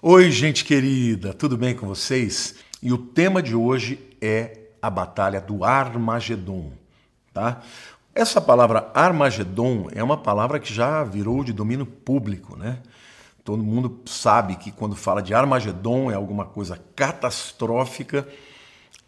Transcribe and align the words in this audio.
Oi, 0.00 0.30
gente 0.30 0.64
querida, 0.64 1.34
tudo 1.34 1.56
bem 1.56 1.74
com 1.74 1.84
vocês? 1.84 2.54
E 2.80 2.92
o 2.92 2.98
tema 2.98 3.42
de 3.42 3.56
hoje 3.56 3.98
é 4.20 4.56
a 4.80 4.88
batalha 4.88 5.40
do 5.40 5.64
Armagedon, 5.64 6.70
tá? 7.34 7.62
Essa 8.14 8.40
palavra 8.40 8.92
Armagedon 8.94 9.88
é 9.92 10.00
uma 10.00 10.16
palavra 10.16 10.60
que 10.60 10.72
já 10.72 11.02
virou 11.02 11.42
de 11.42 11.52
domínio 11.52 11.84
público, 11.84 12.56
né? 12.56 12.78
Todo 13.42 13.60
mundo 13.60 14.00
sabe 14.06 14.54
que 14.54 14.70
quando 14.70 14.94
fala 14.94 15.20
de 15.20 15.34
Armagedon 15.34 16.12
é 16.12 16.14
alguma 16.14 16.44
coisa 16.44 16.80
catastrófica 16.94 18.24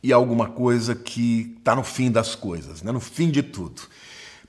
e 0.02 0.12
alguma 0.12 0.48
coisa 0.48 0.96
que 0.96 1.54
está 1.57 1.77
no 1.77 1.84
fim 1.84 2.11
das 2.11 2.34
coisas, 2.34 2.82
né? 2.82 2.91
no 2.91 2.98
fim 2.98 3.30
de 3.30 3.45
tudo. 3.45 3.82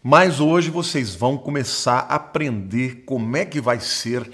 Mas 0.01 0.39
hoje 0.39 0.71
vocês 0.71 1.13
vão 1.13 1.37
começar 1.37 2.07
a 2.09 2.15
aprender 2.15 3.03
como 3.05 3.37
é 3.37 3.45
que 3.45 3.61
vai 3.61 3.79
ser 3.79 4.27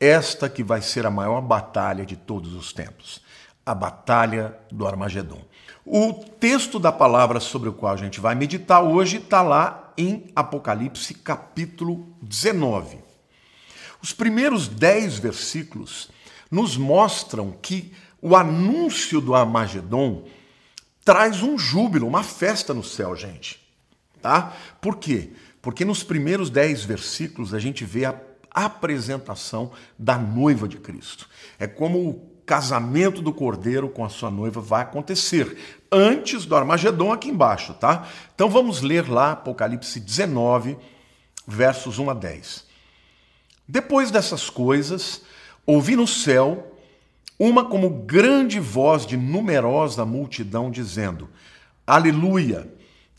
esta 0.00 0.48
que 0.48 0.64
vai 0.64 0.80
ser 0.80 1.04
a 1.04 1.10
maior 1.10 1.42
batalha 1.42 2.06
de 2.06 2.16
todos 2.16 2.54
os 2.54 2.72
tempos, 2.72 3.20
a 3.64 3.74
batalha 3.74 4.56
do 4.72 4.86
Armagedon. 4.86 5.44
O 5.84 6.14
texto 6.14 6.78
da 6.78 6.90
palavra 6.90 7.38
sobre 7.38 7.68
o 7.68 7.74
qual 7.74 7.92
a 7.92 7.96
gente 7.96 8.18
vai 8.18 8.34
meditar 8.34 8.82
hoje 8.82 9.18
está 9.18 9.42
lá 9.42 9.92
em 9.98 10.30
Apocalipse 10.34 11.12
capítulo 11.12 12.08
19. 12.22 12.98
Os 14.02 14.14
primeiros 14.14 14.66
dez 14.66 15.18
versículos 15.18 16.10
nos 16.50 16.76
mostram 16.76 17.52
que 17.52 17.92
o 18.22 18.34
anúncio 18.34 19.20
do 19.20 19.34
Armagedon 19.34 20.24
traz 21.04 21.42
um 21.42 21.58
júbilo, 21.58 22.06
uma 22.06 22.22
festa 22.22 22.72
no 22.72 22.82
céu, 22.82 23.14
gente. 23.14 23.60
Tá? 24.22 24.54
Por 24.80 24.96
quê? 24.96 25.32
Porque 25.60 25.84
nos 25.84 26.02
primeiros 26.02 26.48
dez 26.48 26.84
versículos 26.84 27.52
a 27.52 27.58
gente 27.58 27.84
vê 27.84 28.06
a 28.06 28.12
apresentação 28.50 29.72
da 29.98 30.18
noiva 30.18 30.66
de 30.66 30.78
Cristo. 30.78 31.28
É 31.58 31.66
como 31.66 31.98
o 32.08 32.30
casamento 32.44 33.22
do 33.22 33.32
cordeiro 33.32 33.88
com 33.88 34.04
a 34.04 34.08
sua 34.08 34.30
noiva 34.30 34.60
vai 34.60 34.82
acontecer 34.82 35.56
antes 35.92 36.44
do 36.44 36.56
Armagedon 36.56 37.12
aqui 37.12 37.28
embaixo, 37.28 37.74
tá? 37.74 38.08
Então 38.34 38.48
vamos 38.48 38.80
ler 38.80 39.08
lá 39.08 39.32
Apocalipse 39.32 40.00
19, 40.00 40.76
versos 41.46 41.98
1 41.98 42.10
a 42.10 42.14
10. 42.14 42.66
Depois 43.68 44.10
dessas 44.10 44.50
coisas, 44.50 45.22
ouvi 45.64 45.94
no 45.94 46.08
céu 46.08 46.76
uma 47.38 47.64
como 47.64 47.88
grande 47.88 48.58
voz 48.58 49.06
de 49.06 49.16
numerosa 49.16 50.04
multidão 50.04 50.70
dizendo: 50.70 51.28
Aleluia! 51.86 52.68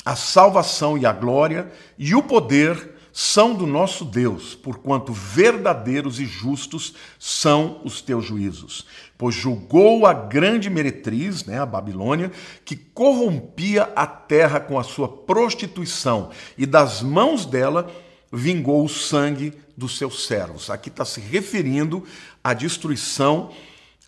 A 0.04 0.16
salvação 0.16 0.98
e 0.98 1.06
a 1.06 1.14
glória 1.14 1.72
e 1.98 2.14
o 2.14 2.22
poder 2.22 2.96
são 3.14 3.54
do 3.54 3.68
nosso 3.68 4.06
Deus, 4.06 4.56
porquanto 4.56 5.12
verdadeiros 5.12 6.20
e 6.20 6.26
justos 6.26 6.94
são 7.20 7.82
os 7.84 8.02
teus 8.02 8.26
juízos. 8.26 8.86
Pois 9.18 9.36
julgou 9.36 10.06
a 10.06 10.14
grande 10.14 10.70
meretriz, 10.70 11.46
né, 11.46 11.60
a 11.60 11.66
Babilônia, 11.66 12.32
que 12.64 12.76
corrompia 12.76 13.84
a 13.96 14.08
terra 14.08 14.60
com 14.60 14.80
a 14.80 14.84
sua 14.84 15.08
prostituição, 15.08 16.30
e 16.58 16.66
das 16.66 17.02
mãos 17.02 17.46
dela 17.46 17.92
vingou 18.32 18.86
o 18.86 18.90
sangue 18.90 19.54
dos 19.76 19.98
seus 19.98 20.26
servos. 20.26 20.70
Aqui 20.70 20.90
está 20.90 21.04
se 21.04 21.20
referindo 21.20 22.06
à 22.44 22.54
destruição 22.54 23.52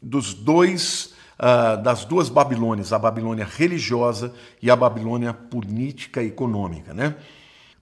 dos 0.01 0.33
dois 0.33 1.11
Uh, 1.33 1.81
das 1.81 2.05
duas 2.05 2.29
Babilônias, 2.29 2.93
a 2.93 2.99
Babilônia 2.99 3.43
religiosa 3.43 4.33
e 4.61 4.69
a 4.69 4.75
Babilônia 4.75 5.33
política 5.33 6.21
e 6.21 6.27
econômica. 6.27 6.93
Né? 6.93 7.15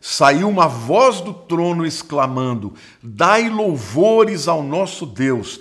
Saiu 0.00 0.48
uma 0.48 0.66
voz 0.66 1.20
do 1.20 1.32
trono 1.32 1.86
exclamando: 1.86 2.74
Dai 3.02 3.48
louvores 3.48 4.48
ao 4.48 4.62
nosso 4.62 5.06
Deus, 5.06 5.60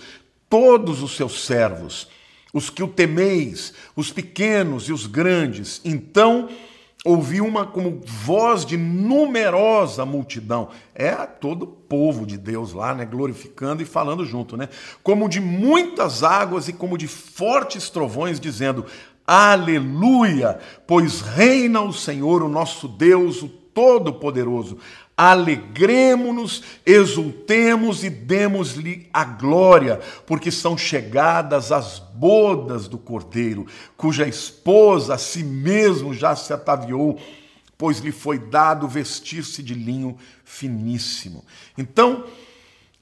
todos 0.50 1.02
os 1.02 1.16
seus 1.16 1.46
servos, 1.46 2.08
os 2.54 2.70
que 2.70 2.84
o 2.84 2.88
temeis, 2.88 3.74
os 3.96 4.12
pequenos 4.12 4.88
e 4.88 4.94
os 4.94 5.06
grandes. 5.06 5.82
Então 5.84 6.50
ouvi 7.06 7.40
uma 7.40 7.68
como 7.68 8.02
voz 8.04 8.66
de 8.66 8.76
numerosa 8.76 10.04
multidão. 10.06 10.70
É 10.94 11.12
todo 11.14 11.64
o 11.64 11.68
povo 11.68 12.26
de 12.26 12.36
Deus 12.36 12.74
lá, 12.74 12.96
né, 12.96 13.06
glorificando 13.06 13.84
e 13.84 13.86
falando 13.86 14.26
junto, 14.26 14.58
né? 14.58 14.68
Como 15.04 15.30
de 15.30 15.40
muitas 15.40 16.24
águas 16.24 16.68
e 16.68 16.74
como 16.74 16.98
de 16.98 17.08
fortes 17.08 17.90
trovões 17.92 18.40
dizendo: 18.40 18.86
Aleluia, 19.26 20.60
pois 20.88 21.22
reina 21.22 21.82
o 21.82 21.94
Senhor, 21.94 22.42
o 22.42 22.50
nosso 22.50 22.88
Deus, 22.88 23.44
o 23.44 23.65
Todo-Poderoso. 23.76 24.80
Alegremos-nos, 25.18 26.64
exultemos 26.86 28.04
e 28.04 28.10
demos-lhe 28.10 29.08
a 29.14 29.24
glória, 29.24 30.00
porque 30.26 30.50
são 30.50 30.78
chegadas 30.78 31.72
as 31.72 32.00
bodas 32.00 32.88
do 32.88 32.98
Cordeiro, 32.98 33.68
cuja 33.96 34.28
esposa 34.28 35.14
a 35.14 35.18
si 35.18 35.44
mesmo 35.44 36.14
já 36.14 36.36
se 36.36 36.52
ataviou, 36.52 37.20
pois 37.78 38.00
lhe 38.00 38.12
foi 38.12 38.40
dado 38.40 38.88
vestir-se 38.88 39.62
de 39.62 39.74
linho 39.74 40.18
finíssimo. 40.44 41.46
Então, 41.78 42.26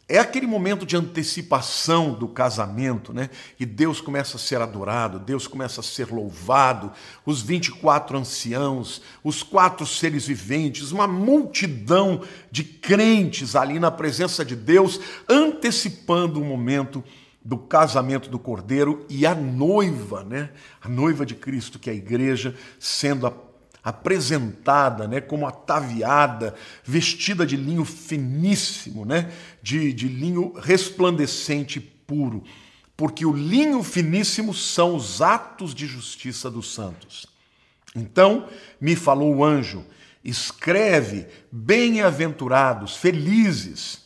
é 0.07 0.19
aquele 0.19 0.45
momento 0.45 0.85
de 0.85 0.97
antecipação 0.97 2.13
do 2.13 2.27
casamento, 2.27 3.13
né? 3.13 3.29
E 3.57 3.65
Deus 3.65 4.01
começa 4.01 4.35
a 4.35 4.39
ser 4.39 4.61
adorado, 4.61 5.17
Deus 5.17 5.47
começa 5.47 5.79
a 5.79 5.83
ser 5.83 6.11
louvado, 6.11 6.91
os 7.25 7.41
24 7.41 8.17
anciãos, 8.17 9.01
os 9.23 9.41
quatro 9.41 9.85
seres 9.85 10.27
viventes, 10.27 10.91
uma 10.91 11.07
multidão 11.07 12.21
de 12.51 12.63
crentes 12.63 13.55
ali 13.55 13.79
na 13.79 13.89
presença 13.89 14.43
de 14.43 14.57
Deus, 14.57 14.99
antecipando 15.29 16.41
o 16.41 16.45
momento 16.45 17.01
do 17.43 17.57
casamento 17.57 18.29
do 18.29 18.39
Cordeiro 18.39 19.05
e 19.09 19.25
a 19.25 19.33
noiva, 19.33 20.23
né? 20.23 20.49
A 20.81 20.89
noiva 20.89 21.25
de 21.25 21.35
Cristo, 21.35 21.79
que 21.79 21.89
é 21.89 21.93
a 21.93 21.95
igreja, 21.95 22.55
sendo 22.77 23.25
a 23.25 23.31
apresentada 23.83 25.07
né, 25.07 25.19
como 25.19 25.45
ataviada, 25.45 26.55
vestida 26.83 27.45
de 27.45 27.57
linho 27.57 27.83
finíssimo, 27.83 29.03
né, 29.05 29.31
de, 29.61 29.91
de 29.91 30.07
linho 30.07 30.53
resplandecente 30.53 31.79
e 31.79 31.81
puro, 31.81 32.43
porque 32.95 33.25
o 33.25 33.33
linho 33.33 33.83
finíssimo 33.83 34.53
são 34.53 34.95
os 34.95 35.21
atos 35.21 35.75
de 35.75 35.85
justiça 35.85 36.49
dos 36.49 36.73
santos. 36.73 37.25
Então 37.95 38.47
me 38.79 38.95
falou 38.95 39.35
o 39.35 39.43
anjo: 39.43 39.85
escreve, 40.23 41.27
bem-aventurados, 41.51 42.95
felizes 42.95 44.02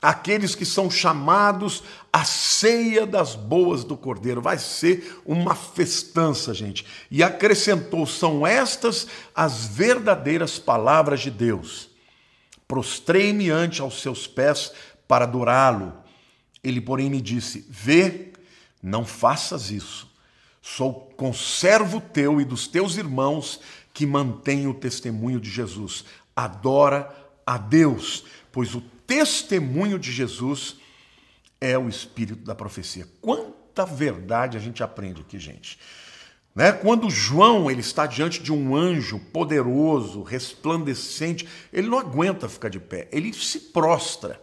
aqueles 0.00 0.54
que 0.54 0.64
são 0.64 0.90
chamados 0.90 1.82
à 2.12 2.24
ceia 2.24 3.06
das 3.06 3.34
boas 3.34 3.84
do 3.84 3.96
Cordeiro. 3.96 4.40
Vai 4.40 4.58
ser 4.58 5.20
uma 5.24 5.54
festança, 5.54 6.54
gente. 6.54 6.86
E 7.10 7.22
acrescentou: 7.22 8.06
são 8.06 8.46
estas 8.46 9.06
as 9.34 9.66
verdadeiras 9.66 10.58
palavras 10.58 11.20
de 11.20 11.30
Deus. 11.30 11.90
Prostrei-me 12.66 13.50
ante 13.50 13.80
aos 13.80 14.00
seus 14.00 14.26
pés 14.26 14.72
para 15.06 15.24
adorá-lo. 15.24 15.92
Ele, 16.62 16.80
porém, 16.80 17.10
me 17.10 17.20
disse: 17.20 17.66
Vê, 17.68 18.32
não 18.82 19.04
faças 19.04 19.70
isso. 19.70 20.08
Sou 20.62 21.10
conservo 21.16 22.00
teu 22.00 22.40
e 22.40 22.44
dos 22.44 22.66
teus 22.66 22.96
irmãos 22.96 23.60
que 23.92 24.06
mantêm 24.06 24.66
o 24.66 24.74
testemunho 24.74 25.40
de 25.40 25.50
Jesus. 25.50 26.04
Adora 26.36 27.10
a 27.46 27.58
Deus, 27.58 28.24
pois 28.52 28.74
o 28.74 28.82
testemunho 29.10 29.98
de 29.98 30.12
Jesus 30.12 30.76
é 31.60 31.76
o 31.76 31.88
espírito 31.88 32.44
da 32.44 32.54
profecia. 32.54 33.08
Quanta 33.20 33.84
verdade 33.84 34.56
a 34.56 34.60
gente 34.60 34.84
aprende 34.84 35.20
aqui, 35.20 35.36
gente. 35.36 35.80
Né? 36.54 36.70
Quando 36.70 37.10
João 37.10 37.68
ele 37.68 37.80
está 37.80 38.06
diante 38.06 38.40
de 38.40 38.52
um 38.52 38.76
anjo 38.76 39.18
poderoso, 39.18 40.22
resplandecente, 40.22 41.48
ele 41.72 41.88
não 41.88 41.98
aguenta 41.98 42.48
ficar 42.48 42.68
de 42.68 42.78
pé, 42.78 43.08
ele 43.10 43.32
se 43.32 43.58
prostra. 43.58 44.40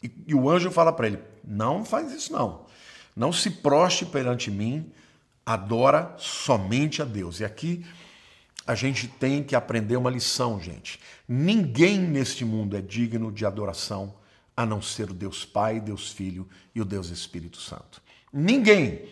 E, 0.00 0.08
e 0.28 0.32
o 0.34 0.48
anjo 0.48 0.70
fala 0.70 0.92
para 0.92 1.08
ele: 1.08 1.18
Não 1.44 1.84
faz 1.84 2.12
isso, 2.12 2.32
não. 2.32 2.66
Não 3.16 3.32
se 3.32 3.50
proste 3.50 4.06
perante 4.06 4.48
mim, 4.48 4.92
adora 5.44 6.14
somente 6.18 7.02
a 7.02 7.04
Deus. 7.04 7.40
E 7.40 7.44
aqui 7.44 7.84
a 8.68 8.74
gente 8.74 9.08
tem 9.08 9.42
que 9.42 9.56
aprender 9.56 9.96
uma 9.96 10.10
lição, 10.10 10.60
gente. 10.60 11.00
Ninguém 11.26 11.98
neste 11.98 12.44
mundo 12.44 12.76
é 12.76 12.82
digno 12.82 13.32
de 13.32 13.46
adoração 13.46 14.14
a 14.54 14.66
não 14.66 14.82
ser 14.82 15.10
o 15.10 15.14
Deus 15.14 15.42
Pai, 15.42 15.80
Deus 15.80 16.12
Filho 16.12 16.46
e 16.74 16.80
o 16.82 16.84
Deus 16.84 17.08
Espírito 17.08 17.56
Santo. 17.56 18.02
Ninguém. 18.30 19.08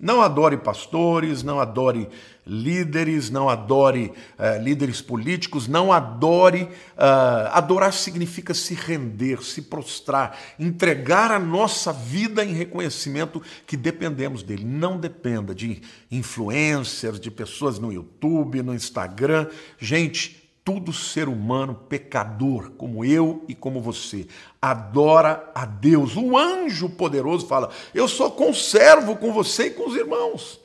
Não 0.00 0.20
adore 0.20 0.56
pastores, 0.56 1.44
não 1.44 1.60
adore 1.60 2.08
líderes, 2.44 3.30
não 3.30 3.48
adore 3.48 4.12
uh, 4.38 4.62
líderes 4.62 5.00
políticos, 5.00 5.68
não 5.68 5.92
adore. 5.92 6.64
Uh, 6.64 7.48
adorar 7.52 7.92
significa 7.92 8.52
se 8.52 8.74
render, 8.74 9.42
se 9.42 9.62
prostrar, 9.62 10.36
entregar 10.58 11.30
a 11.30 11.38
nossa 11.38 11.92
vida 11.92 12.44
em 12.44 12.52
reconhecimento 12.52 13.40
que 13.66 13.76
dependemos 13.76 14.42
dele. 14.42 14.64
Não 14.64 14.98
dependa 14.98 15.54
de 15.54 15.80
influencers, 16.10 17.20
de 17.20 17.30
pessoas 17.30 17.78
no 17.78 17.92
YouTube, 17.92 18.62
no 18.62 18.74
Instagram. 18.74 19.46
Gente, 19.78 20.43
todo 20.64 20.94
ser 20.94 21.28
humano 21.28 21.74
pecador, 21.74 22.70
como 22.70 23.04
eu 23.04 23.44
e 23.46 23.54
como 23.54 23.82
você, 23.82 24.26
adora 24.60 25.52
a 25.54 25.66
Deus. 25.66 26.16
O 26.16 26.38
anjo 26.38 26.88
poderoso 26.88 27.46
fala: 27.46 27.70
Eu 27.92 28.08
sou 28.08 28.30
conservo 28.30 29.16
com 29.16 29.32
você 29.32 29.66
e 29.66 29.70
com 29.70 29.86
os 29.86 29.94
irmãos. 29.94 30.58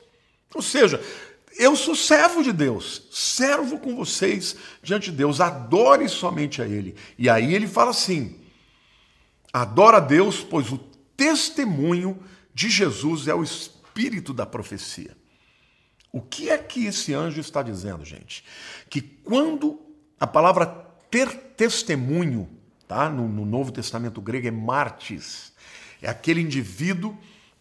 Ou 0.54 0.62
seja, 0.62 1.00
eu 1.58 1.76
sou 1.76 1.94
servo 1.94 2.42
de 2.42 2.52
Deus, 2.52 3.02
servo 3.10 3.78
com 3.78 3.94
vocês 3.94 4.56
diante 4.82 5.10
de 5.10 5.16
Deus, 5.18 5.40
adore 5.40 6.08
somente 6.08 6.62
a 6.62 6.66
Ele. 6.66 6.96
E 7.18 7.28
aí 7.28 7.54
ele 7.54 7.68
fala 7.68 7.90
assim: 7.90 8.40
adora 9.52 9.98
a 9.98 10.00
Deus, 10.00 10.42
pois 10.42 10.72
o 10.72 10.78
testemunho 11.14 12.18
de 12.54 12.70
Jesus 12.70 13.28
é 13.28 13.34
o 13.34 13.42
espírito 13.42 14.32
da 14.32 14.46
profecia. 14.46 15.14
O 16.10 16.22
que 16.22 16.48
é 16.48 16.58
que 16.58 16.86
esse 16.86 17.12
anjo 17.12 17.38
está 17.38 17.62
dizendo, 17.62 18.04
gente? 18.04 18.42
Que 18.88 19.00
quando 19.00 19.89
a 20.20 20.26
palavra 20.26 20.66
ter 21.10 21.28
testemunho, 21.56 22.48
tá? 22.86 23.08
No, 23.08 23.26
no 23.26 23.46
Novo 23.46 23.72
Testamento 23.72 24.20
grego 24.20 24.46
é 24.46 24.50
martis. 24.50 25.52
É 26.02 26.08
aquele 26.08 26.42
indivíduo, 26.42 27.16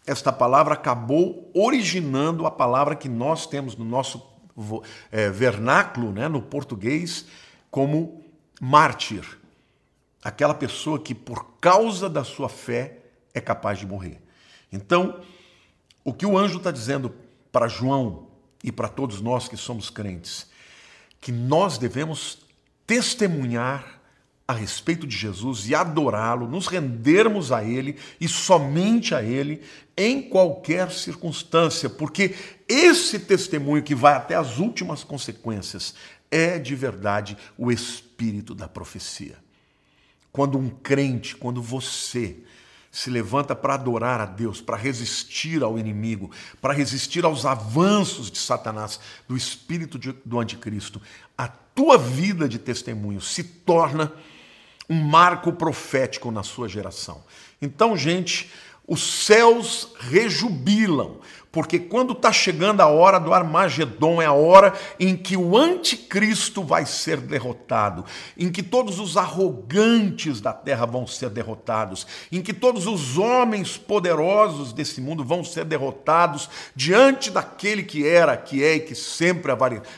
esta 0.05 0.31
palavra 0.31 0.73
acabou 0.73 1.49
originando 1.53 2.45
a 2.45 2.51
palavra 2.51 2.95
que 2.95 3.07
nós 3.07 3.47
temos 3.47 3.75
no 3.75 3.85
nosso 3.85 4.21
é, 5.11 5.29
vernáculo, 5.29 6.11
né, 6.11 6.27
no 6.27 6.41
português, 6.41 7.25
como 7.71 8.23
mártir. 8.59 9.23
Aquela 10.23 10.53
pessoa 10.53 10.99
que, 10.99 11.15
por 11.15 11.45
causa 11.61 12.09
da 12.09 12.23
sua 12.23 12.49
fé, 12.49 12.97
é 13.33 13.39
capaz 13.39 13.79
de 13.79 13.87
morrer. 13.87 14.21
Então, 14.71 15.21
o 16.03 16.13
que 16.13 16.25
o 16.25 16.37
anjo 16.37 16.57
está 16.57 16.71
dizendo 16.71 17.13
para 17.51 17.67
João 17.67 18.27
e 18.63 18.71
para 18.71 18.89
todos 18.89 19.21
nós 19.21 19.47
que 19.47 19.55
somos 19.55 19.89
crentes, 19.89 20.47
que 21.21 21.31
nós 21.31 21.77
devemos 21.77 22.48
testemunhar 22.89 24.01
a 24.47 24.53
respeito 24.53 25.05
de 25.05 25.15
Jesus 25.15 25.69
e 25.69 25.75
adorá-lo, 25.75 26.47
nos 26.47 26.65
rendermos 26.65 27.51
a 27.51 27.63
Ele 27.63 27.95
e 28.19 28.27
somente 28.27 29.13
a 29.13 29.21
Ele 29.21 29.61
em 29.95 30.23
qualquer 30.23 30.89
circunstância, 30.89 31.87
porque 31.87 32.33
esse 32.67 33.19
testemunho 33.19 33.83
que 33.83 33.93
vai 33.93 34.15
até 34.15 34.33
as 34.33 34.57
últimas 34.57 35.03
consequências 35.03 35.93
é 36.31 36.57
de 36.57 36.75
verdade 36.75 37.37
o 37.55 37.71
espírito 37.71 38.55
da 38.55 38.67
profecia. 38.67 39.35
Quando 40.31 40.57
um 40.57 40.67
crente, 40.67 41.35
quando 41.35 41.61
você 41.61 42.37
se 42.91 43.09
levanta 43.09 43.55
para 43.55 43.75
adorar 43.75 44.19
a 44.19 44.25
Deus, 44.25 44.61
para 44.61 44.75
resistir 44.75 45.63
ao 45.63 45.77
inimigo, 45.77 46.31
para 46.61 46.73
resistir 46.73 47.23
aos 47.23 47.45
avanços 47.45 48.31
de 48.31 48.39
Satanás, 48.39 48.99
do 49.27 49.37
espírito 49.37 49.99
de, 49.99 50.11
do 50.25 50.39
anticristo, 50.39 51.01
a 51.37 51.47
tua 51.47 51.97
vida 51.97 52.49
de 52.49 52.57
testemunho 52.57 53.21
se 53.21 53.43
torna 53.43 54.11
um 54.89 54.95
marco 54.95 55.53
profético 55.53 56.31
na 56.31 56.41
sua 56.41 56.67
geração. 56.67 57.23
Então, 57.61 57.95
gente, 57.95 58.51
os 58.87 59.25
céus 59.25 59.93
rejubilam, 59.99 61.19
porque 61.51 61.79
quando 61.79 62.13
está 62.13 62.31
chegando 62.31 62.81
a 62.81 62.87
hora 62.87 63.19
do 63.19 63.33
Armagedon, 63.33 64.21
é 64.21 64.25
a 64.27 64.33
hora 64.33 64.73
em 64.99 65.17
que 65.17 65.35
o 65.35 65.57
anticristo 65.57 66.63
vai 66.63 66.85
ser 66.85 67.17
derrotado, 67.17 68.05
em 68.37 68.51
que 68.51 68.61
todos 68.61 68.99
os 68.99 69.17
arrogantes 69.17 70.39
da 70.39 70.53
terra 70.53 70.85
vão 70.85 71.07
ser 71.07 71.31
derrotados, 71.31 72.05
em 72.31 72.39
que 72.39 72.53
todos 72.53 72.85
os 72.85 73.17
homens 73.17 73.77
poderosos 73.77 74.71
desse 74.73 75.01
mundo 75.01 75.23
vão 75.23 75.43
ser 75.43 75.65
derrotados 75.65 76.47
diante 76.75 77.31
daquele 77.31 77.81
que 77.81 78.07
era, 78.07 78.37
que 78.37 78.63
é 78.63 78.75
e 78.75 78.81
que 78.81 78.93
sempre 78.93 79.51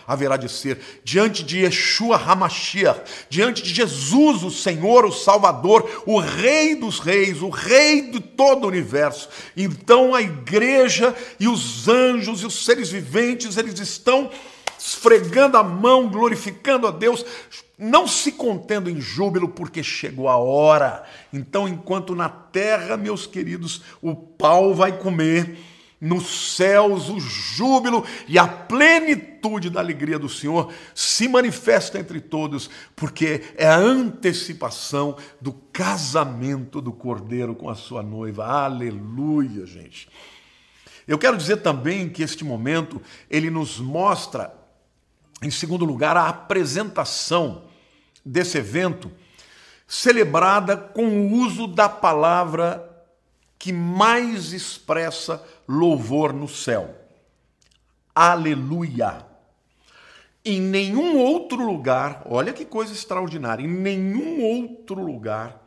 haverá 0.08 0.38
de 0.38 0.48
ser, 0.48 0.80
diante 1.04 1.44
de 1.44 1.66
Yeshua 1.66 2.16
Hamashiach, 2.16 3.02
diante 3.30 3.62
de 3.62 3.74
Jesus, 3.74 4.44
o 4.44 4.52
Senhor, 4.52 5.04
o 5.04 5.12
Salvador, 5.12 6.04
o 6.06 6.18
Rei 6.18 6.76
dos 6.76 7.00
Reis, 7.00 7.42
o 7.42 7.50
Rei 7.50 8.10
de 8.10 8.22
todo 8.22 8.64
o 8.64 8.68
universo. 8.68 9.28
Então 9.58 10.16
a 10.16 10.22
igreja 10.22 11.14
e 11.42 11.48
os 11.48 11.88
anjos 11.88 12.44
e 12.44 12.46
os 12.46 12.64
seres 12.64 12.92
viventes, 12.92 13.58
eles 13.58 13.80
estão 13.80 14.30
esfregando 14.78 15.58
a 15.58 15.64
mão, 15.64 16.08
glorificando 16.08 16.86
a 16.86 16.92
Deus, 16.92 17.26
não 17.80 18.08
se 18.08 18.34
contendo 18.34 18.92
em 18.92 19.02
júbilo, 19.02 19.50
porque 19.50 19.82
chegou 19.82 20.30
a 20.30 20.38
hora. 20.38 21.04
Então, 21.34 21.68
enquanto 21.68 22.14
na 22.14 22.30
terra, 22.30 22.96
meus 22.96 23.26
queridos, 23.26 23.82
o 24.04 24.16
pau 24.16 24.76
vai 24.76 25.00
comer, 25.00 25.58
nos 26.00 26.56
céus 26.56 27.10
o 27.10 27.20
júbilo 27.20 28.06
e 28.28 28.38
a 28.38 28.48
plenitude 28.48 29.72
da 29.72 29.80
alegria 29.80 30.20
do 30.20 30.30
Senhor 30.30 30.72
se 30.94 31.28
manifesta 31.28 31.98
entre 31.98 32.22
todos, 32.22 32.70
porque 32.96 33.42
é 33.58 33.66
a 33.66 33.78
antecipação 33.78 35.18
do 35.42 35.54
casamento 35.74 36.80
do 36.80 36.92
Cordeiro 36.92 37.56
com 37.56 37.68
a 37.68 37.74
sua 37.74 38.04
noiva. 38.04 38.46
Aleluia, 38.46 39.66
gente. 39.66 40.08
Eu 41.12 41.20
quero 41.20 41.36
dizer 41.36 41.58
também 41.58 42.08
que 42.08 42.24
este 42.24 42.46
momento 42.46 43.02
ele 43.30 43.50
nos 43.50 43.78
mostra, 43.78 44.56
em 45.44 45.52
segundo 45.52 45.84
lugar, 45.84 46.16
a 46.16 46.30
apresentação 46.30 47.64
desse 48.26 48.58
evento 48.58 49.12
celebrada 49.86 50.78
com 50.78 51.04
o 51.04 51.34
uso 51.34 51.68
da 51.68 51.90
palavra 51.90 52.90
que 53.60 53.74
mais 53.74 54.54
expressa 54.54 55.46
louvor 55.68 56.32
no 56.32 56.48
céu. 56.48 56.96
Aleluia. 58.16 59.26
Em 60.46 60.62
nenhum 60.62 61.18
outro 61.18 61.62
lugar, 61.66 62.22
olha 62.26 62.54
que 62.54 62.64
coisa 62.64 62.94
extraordinária, 62.94 63.66
em 63.66 63.68
nenhum 63.68 64.42
outro 64.42 65.04
lugar 65.04 65.62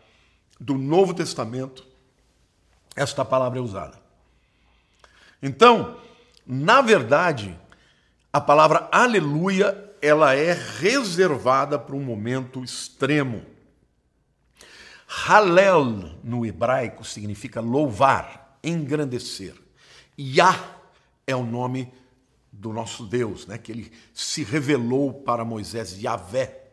do 0.58 0.78
Novo 0.78 1.12
Testamento 1.12 1.86
esta 2.96 3.26
palavra 3.26 3.58
é 3.58 3.62
usada. 3.62 4.03
Então, 5.44 5.98
na 6.46 6.80
verdade, 6.80 7.54
a 8.32 8.40
palavra 8.40 8.88
aleluia, 8.90 9.94
ela 10.00 10.34
é 10.34 10.54
reservada 10.54 11.78
para 11.78 11.94
um 11.94 12.02
momento 12.02 12.64
extremo. 12.64 13.44
Halel 15.06 15.84
no 16.24 16.46
hebraico 16.46 17.04
significa 17.04 17.60
louvar, 17.60 18.58
engrandecer. 18.64 19.54
Yah 20.18 20.58
é 21.26 21.36
o 21.36 21.44
nome 21.44 21.92
do 22.50 22.72
nosso 22.72 23.04
Deus, 23.04 23.46
né? 23.46 23.58
que 23.58 23.70
ele 23.70 23.92
se 24.14 24.44
revelou 24.44 25.12
para 25.12 25.44
Moisés, 25.44 26.02
Yahvé 26.02 26.63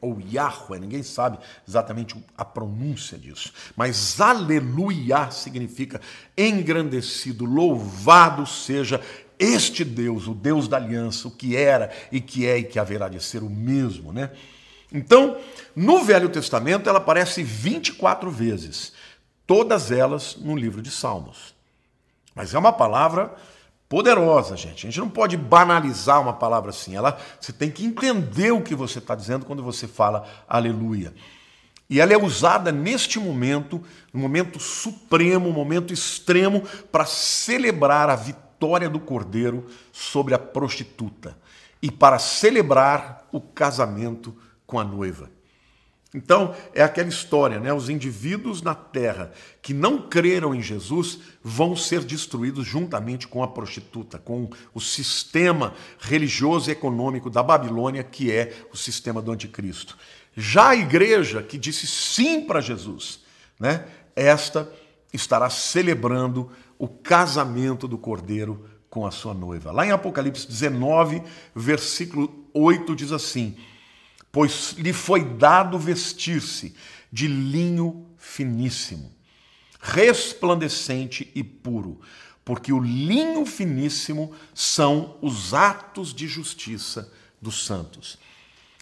ou 0.00 0.20
Yahweh, 0.20 0.78
ninguém 0.78 1.02
sabe 1.02 1.38
exatamente 1.68 2.16
a 2.36 2.44
pronúncia 2.44 3.18
disso, 3.18 3.52
mas 3.76 4.20
aleluia 4.20 5.30
significa 5.30 6.00
engrandecido, 6.36 7.44
louvado 7.44 8.46
seja 8.46 9.00
este 9.38 9.84
Deus, 9.84 10.26
o 10.26 10.34
Deus 10.34 10.68
da 10.68 10.76
aliança, 10.76 11.28
o 11.28 11.30
que 11.30 11.56
era 11.56 11.90
e 12.12 12.20
que 12.20 12.46
é 12.46 12.58
e 12.58 12.64
que 12.64 12.78
haverá 12.78 13.08
de 13.08 13.22
ser 13.22 13.42
o 13.42 13.50
mesmo, 13.50 14.12
né? 14.12 14.30
Então, 14.92 15.38
no 15.74 16.02
Velho 16.02 16.28
Testamento 16.28 16.88
ela 16.88 16.98
aparece 16.98 17.42
24 17.42 18.30
vezes, 18.30 18.92
todas 19.46 19.90
elas 19.90 20.36
no 20.36 20.56
livro 20.56 20.82
de 20.82 20.90
Salmos. 20.90 21.54
Mas 22.34 22.54
é 22.54 22.58
uma 22.58 22.72
palavra 22.72 23.34
poderosa, 23.90 24.56
gente. 24.56 24.86
A 24.86 24.90
gente 24.90 25.00
não 25.00 25.10
pode 25.10 25.36
banalizar 25.36 26.22
uma 26.22 26.32
palavra 26.32 26.70
assim. 26.70 26.94
Ela, 26.94 27.18
você 27.40 27.52
tem 27.52 27.70
que 27.72 27.84
entender 27.84 28.52
o 28.52 28.62
que 28.62 28.74
você 28.74 29.00
está 29.00 29.16
dizendo 29.16 29.44
quando 29.44 29.64
você 29.64 29.88
fala 29.88 30.26
aleluia. 30.48 31.12
E 31.88 32.00
ela 32.00 32.12
é 32.12 32.16
usada 32.16 32.70
neste 32.70 33.18
momento, 33.18 33.82
no 34.12 34.20
momento 34.20 34.60
supremo, 34.60 35.50
momento 35.50 35.92
extremo, 35.92 36.62
para 36.92 37.04
celebrar 37.04 38.08
a 38.08 38.14
vitória 38.14 38.88
do 38.88 39.00
cordeiro 39.00 39.66
sobre 39.92 40.34
a 40.34 40.38
prostituta 40.38 41.36
e 41.82 41.90
para 41.90 42.20
celebrar 42.20 43.26
o 43.32 43.40
casamento 43.40 44.36
com 44.68 44.78
a 44.78 44.84
noiva. 44.84 45.28
Então, 46.12 46.56
é 46.74 46.82
aquela 46.82 47.08
história, 47.08 47.60
né? 47.60 47.72
Os 47.72 47.88
indivíduos 47.88 48.62
na 48.62 48.74
terra 48.74 49.32
que 49.62 49.72
não 49.72 50.08
creram 50.08 50.52
em 50.52 50.60
Jesus 50.60 51.20
vão 51.42 51.76
ser 51.76 52.02
destruídos 52.02 52.66
juntamente 52.66 53.28
com 53.28 53.44
a 53.44 53.48
prostituta, 53.48 54.18
com 54.18 54.50
o 54.74 54.80
sistema 54.80 55.72
religioso 56.00 56.68
e 56.68 56.72
econômico 56.72 57.30
da 57.30 57.44
Babilônia, 57.44 58.02
que 58.02 58.30
é 58.32 58.64
o 58.72 58.76
sistema 58.76 59.22
do 59.22 59.30
anticristo. 59.30 59.96
Já 60.36 60.70
a 60.70 60.76
igreja 60.76 61.42
que 61.42 61.56
disse 61.56 61.86
sim 61.86 62.44
para 62.44 62.60
Jesus, 62.60 63.20
né? 63.58 63.86
Esta 64.16 64.70
estará 65.12 65.48
celebrando 65.48 66.50
o 66.76 66.88
casamento 66.88 67.86
do 67.86 67.96
Cordeiro 67.96 68.68
com 68.88 69.06
a 69.06 69.12
sua 69.12 69.32
noiva. 69.32 69.70
Lá 69.70 69.86
em 69.86 69.92
Apocalipse 69.92 70.48
19, 70.48 71.22
versículo 71.54 72.48
8 72.52 72.96
diz 72.96 73.12
assim: 73.12 73.56
Pois 74.32 74.74
lhe 74.78 74.92
foi 74.92 75.24
dado 75.24 75.78
vestir-se 75.78 76.74
de 77.12 77.26
linho 77.26 78.06
finíssimo, 78.16 79.12
resplandecente 79.80 81.30
e 81.34 81.42
puro, 81.42 82.00
porque 82.44 82.72
o 82.72 82.78
linho 82.78 83.44
finíssimo 83.44 84.32
são 84.54 85.16
os 85.20 85.52
atos 85.52 86.14
de 86.14 86.28
justiça 86.28 87.12
dos 87.40 87.64
santos. 87.64 88.18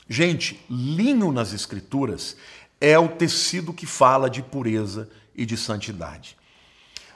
Gente, 0.08 0.60
linho 0.68 1.32
nas 1.32 1.52
Escrituras 1.52 2.36
é 2.80 2.98
o 2.98 3.08
tecido 3.08 3.72
que 3.72 3.86
fala 3.86 4.28
de 4.28 4.42
pureza 4.42 5.08
e 5.34 5.44
de 5.44 5.56
santidade. 5.56 6.36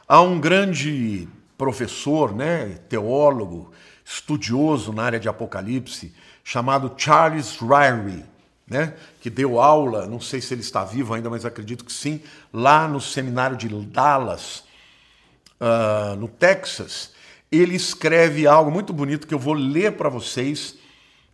Há 0.06 0.20
um 0.20 0.40
grande 0.40 1.28
professor, 1.56 2.34
né, 2.34 2.80
teólogo, 2.88 3.72
estudioso 4.04 4.92
na 4.92 5.04
área 5.04 5.20
de 5.20 5.28
Apocalipse, 5.28 6.12
chamado 6.44 6.92
Charles 6.96 7.56
Ryrie, 7.56 8.24
né, 8.66 8.94
que 9.20 9.28
deu 9.28 9.60
aula, 9.60 10.06
não 10.06 10.20
sei 10.20 10.40
se 10.40 10.54
ele 10.54 10.62
está 10.62 10.84
vivo 10.84 11.14
ainda, 11.14 11.28
mas 11.28 11.44
acredito 11.44 11.84
que 11.84 11.92
sim, 11.92 12.22
lá 12.52 12.88
no 12.88 13.00
seminário 13.00 13.56
de 13.56 13.68
Dallas, 13.68 14.64
uh, 15.60 16.16
no 16.16 16.28
Texas. 16.28 17.12
Ele 17.50 17.76
escreve 17.76 18.46
algo 18.46 18.70
muito 18.70 18.92
bonito 18.92 19.26
que 19.26 19.34
eu 19.34 19.38
vou 19.38 19.54
ler 19.54 19.92
para 19.92 20.08
vocês 20.08 20.76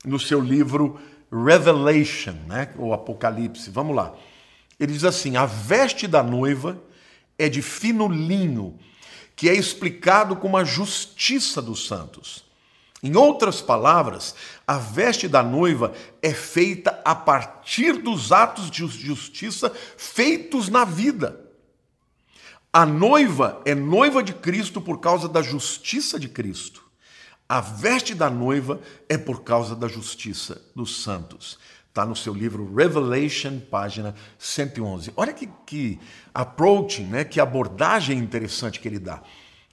no 0.05 0.19
seu 0.19 0.41
livro 0.41 1.01
Revelation, 1.31 2.35
né, 2.47 2.71
ou 2.77 2.93
Apocalipse. 2.93 3.71
Vamos 3.71 3.95
lá. 3.95 4.15
Ele 4.79 4.93
diz 4.93 5.05
assim: 5.05 5.37
a 5.37 5.47
veste 5.47 6.07
da 6.07 6.23
noiva 6.23 6.81
é 7.39 7.49
de 7.49 7.63
fino 7.63 8.09
linho, 8.09 8.79
que 9.37 9.49
é 9.49 9.55
explicado 9.55 10.37
como 10.37 10.57
a 10.57 10.65
justiça 10.65 11.63
dos 11.63 11.87
santos. 11.87 12.48
Em 13.03 13.17
outras 13.17 13.61
palavras, 13.61 14.35
a 14.67 14.77
veste 14.77 15.29
da 15.29 15.43
noiva 15.43 15.93
é 16.21 16.33
feita 16.33 17.01
a 17.05 17.15
partir 17.15 17.93
dos 17.95 18.33
atos 18.33 18.71
de 18.71 18.87
justiça 18.87 19.73
feitos 19.97 20.69
na 20.69 20.85
vida. 20.85 21.49
A 22.73 22.85
noiva 22.85 23.63
é 23.65 23.75
noiva 23.75 24.23
de 24.23 24.33
Cristo 24.33 24.81
por 24.81 24.99
causa 24.99 25.29
da 25.29 25.43
justiça 25.43 26.19
de 26.19 26.29
Cristo. 26.29 26.85
A 27.49 27.61
veste 27.61 28.15
da 28.15 28.29
noiva 28.29 28.81
é 29.09 29.17
por 29.17 29.43
causa 29.43 29.75
da 29.75 29.89
justiça 29.89 30.61
dos 30.75 31.03
santos. 31.03 31.59
Está 31.89 32.05
no 32.05 32.15
seu 32.15 32.35
livro 32.35 32.75
Revelation, 32.75 33.59
página 33.59 34.15
111. 34.39 35.13
Olha 35.17 35.33
que, 35.33 35.49
que 35.65 35.99
approaching, 36.35 37.05
né? 37.05 37.25
que 37.25 37.41
abordagem 37.41 38.19
interessante 38.19 38.79
que 38.79 38.87
ele 38.87 38.99
dá. 38.99 39.23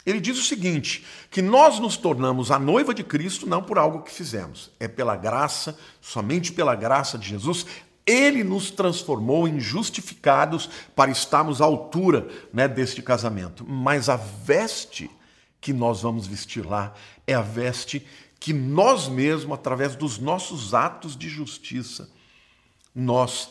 Ele 0.05 0.21
diz 0.21 0.37
o 0.37 0.43
seguinte: 0.43 1.05
que 1.31 1.41
nós 1.41 1.79
nos 1.79 1.97
tornamos 1.97 2.51
a 2.51 2.59
noiva 2.59 2.93
de 2.93 3.03
Cristo 3.03 3.47
não 3.47 3.63
por 3.63 3.77
algo 3.77 4.03
que 4.03 4.11
fizemos, 4.11 4.71
é 4.79 4.87
pela 4.87 5.15
graça, 5.15 5.77
somente 5.99 6.51
pela 6.51 6.75
graça 6.75 7.17
de 7.17 7.27
Jesus. 7.27 7.65
Ele 8.05 8.43
nos 8.43 8.69
transformou 8.69 9.47
em 9.47 9.59
justificados 9.59 10.69
para 10.95 11.09
estarmos 11.09 11.59
à 11.59 11.65
altura 11.65 12.27
né, 12.53 12.67
deste 12.67 13.01
casamento. 13.01 13.65
Mas 13.67 14.09
a 14.09 14.15
veste 14.15 15.09
que 15.59 15.73
nós 15.73 16.03
vamos 16.03 16.27
vestir 16.27 16.63
lá 16.63 16.93
é 17.25 17.33
a 17.33 17.41
veste 17.41 18.05
que 18.39 18.53
nós 18.53 19.07
mesmos, 19.07 19.57
através 19.57 19.95
dos 19.95 20.19
nossos 20.19 20.75
atos 20.75 21.17
de 21.17 21.27
justiça, 21.27 22.07
nós 22.93 23.49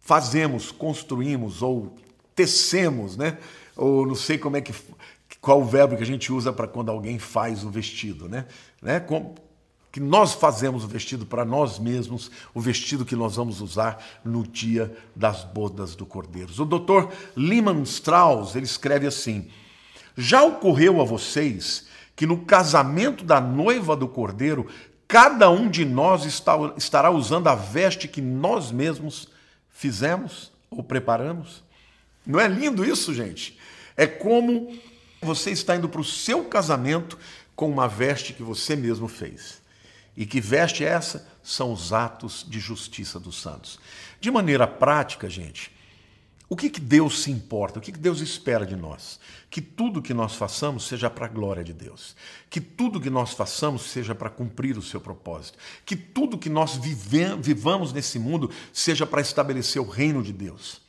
fazemos, 0.00 0.72
construímos 0.72 1.60
ou 1.60 1.94
tecemos, 2.34 3.16
né? 3.18 3.36
Ou 3.76 4.06
não 4.06 4.14
sei 4.14 4.38
como 4.38 4.56
é 4.56 4.62
que 4.62 4.72
qual 5.44 5.60
o 5.60 5.64
verbo 5.64 5.94
que 5.94 6.02
a 6.02 6.06
gente 6.06 6.32
usa 6.32 6.50
para 6.54 6.66
quando 6.66 6.90
alguém 6.90 7.18
faz 7.18 7.64
o 7.64 7.70
vestido, 7.70 8.30
né? 8.30 8.46
né? 8.80 8.98
Com, 8.98 9.34
que 9.92 10.00
nós 10.00 10.32
fazemos 10.32 10.84
o 10.84 10.88
vestido 10.88 11.26
para 11.26 11.44
nós 11.44 11.78
mesmos, 11.78 12.30
o 12.54 12.60
vestido 12.62 13.04
que 13.04 13.14
nós 13.14 13.36
vamos 13.36 13.60
usar 13.60 14.02
no 14.24 14.42
dia 14.42 14.96
das 15.14 15.44
bodas 15.44 15.94
do 15.94 16.06
Cordeiro. 16.06 16.50
O 16.58 16.64
doutor 16.64 17.12
Lehman 17.36 17.82
Strauss, 17.82 18.56
ele 18.56 18.64
escreve 18.64 19.06
assim: 19.06 19.50
Já 20.16 20.42
ocorreu 20.42 20.98
a 20.98 21.04
vocês 21.04 21.88
que 22.16 22.26
no 22.26 22.38
casamento 22.38 23.22
da 23.22 23.38
noiva 23.38 23.94
do 23.94 24.08
Cordeiro, 24.08 24.66
cada 25.06 25.50
um 25.50 25.68
de 25.68 25.84
nós 25.84 26.24
está, 26.24 26.54
estará 26.74 27.10
usando 27.10 27.48
a 27.48 27.54
veste 27.54 28.08
que 28.08 28.22
nós 28.22 28.72
mesmos 28.72 29.28
fizemos 29.68 30.50
ou 30.70 30.82
preparamos? 30.82 31.62
Não 32.26 32.40
é 32.40 32.48
lindo 32.48 32.82
isso, 32.82 33.12
gente? 33.12 33.58
É 33.94 34.06
como 34.06 34.72
você 35.24 35.50
está 35.50 35.74
indo 35.74 35.88
para 35.88 36.00
o 36.00 36.04
seu 36.04 36.44
casamento 36.44 37.18
com 37.56 37.70
uma 37.70 37.88
veste 37.88 38.32
que 38.32 38.42
você 38.42 38.76
mesmo 38.76 39.08
fez. 39.08 39.62
E 40.16 40.24
que 40.24 40.40
veste 40.40 40.84
é 40.84 40.88
essa? 40.88 41.26
São 41.42 41.72
os 41.72 41.92
atos 41.92 42.46
de 42.48 42.60
justiça 42.60 43.18
dos 43.18 43.40
santos. 43.40 43.78
De 44.20 44.30
maneira 44.30 44.66
prática, 44.66 45.28
gente, 45.28 45.74
o 46.48 46.56
que, 46.56 46.70
que 46.70 46.80
Deus 46.80 47.22
se 47.22 47.30
importa? 47.30 47.78
O 47.78 47.82
que, 47.82 47.90
que 47.90 47.98
Deus 47.98 48.20
espera 48.20 48.64
de 48.64 48.76
nós? 48.76 49.18
Que 49.50 49.60
tudo 49.60 50.02
que 50.02 50.14
nós 50.14 50.34
façamos 50.34 50.86
seja 50.86 51.10
para 51.10 51.26
a 51.26 51.28
glória 51.28 51.64
de 51.64 51.72
Deus. 51.72 52.14
Que 52.48 52.60
tudo 52.60 53.00
que 53.00 53.10
nós 53.10 53.32
façamos 53.32 53.82
seja 53.82 54.14
para 54.14 54.30
cumprir 54.30 54.76
o 54.76 54.82
seu 54.82 55.00
propósito. 55.00 55.58
Que 55.84 55.96
tudo 55.96 56.38
que 56.38 56.50
nós 56.50 56.76
vive, 56.76 57.34
vivamos 57.40 57.92
nesse 57.92 58.18
mundo 58.18 58.50
seja 58.72 59.06
para 59.06 59.20
estabelecer 59.20 59.80
o 59.80 59.88
reino 59.88 60.22
de 60.22 60.32
Deus. 60.32 60.83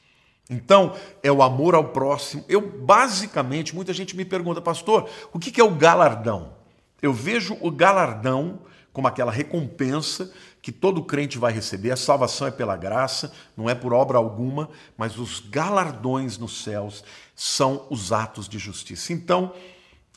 Então, 0.50 0.96
é 1.24 1.32
o 1.32 1.42
amor 1.42 1.74
ao 1.74 1.86
próximo. 1.86 2.46
Eu, 2.48 2.62
basicamente, 2.62 3.74
muita 3.74 3.94
gente 3.94 4.16
me 4.16 4.24
pergunta, 4.24 4.62
pastor, 4.62 5.10
o 5.34 5.40
que 5.40 5.60
é 5.60 5.64
o 5.64 5.76
galardão? 5.76 6.54
Eu 7.02 7.14
vejo 7.14 7.58
o 7.62 7.72
galardão 7.72 8.60
como 8.94 9.08
aquela 9.08 9.32
recompensa 9.32 10.32
que 10.62 10.72
todo 10.72 11.04
crente 11.04 11.38
vai 11.38 11.52
receber. 11.52 11.92
A 11.92 11.98
salvação 11.98 12.48
é 12.48 12.52
pela 12.52 12.78
graça, 12.78 13.34
não 13.58 13.70
é 13.70 13.76
por 13.76 13.94
obra 13.94 14.18
alguma, 14.18 14.70
mas 14.98 15.18
os 15.18 15.40
galardões 15.40 16.38
nos 16.38 16.64
céus 16.64 17.04
são 17.36 17.86
os 17.90 18.12
atos 18.12 18.48
de 18.48 18.58
justiça. 18.58 19.14
Então, 19.14 19.54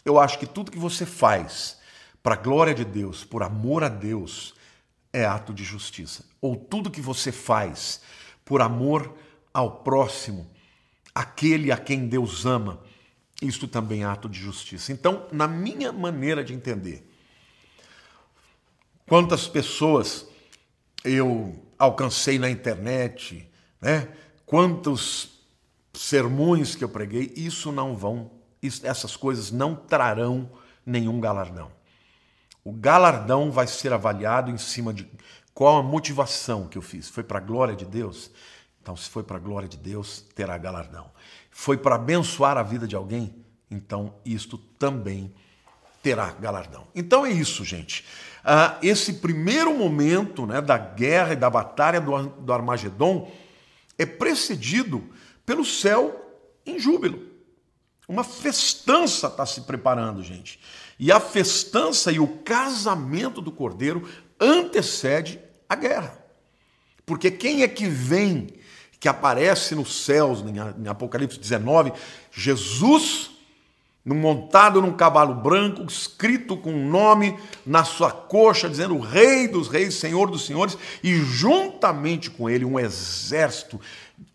eu 0.04 0.18
acho 0.18 0.38
que 0.38 0.46
tudo 0.46 0.70
que 0.70 0.78
você 0.78 1.04
faz 1.04 1.78
para 2.22 2.34
a 2.34 2.38
glória 2.38 2.74
de 2.74 2.84
Deus, 2.84 3.24
por 3.24 3.42
amor 3.42 3.82
a 3.82 3.88
Deus, 3.88 4.54
é 5.12 5.24
ato 5.24 5.52
de 5.52 5.64
justiça. 5.64 6.24
Ou 6.40 6.54
tudo 6.54 6.90
que 6.90 7.00
você 7.00 7.32
faz 7.32 8.00
por 8.44 8.62
amor 8.62 9.02
a 9.06 9.27
ao 9.58 9.72
próximo, 9.72 10.48
aquele 11.12 11.72
a 11.72 11.76
quem 11.76 12.06
Deus 12.06 12.46
ama, 12.46 12.80
isto 13.42 13.66
também 13.66 14.02
é 14.02 14.04
ato 14.04 14.28
de 14.28 14.38
justiça. 14.38 14.92
Então, 14.92 15.26
na 15.32 15.48
minha 15.48 15.92
maneira 15.92 16.44
de 16.44 16.54
entender, 16.54 17.04
quantas 19.04 19.48
pessoas 19.48 20.28
eu 21.04 21.60
alcancei 21.76 22.38
na 22.38 22.48
internet, 22.48 23.50
né? 23.80 24.08
quantos 24.46 25.40
sermões 25.92 26.76
que 26.76 26.84
eu 26.84 26.88
preguei, 26.88 27.32
isso 27.34 27.72
não 27.72 27.96
vão, 27.96 28.30
essas 28.84 29.16
coisas 29.16 29.50
não 29.50 29.74
trarão 29.74 30.48
nenhum 30.86 31.18
galardão. 31.18 31.72
O 32.62 32.72
galardão 32.72 33.50
vai 33.50 33.66
ser 33.66 33.92
avaliado 33.92 34.52
em 34.52 34.58
cima 34.58 34.94
de 34.94 35.08
qual 35.52 35.78
a 35.78 35.82
motivação 35.82 36.68
que 36.68 36.78
eu 36.78 36.82
fiz. 36.82 37.08
Foi 37.08 37.24
para 37.24 37.38
a 37.38 37.42
glória 37.42 37.74
de 37.74 37.84
Deus? 37.84 38.30
Então, 38.88 38.96
se 38.96 39.10
foi 39.10 39.22
para 39.22 39.36
a 39.36 39.38
glória 39.38 39.68
de 39.68 39.76
Deus, 39.76 40.24
terá 40.34 40.56
galardão. 40.56 41.10
Foi 41.50 41.76
para 41.76 41.96
abençoar 41.96 42.56
a 42.56 42.62
vida 42.62 42.88
de 42.88 42.96
alguém? 42.96 43.34
Então, 43.70 44.14
isto 44.24 44.56
também 44.56 45.30
terá 46.02 46.30
galardão. 46.32 46.86
Então 46.94 47.26
é 47.26 47.30
isso, 47.30 47.66
gente. 47.66 48.02
Ah, 48.42 48.78
esse 48.82 49.12
primeiro 49.14 49.76
momento 49.76 50.46
né, 50.46 50.62
da 50.62 50.78
guerra 50.78 51.34
e 51.34 51.36
da 51.36 51.50
batalha 51.50 52.00
do, 52.00 52.28
do 52.28 52.50
Armagedon 52.50 53.30
é 53.98 54.06
precedido 54.06 55.04
pelo 55.44 55.66
céu 55.66 56.40
em 56.64 56.78
júbilo. 56.78 57.28
Uma 58.08 58.24
festança 58.24 59.26
está 59.26 59.44
se 59.44 59.60
preparando, 59.60 60.22
gente. 60.22 60.58
E 60.98 61.12
a 61.12 61.20
festança 61.20 62.10
e 62.10 62.18
o 62.18 62.38
casamento 62.38 63.42
do 63.42 63.52
cordeiro 63.52 64.08
antecede 64.40 65.38
a 65.68 65.74
guerra. 65.74 66.18
Porque 67.04 67.30
quem 67.30 67.62
é 67.62 67.68
que 67.68 67.86
vem 67.86 68.56
que 69.00 69.08
aparece 69.08 69.74
nos 69.74 70.04
céus, 70.04 70.42
em 70.42 70.88
Apocalipse 70.88 71.38
19, 71.38 71.92
Jesus 72.32 73.30
montado 74.14 74.80
num 74.80 74.92
cavalo 74.92 75.34
branco, 75.34 75.84
escrito 75.84 76.56
com 76.56 76.72
um 76.72 76.88
nome 76.88 77.38
na 77.64 77.84
sua 77.84 78.10
coxa, 78.10 78.68
dizendo 78.68 78.98
Rei 78.98 79.48
dos 79.48 79.68
Reis, 79.68 79.94
Senhor 79.94 80.30
dos 80.30 80.46
Senhores, 80.46 80.76
e 81.02 81.14
juntamente 81.16 82.30
com 82.30 82.48
ele 82.48 82.64
um 82.64 82.78
exército 82.78 83.80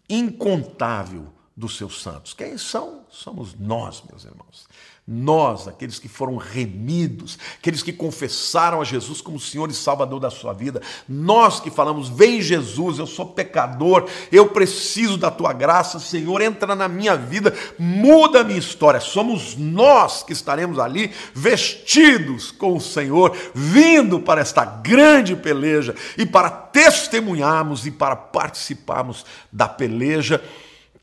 incontável 0.10 1.26
dos 1.56 1.78
seus 1.78 2.02
santos. 2.02 2.34
Quem 2.34 2.58
são? 2.58 3.06
Somos 3.10 3.56
nós, 3.60 4.04
meus 4.10 4.26
irmãos. 4.26 4.68
Nós, 5.06 5.68
aqueles 5.68 6.00
que 6.00 6.08
foram 6.08 6.38
remidos, 6.38 7.38
aqueles 7.60 7.84
que 7.84 7.92
confessaram 7.92 8.80
a 8.80 8.86
Jesus 8.86 9.20
como 9.20 9.38
Senhor 9.38 9.70
e 9.70 9.74
Salvador 9.74 10.18
da 10.18 10.30
sua 10.30 10.54
vida, 10.54 10.82
nós 11.10 11.60
que 11.60 11.70
falamos: 11.70 12.08
Vem 12.08 12.42
Jesus, 12.42 13.00
eu 13.00 13.06
sou 13.06 13.26
pecador, 13.26 14.08
eu 14.32 14.48
preciso 14.48 15.18
da 15.18 15.30
tua 15.30 15.52
graça, 15.52 16.00
Senhor, 16.00 16.42
entra 16.42 16.74
na 16.74 16.88
minha 16.88 17.18
vida, 17.18 17.54
muda 17.78 18.40
a 18.40 18.44
minha 18.46 18.58
história. 18.58 19.02
Somos 19.02 19.58
nós 19.58 20.24
que 20.24 20.32
estaremos 20.32 20.80
ali 20.80 21.12
vestidos 21.34 22.50
com 22.50 22.78
o 22.78 22.82
Senhor, 22.82 23.36
vindo 23.54 24.22
para 24.22 24.40
esta 24.40 24.64
grande 24.64 25.36
peleja 25.36 25.94
e 26.18 26.26
para 26.26 26.50
testemunharmos 26.50 27.86
e 27.86 27.92
para 27.92 28.16
participarmos 28.16 29.26
da 29.52 29.68
peleja 29.68 30.42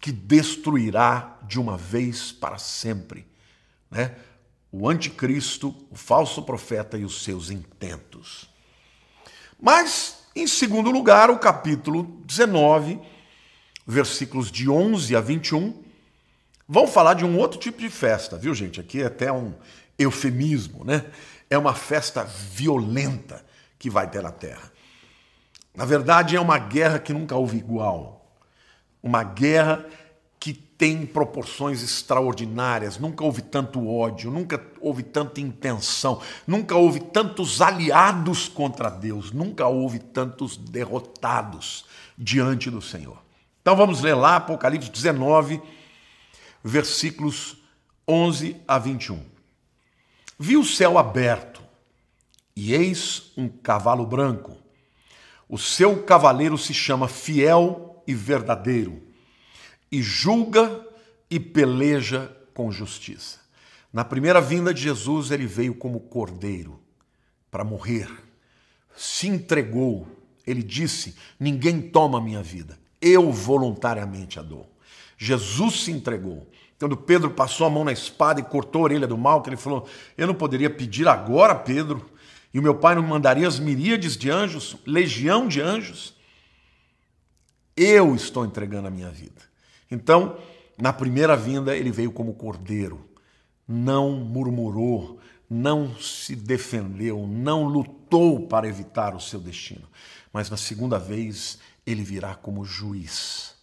que 0.00 0.10
destruirá 0.10 1.36
de 1.46 1.60
uma 1.60 1.76
vez 1.76 2.32
para 2.32 2.56
sempre 2.56 3.28
né? 3.90 4.14
o 4.72 4.88
anticristo, 4.88 5.74
o 5.90 5.96
falso 5.96 6.42
profeta 6.42 6.96
e 6.96 7.04
os 7.04 7.24
seus 7.24 7.50
intentos. 7.50 8.48
Mas, 9.60 10.24
em 10.34 10.46
segundo 10.46 10.90
lugar, 10.90 11.30
o 11.30 11.38
capítulo 11.38 12.04
19, 12.24 13.00
versículos 13.86 14.50
de 14.50 14.70
11 14.70 15.16
a 15.16 15.20
21, 15.20 15.82
vão 16.68 16.86
falar 16.86 17.14
de 17.14 17.24
um 17.24 17.36
outro 17.36 17.58
tipo 17.58 17.80
de 17.80 17.90
festa, 17.90 18.38
viu, 18.38 18.54
gente? 18.54 18.80
Aqui 18.80 19.02
é 19.02 19.06
até 19.06 19.32
um 19.32 19.54
eufemismo, 19.98 20.84
né? 20.84 21.04
É 21.50 21.58
uma 21.58 21.74
festa 21.74 22.24
violenta 22.24 23.44
que 23.78 23.90
vai 23.90 24.08
ter 24.08 24.22
na 24.22 24.30
terra. 24.30 24.70
Na 25.74 25.84
verdade, 25.84 26.36
é 26.36 26.40
uma 26.40 26.58
guerra 26.58 26.98
que 26.98 27.12
nunca 27.12 27.34
houve 27.34 27.56
igual. 27.56 28.38
Uma 29.02 29.24
guerra 29.24 29.84
tem 30.80 31.04
proporções 31.04 31.82
extraordinárias. 31.82 32.96
Nunca 32.96 33.22
houve 33.22 33.42
tanto 33.42 33.86
ódio, 33.86 34.30
nunca 34.30 34.58
houve 34.80 35.02
tanta 35.02 35.38
intenção, 35.38 36.22
nunca 36.46 36.74
houve 36.74 37.00
tantos 37.00 37.60
aliados 37.60 38.48
contra 38.48 38.88
Deus, 38.88 39.30
nunca 39.30 39.66
houve 39.66 39.98
tantos 39.98 40.56
derrotados 40.56 41.84
diante 42.16 42.70
do 42.70 42.80
Senhor. 42.80 43.18
Então 43.60 43.76
vamos 43.76 44.00
ler 44.00 44.14
lá 44.14 44.36
Apocalipse 44.36 44.90
19, 44.90 45.60
versículos 46.64 47.58
11 48.08 48.56
a 48.66 48.78
21. 48.78 49.22
Vi 50.38 50.56
o 50.56 50.64
céu 50.64 50.96
aberto 50.96 51.60
e 52.56 52.72
eis 52.72 53.32
um 53.36 53.50
cavalo 53.50 54.06
branco. 54.06 54.56
O 55.46 55.58
seu 55.58 56.02
cavaleiro 56.04 56.56
se 56.56 56.72
chama 56.72 57.06
Fiel 57.06 58.02
e 58.06 58.14
Verdadeiro 58.14 59.09
e 59.90 60.02
julga 60.02 60.86
e 61.30 61.38
peleja 61.40 62.34
com 62.54 62.70
justiça. 62.70 63.38
Na 63.92 64.04
primeira 64.04 64.40
vinda 64.40 64.72
de 64.72 64.82
Jesus, 64.82 65.30
ele 65.30 65.46
veio 65.46 65.74
como 65.74 66.00
cordeiro 66.00 66.80
para 67.50 67.64
morrer, 67.64 68.08
se 68.96 69.26
entregou. 69.26 70.06
Ele 70.46 70.62
disse: 70.62 71.16
Ninguém 71.38 71.80
toma 71.80 72.18
a 72.18 72.20
minha 72.20 72.42
vida, 72.42 72.78
eu 73.00 73.32
voluntariamente 73.32 74.38
a 74.38 74.42
dou. 74.42 74.70
Jesus 75.18 75.82
se 75.82 75.90
entregou. 75.90 76.48
Quando 76.78 76.96
Pedro 76.96 77.30
passou 77.30 77.66
a 77.66 77.70
mão 77.70 77.84
na 77.84 77.92
espada 77.92 78.40
e 78.40 78.44
cortou 78.44 78.80
a 78.80 78.84
orelha 78.84 79.06
do 79.06 79.18
mal, 79.18 79.42
que 79.42 79.50
ele 79.50 79.56
falou: 79.56 79.86
Eu 80.16 80.26
não 80.26 80.34
poderia 80.34 80.70
pedir 80.70 81.06
agora, 81.08 81.54
Pedro, 81.54 82.08
e 82.54 82.58
o 82.58 82.62
meu 82.62 82.74
pai 82.74 82.94
não 82.94 83.02
mandaria 83.02 83.46
as 83.46 83.58
miríades 83.58 84.16
de 84.16 84.30
anjos, 84.30 84.76
legião 84.86 85.46
de 85.46 85.60
anjos. 85.60 86.14
Eu 87.76 88.14
estou 88.14 88.44
entregando 88.44 88.88
a 88.88 88.90
minha 88.90 89.10
vida. 89.10 89.49
Então, 89.90 90.36
na 90.78 90.92
primeira 90.92 91.36
vinda, 91.36 91.76
ele 91.76 91.90
veio 91.90 92.12
como 92.12 92.34
cordeiro, 92.34 93.04
não 93.66 94.12
murmurou, 94.12 95.20
não 95.48 95.94
se 95.96 96.36
defendeu, 96.36 97.26
não 97.26 97.64
lutou 97.64 98.46
para 98.46 98.68
evitar 98.68 99.14
o 99.14 99.20
seu 99.20 99.40
destino. 99.40 99.88
Mas 100.32 100.48
na 100.48 100.56
segunda 100.56 100.98
vez, 100.98 101.58
ele 101.86 102.04
virá 102.04 102.34
como 102.34 102.64
juiz. 102.64 103.54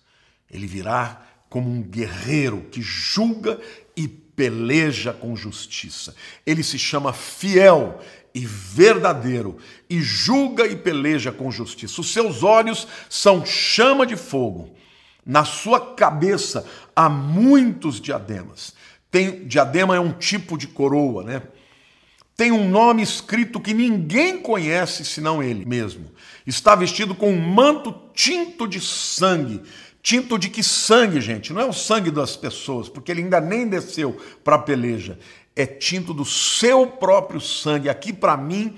Ele 0.52 0.68
virá 0.68 1.26
como 1.50 1.70
um 1.70 1.82
guerreiro 1.82 2.68
que 2.72 2.82
julga 2.82 3.60
e 3.96 4.08
peleja 4.08 5.14
com 5.14 5.36
justiça. 5.36 6.14
Ele 6.46 6.62
se 6.62 6.78
chama 6.78 7.14
fiel 7.14 8.00
e 8.34 8.46
verdadeiro 8.46 9.58
e 9.90 10.02
julga 10.02 10.68
e 10.68 10.76
peleja 10.76 11.32
com 11.32 11.50
justiça. 11.50 12.02
Os 12.02 12.12
seus 12.12 12.44
olhos 12.44 12.88
são 13.10 13.46
chama 13.46 14.06
de 14.06 14.16
fogo 14.16 14.76
na 15.28 15.44
sua 15.44 15.94
cabeça 15.94 16.66
há 16.96 17.10
muitos 17.10 18.00
diademas. 18.00 18.74
Tem, 19.12 19.46
diadema 19.46 19.96
é 19.96 20.00
um 20.00 20.14
tipo 20.14 20.58
de 20.58 20.68
coroa, 20.68 21.22
né? 21.24 21.42
Tem 22.38 22.52
um 22.52 22.70
nome 22.70 23.02
escrito 23.02 23.60
que 23.60 23.74
ninguém 23.74 24.40
conhece 24.40 25.04
senão 25.04 25.44
ele 25.44 25.66
mesmo. 25.66 26.12
Está 26.46 26.76
vestido 26.76 27.14
com 27.14 27.30
um 27.30 27.42
manto 27.42 27.94
tinto 28.14 28.68
de 28.68 28.80
sangue. 28.80 29.62
Tinto 30.02 30.40
de 30.40 30.50
que 30.50 30.64
sangue, 30.64 31.20
gente? 31.20 31.52
Não 31.52 31.62
é 31.62 31.66
o 31.66 31.74
sangue 31.74 32.12
das 32.12 32.38
pessoas, 32.38 32.88
porque 32.88 33.12
ele 33.12 33.24
ainda 33.24 33.42
nem 33.42 33.68
desceu 33.68 34.18
para 34.44 34.56
a 34.56 34.60
peleja. 34.60 35.20
É 35.56 35.66
tinto 35.66 36.14
do 36.14 36.24
seu 36.24 36.88
próprio 36.88 37.42
sangue. 37.42 37.90
Aqui, 37.90 38.14
para 38.14 38.38
mim, 38.38 38.78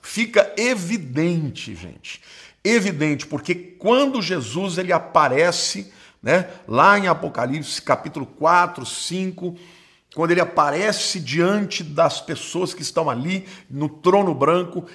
fica 0.00 0.54
evidente, 0.56 1.74
gente 1.74 2.20
evidente, 2.64 3.26
porque 3.26 3.54
quando 3.54 4.22
Jesus 4.22 4.78
ele 4.78 4.92
aparece, 4.92 5.92
né, 6.22 6.48
lá 6.68 6.98
em 6.98 7.08
Apocalipse 7.08 7.82
capítulo 7.82 8.26
4, 8.26 8.86
5, 8.86 9.56
quando 10.14 10.30
ele 10.30 10.40
aparece 10.40 11.18
diante 11.18 11.82
das 11.82 12.20
pessoas 12.20 12.74
que 12.74 12.82
estão 12.82 13.08
ali 13.08 13.46
no 13.68 13.88
trono 13.88 14.34
branco, 14.34 14.86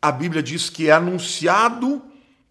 a 0.00 0.10
Bíblia 0.10 0.42
diz 0.42 0.70
que 0.70 0.88
é 0.88 0.92
anunciado 0.92 2.02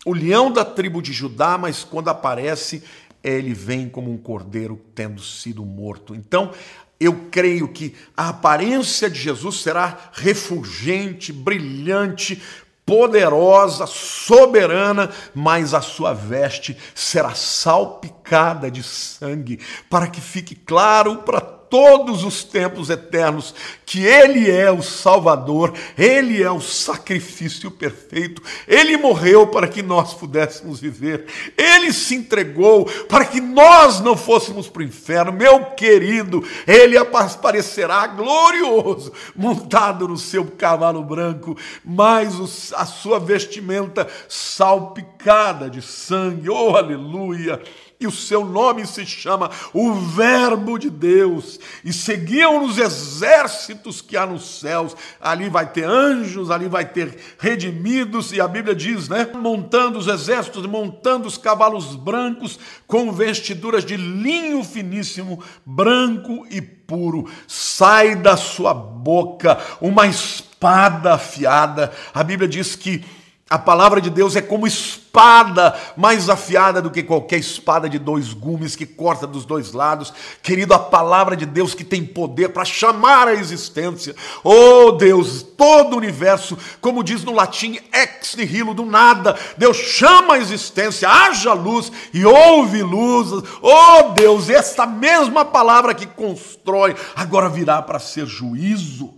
o 0.05 0.13
leão 0.13 0.51
da 0.51 0.63
tribo 0.63 1.01
de 1.01 1.11
Judá, 1.11 1.57
mas 1.57 1.83
quando 1.83 2.09
aparece, 2.09 2.83
ele 3.23 3.53
vem 3.53 3.89
como 3.89 4.11
um 4.11 4.17
cordeiro 4.17 4.79
tendo 4.93 5.21
sido 5.21 5.65
morto. 5.65 6.13
Então, 6.13 6.51
eu 6.99 7.27
creio 7.31 7.67
que 7.69 7.95
a 8.15 8.29
aparência 8.29 9.09
de 9.09 9.19
Jesus 9.19 9.61
será 9.61 10.11
refulgente, 10.13 11.31
brilhante, 11.31 12.41
poderosa, 12.89 13.85
soberana, 13.85 15.11
mas 15.31 15.75
a 15.75 15.81
sua 15.81 16.11
veste 16.11 16.75
será 16.95 17.35
salpicada 17.35 18.71
de 18.71 18.81
sangue, 18.81 19.59
para 19.87 20.07
que 20.07 20.19
fique 20.19 20.55
claro 20.55 21.17
para 21.17 21.58
todos 21.69 22.23
os 22.23 22.43
tempos 22.43 22.89
eternos 22.89 23.53
que 23.85 24.03
Ele 24.05 24.49
é 24.49 24.71
o 24.71 24.81
Salvador, 24.81 25.73
Ele 25.97 26.41
é 26.41 26.51
o 26.51 26.61
sacrifício 26.61 27.71
perfeito, 27.71 28.41
Ele 28.67 28.97
morreu 28.97 29.47
para 29.47 29.67
que 29.67 29.81
nós 29.81 30.13
pudéssemos 30.13 30.79
viver, 30.79 31.25
Ele 31.57 31.93
se 31.93 32.15
entregou 32.15 32.85
para 33.07 33.25
que 33.25 33.39
nós 33.39 33.99
não 33.99 34.17
fôssemos 34.17 34.67
para 34.67 34.81
o 34.81 34.85
inferno. 34.85 35.31
Meu 35.31 35.65
querido, 35.71 36.43
Ele 36.67 36.97
aparecerá 36.97 38.07
glorioso, 38.07 39.11
montado 39.35 40.07
no 40.07 40.17
seu 40.17 40.45
cavalo 40.45 41.03
branco, 41.03 41.57
mas 41.83 42.73
a 42.73 42.85
sua 42.85 43.19
vestimenta 43.19 44.07
salpicada 44.27 45.69
de 45.69 45.81
sangue, 45.81 46.49
oh 46.49 46.75
aleluia! 46.75 47.61
E 48.01 48.07
o 48.07 48.11
seu 48.11 48.45
nome 48.45 48.87
se 48.87 49.05
chama 49.05 49.51
o 49.73 49.93
Verbo 49.93 50.77
de 50.77 50.89
Deus. 50.89 51.59
E 51.83 51.91
seguiam 51.91 52.63
os 52.63 52.77
exércitos 52.77 53.99
que 53.99 54.15
há 54.15 54.25
nos 54.25 54.61
céus. 54.61 54.95
Ali 55.19 55.49
vai 55.49 55.69
ter 55.69 55.83
anjos, 55.83 56.49
ali 56.49 56.69
vai 56.69 56.85
ter 56.85 57.17
redimidos, 57.37 58.31
e 58.31 58.39
a 58.39 58.47
Bíblia 58.47 58.73
diz, 58.73 59.09
né? 59.09 59.27
Montando 59.33 59.99
os 59.99 60.07
exércitos, 60.07 60.65
montando 60.65 61.27
os 61.27 61.37
cavalos 61.37 61.93
brancos 61.97 62.57
com 62.87 63.11
vestiduras 63.11 63.83
de 63.83 63.97
linho 63.97 64.63
finíssimo, 64.63 65.43
branco 65.65 66.47
e 66.49 66.61
puro. 66.61 67.29
Sai 67.49 68.15
da 68.15 68.37
sua 68.37 68.73
boca 68.73 69.59
uma 69.81 70.07
espada 70.07 71.15
afiada. 71.15 71.91
A 72.13 72.23
Bíblia 72.23 72.47
diz 72.47 72.77
que 72.77 73.03
a 73.49 73.57
palavra 73.57 73.99
de 73.99 74.11
Deus 74.11 74.35
é 74.35 74.43
como 74.43 74.67
espada, 74.67 75.75
mais 75.97 76.29
afiada 76.29 76.79
do 76.79 76.91
que 76.91 77.01
qualquer 77.01 77.39
espada 77.39 77.89
de 77.89 77.97
dois 77.97 78.31
gumes 78.31 78.75
que 78.75 78.85
corta 78.85 79.25
dos 79.25 79.43
dois 79.43 79.73
lados. 79.73 80.13
Querido, 80.43 80.75
a 80.75 80.77
palavra 80.77 81.35
de 81.35 81.47
Deus 81.47 81.73
que 81.73 81.83
tem 81.83 82.05
poder 82.05 82.49
para 82.49 82.63
chamar 82.63 83.27
a 83.27 83.33
existência. 83.33 84.15
Oh 84.43 84.91
Deus, 84.91 85.41
todo 85.41 85.93
o 85.93 85.97
universo, 85.97 86.55
como 86.79 87.03
diz 87.03 87.23
no 87.23 87.33
latim, 87.33 87.79
ex 87.91 88.35
nihilo, 88.35 88.75
do 88.75 88.85
nada. 88.85 89.35
Deus 89.57 89.77
chama 89.77 90.35
a 90.35 90.39
existência, 90.39 91.09
haja 91.09 91.51
luz 91.53 91.91
e 92.13 92.23
houve 92.23 92.83
luz. 92.83 93.31
Oh 93.63 94.13
Deus, 94.13 94.47
esta 94.47 94.85
mesma 94.85 95.43
palavra 95.43 95.95
que 95.95 96.05
constrói, 96.05 96.95
agora 97.15 97.49
virá 97.49 97.81
para 97.81 97.97
ser 97.97 98.27
juízo, 98.27 99.11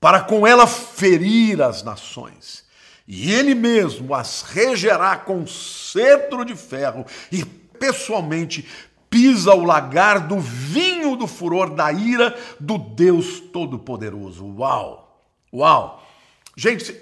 para 0.00 0.20
com 0.20 0.46
ela 0.46 0.66
ferir 0.66 1.60
as 1.60 1.82
nações 1.82 2.66
e 3.08 3.32
ele 3.32 3.54
mesmo 3.54 4.14
as 4.14 4.42
regerá 4.42 5.16
com 5.16 5.46
cetro 5.46 6.44
de 6.44 6.54
ferro 6.54 7.06
e 7.32 7.42
pessoalmente 7.42 8.68
pisa 9.08 9.54
o 9.54 9.64
lagar 9.64 10.28
do 10.28 10.38
vinho 10.38 11.16
do 11.16 11.26
furor 11.26 11.70
da 11.70 11.90
ira 11.90 12.38
do 12.60 12.76
Deus 12.76 13.40
Todo-Poderoso. 13.40 14.44
Uau! 14.58 15.24
Uau! 15.50 16.06
Gente, 16.54 16.94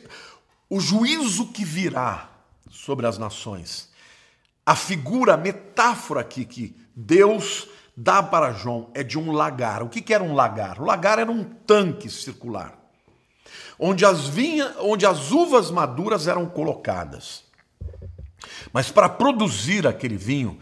o 0.71 0.79
juízo 0.79 1.49
que 1.49 1.65
virá 1.65 2.31
sobre 2.71 3.07
as 3.07 3.19
nações, 3.19 3.91
a 4.65 4.77
figura, 4.77 5.35
a 5.35 5.37
metáfora 5.37 6.21
aqui 6.21 6.45
que 6.45 6.77
Deus 6.95 7.67
dá 7.97 8.23
para 8.23 8.53
João 8.53 8.91
é 8.95 9.03
de 9.03 9.19
um 9.19 9.33
lagar. 9.33 9.83
O 9.83 9.89
que, 9.89 10.15
era 10.15 10.23
um 10.23 10.35
lagar? 10.35 10.81
O 10.81 10.85
lagar 10.85 11.19
era 11.19 11.31
um 11.31 11.43
tanque 11.43 12.09
circular, 12.09 12.79
onde 13.79 14.05
as, 14.05 14.27
vinha, 14.27 14.75
onde 14.81 15.07
as 15.07 15.31
uvas 15.31 15.71
maduras 15.71 16.27
eram 16.27 16.47
colocadas. 16.47 17.45
Mas 18.73 18.91
para 18.91 19.09
produzir 19.09 19.87
aquele 19.87 20.17
vinho, 20.17 20.59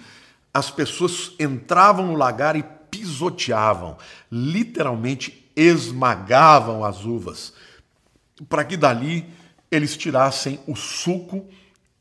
as 0.52 0.70
pessoas 0.70 1.32
entravam 1.38 2.06
no 2.06 2.14
lagar 2.14 2.56
e 2.56 2.62
pisoteavam, 2.90 3.96
literalmente 4.30 5.50
esmagavam 5.56 6.84
as 6.84 7.04
uvas, 7.04 7.52
para 8.48 8.64
que 8.64 8.76
dali 8.76 9.28
eles 9.70 9.96
tirassem 9.96 10.60
o 10.66 10.76
suco 10.76 11.48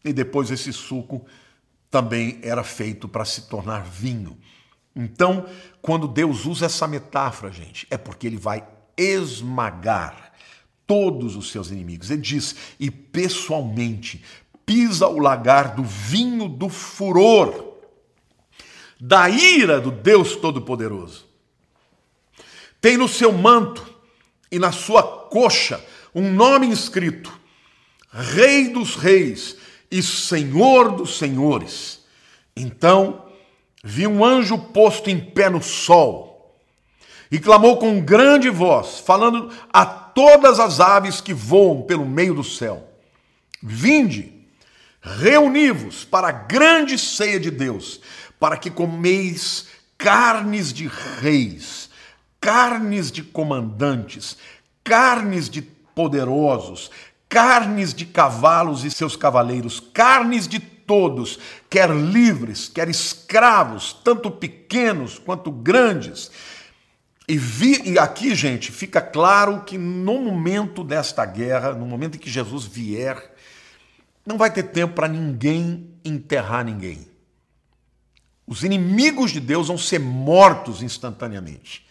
e 0.03 0.13
depois 0.13 0.51
esse 0.51 0.71
suco 0.73 1.25
também 1.89 2.39
era 2.41 2.63
feito 2.63 3.07
para 3.07 3.25
se 3.25 3.43
tornar 3.43 3.83
vinho. 3.83 4.37
Então, 4.95 5.47
quando 5.81 6.07
Deus 6.07 6.45
usa 6.45 6.67
essa 6.67 6.87
metáfora, 6.87 7.51
gente, 7.51 7.87
é 7.89 7.97
porque 7.97 8.27
ele 8.27 8.37
vai 8.37 8.67
esmagar 8.95 10.32
todos 10.87 11.35
os 11.35 11.51
seus 11.51 11.71
inimigos. 11.71 12.09
Ele 12.09 12.21
diz: 12.21 12.55
e 12.79 12.89
pessoalmente 12.89 14.23
pisa 14.65 15.07
o 15.07 15.19
lagar 15.19 15.75
do 15.75 15.83
vinho 15.83 16.47
do 16.47 16.69
furor, 16.69 17.73
da 18.99 19.29
ira 19.29 19.79
do 19.81 19.91
Deus 19.91 20.35
Todo-Poderoso. 20.35 21.25
Tem 22.79 22.97
no 22.97 23.07
seu 23.07 23.31
manto 23.31 23.85
e 24.51 24.59
na 24.59 24.71
sua 24.71 25.03
coxa 25.03 25.83
um 26.13 26.31
nome 26.31 26.69
escrito: 26.71 27.31
Rei 28.11 28.69
dos 28.69 28.95
Reis 28.95 29.57
e 29.89 30.01
Senhor 30.01 30.91
dos 30.91 31.17
Senhores. 31.17 32.03
Então, 32.55 33.25
vi 33.83 34.05
um 34.05 34.23
anjo 34.23 34.57
posto 34.57 35.09
em 35.09 35.19
pé 35.19 35.49
no 35.49 35.61
sol 35.61 36.33
e 37.31 37.39
clamou 37.39 37.77
com 37.77 37.99
grande 37.99 38.49
voz, 38.49 38.99
falando 38.99 39.51
a 39.71 39.85
todas 40.13 40.59
as 40.59 40.79
aves 40.79 41.21
que 41.21 41.33
voam 41.33 41.83
pelo 41.83 42.05
meio 42.05 42.33
do 42.33 42.43
céu: 42.43 42.89
Vinde, 43.61 44.33
reuni-vos 45.01 46.05
para 46.05 46.29
a 46.29 46.31
grande 46.31 46.97
ceia 46.97 47.39
de 47.39 47.51
Deus, 47.51 47.99
para 48.39 48.57
que 48.57 48.69
comeis 48.69 49.67
carnes 49.97 50.73
de 50.73 50.87
reis, 51.21 51.89
carnes 52.39 53.11
de 53.11 53.23
comandantes, 53.23 54.37
carnes 54.83 55.49
de 55.49 55.61
poderosos, 55.61 56.91
carnes 57.29 57.93
de 57.93 58.05
cavalos 58.05 58.83
e 58.83 58.91
seus 58.91 59.15
cavaleiros, 59.15 59.79
carnes 59.79 60.47
de 60.47 60.59
todos, 60.59 61.39
quer 61.69 61.89
livres, 61.89 62.67
quer 62.67 62.89
escravos, 62.89 63.93
tanto 64.03 64.29
pequenos 64.29 65.17
quanto 65.17 65.51
grandes. 65.51 66.29
E, 67.27 67.37
vi, 67.37 67.81
e 67.91 67.97
aqui, 67.97 68.35
gente, 68.35 68.71
fica 68.71 69.01
claro 69.01 69.61
que 69.61 69.77
no 69.77 70.19
momento 70.19 70.83
desta 70.83 71.25
guerra, 71.25 71.73
no 71.73 71.85
momento 71.85 72.15
em 72.15 72.19
que 72.19 72.29
Jesus 72.29 72.65
vier, 72.65 73.33
não 74.25 74.37
vai 74.37 74.51
ter 74.51 74.63
tempo 74.63 74.93
para 74.93 75.07
ninguém 75.07 75.89
enterrar 76.03 76.65
ninguém. 76.65 77.07
Os 78.45 78.63
inimigos 78.63 79.31
de 79.31 79.39
Deus 79.39 79.67
vão 79.67 79.77
ser 79.77 79.99
mortos 79.99 80.83
instantaneamente. 80.83 81.85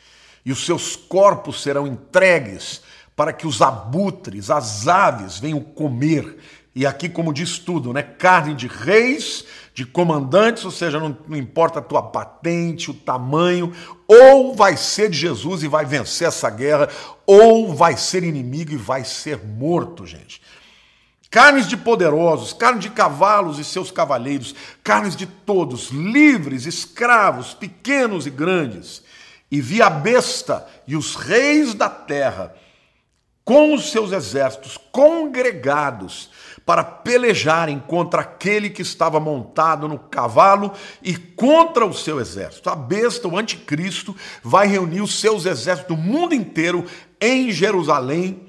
E 0.45 0.53
os 0.53 0.67
seus 0.67 0.97
corpos 0.97 1.63
serão 1.63 1.87
entregues 1.87 2.83
para 3.17 3.33
que 3.33 3.47
os 3.47 3.63
abutres, 3.63 4.51
as 4.51 4.87
aves, 4.87 5.39
venham 5.39 5.61
comer 5.61 6.37
e 6.75 6.87
aqui, 6.87 7.09
como 7.09 7.35
diz 7.35 7.59
tudo, 7.59 7.93
né? 7.93 8.03
Carne 8.03 8.55
de 8.55 8.67
reis, 8.67 9.45
de 9.75 9.87
comandantes, 9.87 10.65
ou 10.65 10.71
seja, 10.71 11.01
não, 11.01 11.17
não, 11.27 11.37
importa 11.37 11.79
a 11.79 11.83
tua 11.83 12.03
patente, 12.03 12.91
o 12.91 12.95
tamanho, 12.95 13.73
ou 14.07 14.55
vai 14.55 14.77
ser 14.77 15.09
de 15.09 15.19
Jesus 15.19 15.63
e 15.63 15.69
vai 15.69 15.85
vencer 15.85 16.29
essa 16.29 16.51
guerra, 16.51 16.89
ou 17.27 17.75
vai 17.75 17.97
ser 17.97 18.23
inimigo 18.23 18.73
e 18.73 18.77
vai 18.77 19.05
ser 19.05 19.43
morto, 19.45 20.07
gente. 20.07 20.43
Carnes 21.31 21.67
de 21.67 21.79
poderosos, 21.79 22.53
carne 22.53 22.81
de 22.81 22.91
cavalos 22.91 23.59
e 23.59 23.65
seus 23.65 23.91
cavaleiros, 23.91 24.55
carnes 24.85 25.17
de 25.17 25.25
todos, 25.25 25.89
livres, 25.89 26.67
escravos, 26.67 27.55
pequenos 27.55 28.27
e 28.27 28.31
grandes. 28.31 29.03
E 29.51 29.59
vi 29.59 29.81
a 29.81 29.89
besta 29.89 30.67
e 30.87 30.95
os 30.95 31.15
reis 31.15 31.73
da 31.73 31.89
terra 31.89 32.55
com 33.45 33.75
os 33.75 33.91
seus 33.91 34.13
exércitos 34.13 34.79
congregados 34.93 36.31
para 36.65 36.85
pelejarem 36.85 37.79
contra 37.79 38.23
aquele 38.23 38.71
que 38.71 38.83
estava 38.83 39.19
montado 39.19 39.89
no 39.89 39.99
cavalo 39.99 40.73
e 41.03 41.17
contra 41.17 41.85
o 41.85 41.93
seu 41.93 42.21
exército. 42.21 42.71
A 42.71 42.77
besta, 42.77 43.29
o 43.29 43.37
anticristo, 43.37 44.15
vai 44.43 44.67
reunir 44.67 45.01
os 45.01 45.19
seus 45.19 45.45
exércitos 45.47 45.97
do 45.97 46.03
mundo 46.03 46.35
inteiro 46.35 46.87
em 47.21 47.51
Jerusalém 47.51 48.49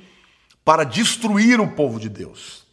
para 0.64 0.84
destruir 0.84 1.60
o 1.60 1.68
povo 1.68 2.00
de 2.00 2.10
Deus. 2.10 2.64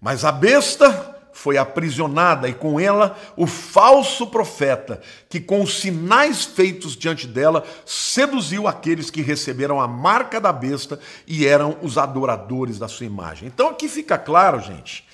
Mas 0.00 0.24
a 0.24 0.32
besta 0.32 1.13
foi 1.34 1.58
aprisionada 1.58 2.48
e 2.48 2.54
com 2.54 2.78
ela 2.78 3.18
o 3.36 3.44
falso 3.44 4.28
profeta, 4.28 5.02
que 5.28 5.40
com 5.40 5.62
os 5.62 5.80
sinais 5.80 6.44
feitos 6.44 6.96
diante 6.96 7.26
dela 7.26 7.64
seduziu 7.84 8.68
aqueles 8.68 9.10
que 9.10 9.20
receberam 9.20 9.80
a 9.80 9.88
marca 9.88 10.40
da 10.40 10.52
besta 10.52 10.98
e 11.26 11.44
eram 11.44 11.76
os 11.82 11.98
adoradores 11.98 12.78
da 12.78 12.86
sua 12.86 13.04
imagem. 13.04 13.48
Então 13.48 13.68
aqui 13.68 13.88
fica 13.88 14.16
claro, 14.16 14.60
gente, 14.60 15.04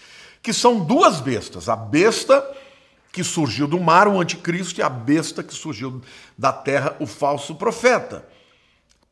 que 0.42 0.52
são 0.52 0.84
duas 0.84 1.20
bestas: 1.20 1.70
a 1.70 1.74
besta 1.74 2.46
que 3.10 3.24
surgiu 3.24 3.66
do 3.66 3.80
mar, 3.80 4.06
o 4.06 4.20
anticristo, 4.20 4.80
e 4.80 4.82
a 4.82 4.90
besta 4.90 5.42
que 5.42 5.54
surgiu 5.54 6.02
da 6.36 6.52
terra, 6.52 6.94
o 7.00 7.06
falso 7.06 7.54
profeta. 7.54 8.28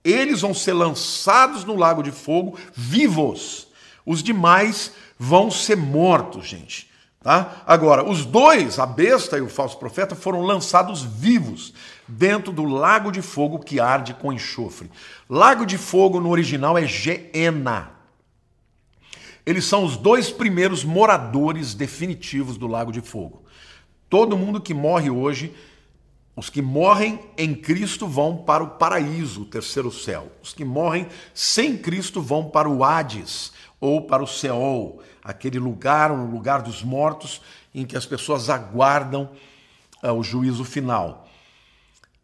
Eles 0.04 0.42
vão 0.42 0.52
ser 0.52 0.74
lançados 0.74 1.64
no 1.64 1.74
lago 1.74 2.02
de 2.02 2.12
fogo 2.12 2.58
vivos. 2.74 3.66
Os 4.04 4.22
demais 4.22 4.92
vão 5.18 5.50
ser 5.50 5.76
mortos, 5.76 6.46
gente. 6.46 6.87
Tá? 7.28 7.62
Agora, 7.66 8.08
os 8.08 8.24
dois, 8.24 8.78
a 8.78 8.86
besta 8.86 9.36
e 9.36 9.42
o 9.42 9.50
falso 9.50 9.76
profeta, 9.76 10.14
foram 10.14 10.40
lançados 10.40 11.02
vivos 11.02 11.74
dentro 12.08 12.50
do 12.50 12.64
lago 12.64 13.12
de 13.12 13.20
fogo 13.20 13.58
que 13.58 13.78
arde 13.78 14.14
com 14.14 14.32
enxofre. 14.32 14.90
Lago 15.28 15.66
de 15.66 15.76
fogo 15.76 16.20
no 16.20 16.30
original 16.30 16.78
é 16.78 16.86
Geena. 16.86 17.90
Eles 19.44 19.66
são 19.66 19.84
os 19.84 19.98
dois 19.98 20.30
primeiros 20.30 20.84
moradores 20.84 21.74
definitivos 21.74 22.56
do 22.56 22.66
lago 22.66 22.90
de 22.90 23.02
fogo. 23.02 23.42
Todo 24.08 24.34
mundo 24.34 24.58
que 24.58 24.72
morre 24.72 25.10
hoje, 25.10 25.54
os 26.34 26.48
que 26.48 26.62
morrem 26.62 27.20
em 27.36 27.54
Cristo 27.54 28.06
vão 28.06 28.38
para 28.38 28.64
o 28.64 28.70
paraíso, 28.70 29.42
o 29.42 29.44
terceiro 29.44 29.92
céu. 29.92 30.32
Os 30.42 30.54
que 30.54 30.64
morrem 30.64 31.06
sem 31.34 31.76
Cristo 31.76 32.22
vão 32.22 32.48
para 32.48 32.70
o 32.70 32.82
Hades 32.82 33.52
ou 33.78 34.06
para 34.06 34.22
o 34.22 34.26
Seol, 34.26 35.02
aquele 35.28 35.58
lugar, 35.58 36.10
o 36.10 36.24
lugar 36.24 36.62
dos 36.62 36.82
mortos, 36.82 37.42
em 37.74 37.84
que 37.84 37.98
as 37.98 38.06
pessoas 38.06 38.48
aguardam 38.48 39.30
uh, 40.02 40.10
o 40.12 40.24
juízo 40.24 40.64
final. 40.64 41.28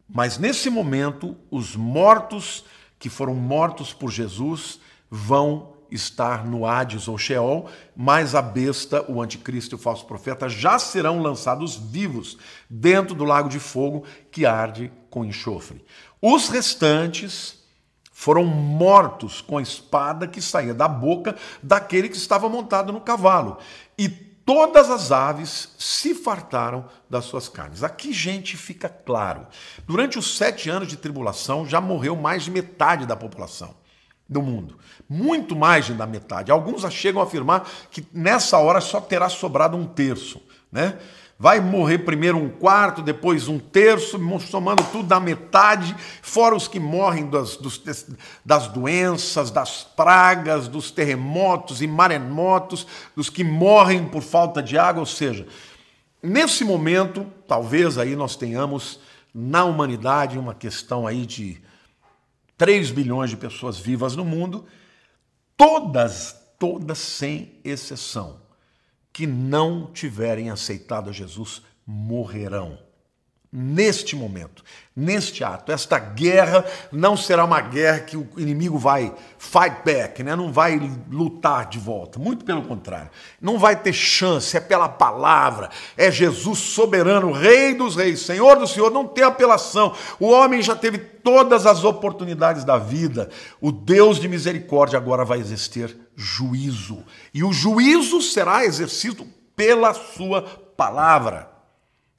Mas 0.09 0.39
nesse 0.39 0.71
momento, 0.71 1.37
os 1.51 1.77
mortos 1.77 2.65
que 2.99 3.11
foram 3.11 3.35
mortos 3.35 3.93
por 3.93 4.11
Jesus 4.11 4.81
vão 5.11 5.75
estar 5.91 6.47
no 6.47 6.65
Hades 6.65 7.07
ou 7.07 7.19
Sheol, 7.19 7.69
mas 7.95 8.35
a 8.35 8.41
besta, 8.41 9.05
o 9.07 9.21
anticristo 9.21 9.75
e 9.75 9.77
o 9.77 9.79
falso 9.79 10.07
profeta 10.07 10.49
já 10.49 10.79
serão 10.79 11.21
lançados 11.21 11.77
vivos 11.77 12.39
dentro 12.71 13.15
do 13.15 13.25
lago 13.25 13.51
de 13.51 13.61
fogo 13.61 14.05
que 14.33 14.47
arde 14.47 14.91
com 15.11 15.27
enxofre. 15.27 15.85
Os 16.23 16.49
restantes 16.49 17.63
foram 18.17 18.45
mortos 18.45 19.41
com 19.41 19.59
a 19.59 19.63
espada 19.63 20.29
que 20.29 20.41
saía 20.41 20.73
da 20.73 20.87
boca 20.87 21.35
daquele 21.61 22.09
que 22.09 22.17
estava 22.17 22.49
montado 22.49 22.93
no 22.93 23.01
cavalo. 23.01 23.59
E 23.99 24.09
todas 24.09 24.89
as 24.89 25.11
aves 25.11 25.75
se 25.77 26.15
fartaram 26.15 26.87
das 27.11 27.25
suas 27.25 27.49
carnes. 27.49 27.83
Aqui, 27.83 28.13
gente, 28.13 28.57
fica 28.57 28.89
claro: 28.89 29.49
durante 29.85 30.17
os 30.17 30.37
sete 30.37 30.71
anos 30.71 30.87
de 30.87 30.97
tribulação 30.97 31.67
já 31.67 31.81
morreu 31.81 32.15
mais 32.15 32.45
de 32.45 32.53
metade 32.53 33.05
da 33.05 33.17
população 33.17 33.75
do 34.29 34.41
mundo. 34.41 34.79
Muito 35.09 35.57
mais 35.57 35.89
da 35.91 36.07
metade. 36.07 36.53
Alguns 36.53 36.83
chegam 36.95 37.21
a 37.21 37.25
afirmar 37.25 37.69
que 37.91 38.07
nessa 38.13 38.59
hora 38.59 38.81
só 38.81 39.01
terá 39.01 39.29
sobrado 39.29 39.77
um 39.77 39.87
terço. 39.87 40.41
Né? 40.71 40.99
Vai 41.39 41.61
morrer 41.61 41.99
primeiro 41.99 42.39
um 42.39 42.49
quarto, 42.49 43.03
depois 43.03 43.49
um 43.49 43.59
terço, 43.59 44.21
somando 44.41 44.85
tudo 44.93 45.09
da 45.09 45.19
metade, 45.19 45.95
fora 46.23 46.55
os 46.55 46.69
que 46.69 46.79
morrem 46.79 47.29
das, 47.29 47.57
dos, 47.57 47.83
das 48.45 48.69
doenças, 48.69 49.51
das 49.51 49.83
pragas, 49.83 50.69
dos 50.69 50.93
terremotos 50.93 51.83
e 51.83 51.87
maremotos, 51.89 52.87
dos 53.17 53.29
que 53.29 53.43
morrem 53.43 54.07
por 54.07 54.23
falta 54.23 54.63
de 54.63 54.79
água, 54.79 55.01
ou 55.01 55.07
seja, 55.07 55.47
nesse 56.23 56.65
momento, 56.65 57.27
talvez 57.49 57.99
aí 57.99 58.15
nós 58.15 58.37
tenhamos 58.37 59.01
na 59.35 59.65
humanidade 59.65 60.39
uma 60.39 60.55
questão 60.55 61.05
aí 61.05 61.27
de 61.27 61.61
3 62.57 62.93
bilhões 62.93 63.31
de 63.31 63.37
pessoas 63.37 63.77
vivas 63.77 64.15
no 64.15 64.25
mundo, 64.25 64.65
todas, 65.57 66.37
todas 66.59 66.99
sem 66.99 67.59
exceção, 67.65 68.44
que 69.15 69.29
não 69.29 69.87
tiverem 69.93 70.51
aceitado 70.51 71.09
a 71.09 71.13
Jesus 71.13 71.63
morrerão 71.87 72.77
neste 73.57 74.17
momento, 74.17 74.65
neste 74.97 75.45
ato. 75.45 75.71
Esta 75.71 75.97
guerra 75.97 76.65
não 76.91 77.17
será 77.17 77.45
uma 77.45 77.61
guerra 77.61 78.01
que 78.01 78.17
o 78.17 78.29
inimigo 78.37 78.77
vai 78.77 79.15
fight 79.39 79.77
back, 79.85 80.25
né? 80.25 80.35
não 80.35 80.53
vai 80.53 80.81
lutar 81.09 81.69
de 81.69 81.79
volta. 81.79 82.19
Muito 82.19 82.45
pelo 82.45 82.63
contrário. 82.63 83.11
Não 83.41 83.57
vai 83.57 83.77
ter 83.77 83.93
chance, 83.93 84.57
é 84.57 84.61
pela 84.61 84.89
palavra. 84.89 85.71
É 85.97 86.11
Jesus 86.11 86.59
soberano, 86.59 87.31
Rei 87.31 87.73
dos 87.75 87.95
Reis, 87.95 88.23
Senhor 88.23 88.59
do 88.59 88.67
Senhor. 88.67 88.91
Não 88.91 89.07
tem 89.07 89.23
apelação. 89.23 89.95
O 90.19 90.27
homem 90.27 90.61
já 90.61 90.75
teve 90.75 90.99
todas 90.99 91.65
as 91.65 91.85
oportunidades 91.85 92.65
da 92.65 92.77
vida. 92.77 93.31
O 93.61 93.71
Deus 93.71 94.19
de 94.19 94.27
misericórdia 94.29 94.99
agora 94.99 95.25
vai 95.25 95.39
exercer 95.39 96.04
juízo. 96.17 97.05
E 97.33 97.43
o 97.43 97.53
juízo 97.53 98.21
será 98.21 98.65
exercido 98.65 99.27
pela 99.57 99.95
sua 99.95 100.43
palavra. 100.77 101.51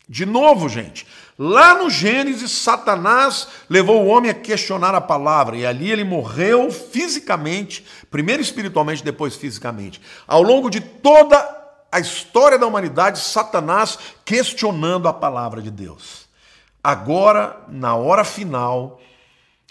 De 0.08 0.26
novo, 0.26 0.70
gente, 0.70 1.08
lá 1.38 1.74
no 1.82 1.90
Gênesis, 1.90 2.52
Satanás 2.52 3.48
levou 3.68 4.04
o 4.04 4.08
homem 4.08 4.30
a 4.30 4.36
questionar 4.36 4.94
a 4.94 5.02
palavra 5.02 5.58
e 5.58 5.66
ali 5.66 5.92
ele 5.92 6.04
morreu 6.04 6.72
fisicamente, 6.72 7.84
primeiro 8.12 8.42
espiritualmente, 8.42 9.04
depois 9.04 9.36
fisicamente. 9.36 10.00
Ao 10.28 10.44
longo 10.44 10.70
de 10.70 10.80
toda 10.80 11.64
a 11.92 12.00
história 12.00 12.60
da 12.60 12.68
humanidade, 12.68 13.20
Satanás 13.20 13.98
questionando 14.24 15.08
a 15.08 15.14
palavra 15.14 15.62
de 15.62 15.72
Deus. 15.72 16.26
Agora, 16.84 17.64
na 17.68 17.96
hora 17.96 18.24
final, 18.24 19.02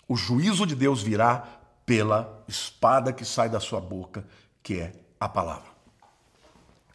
o 0.08 0.16
juízo 0.16 0.66
de 0.66 0.74
Deus 0.74 1.00
virá 1.00 1.44
pela 1.86 2.42
espada 2.48 3.12
que 3.12 3.24
sai 3.24 3.48
da 3.48 3.60
sua 3.60 3.80
boca, 3.80 4.24
que 4.62 4.80
é 4.80 4.92
a 5.20 5.28
palavra. 5.28 5.68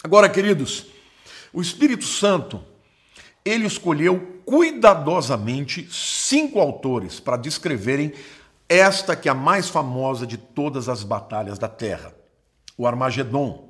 Agora, 0.04 0.30
queridos, 0.30 0.86
o 1.54 1.62
Espírito 1.62 2.06
Santo 2.06 2.64
ele 3.44 3.66
escolheu 3.66 4.42
cuidadosamente 4.46 5.88
cinco 5.92 6.60
autores 6.60 7.20
para 7.20 7.38
descreverem 7.38 8.14
esta 8.68 9.16
que 9.16 9.28
é 9.28 9.32
a 9.32 9.36
mais 9.36 9.70
famosa 9.70 10.28
de 10.28 10.38
todas 10.38 10.88
as 10.88 11.04
batalhas 11.04 11.58
da 11.58 11.68
Terra, 11.68 12.14
o 12.78 12.86
Armagedon. 12.86 13.70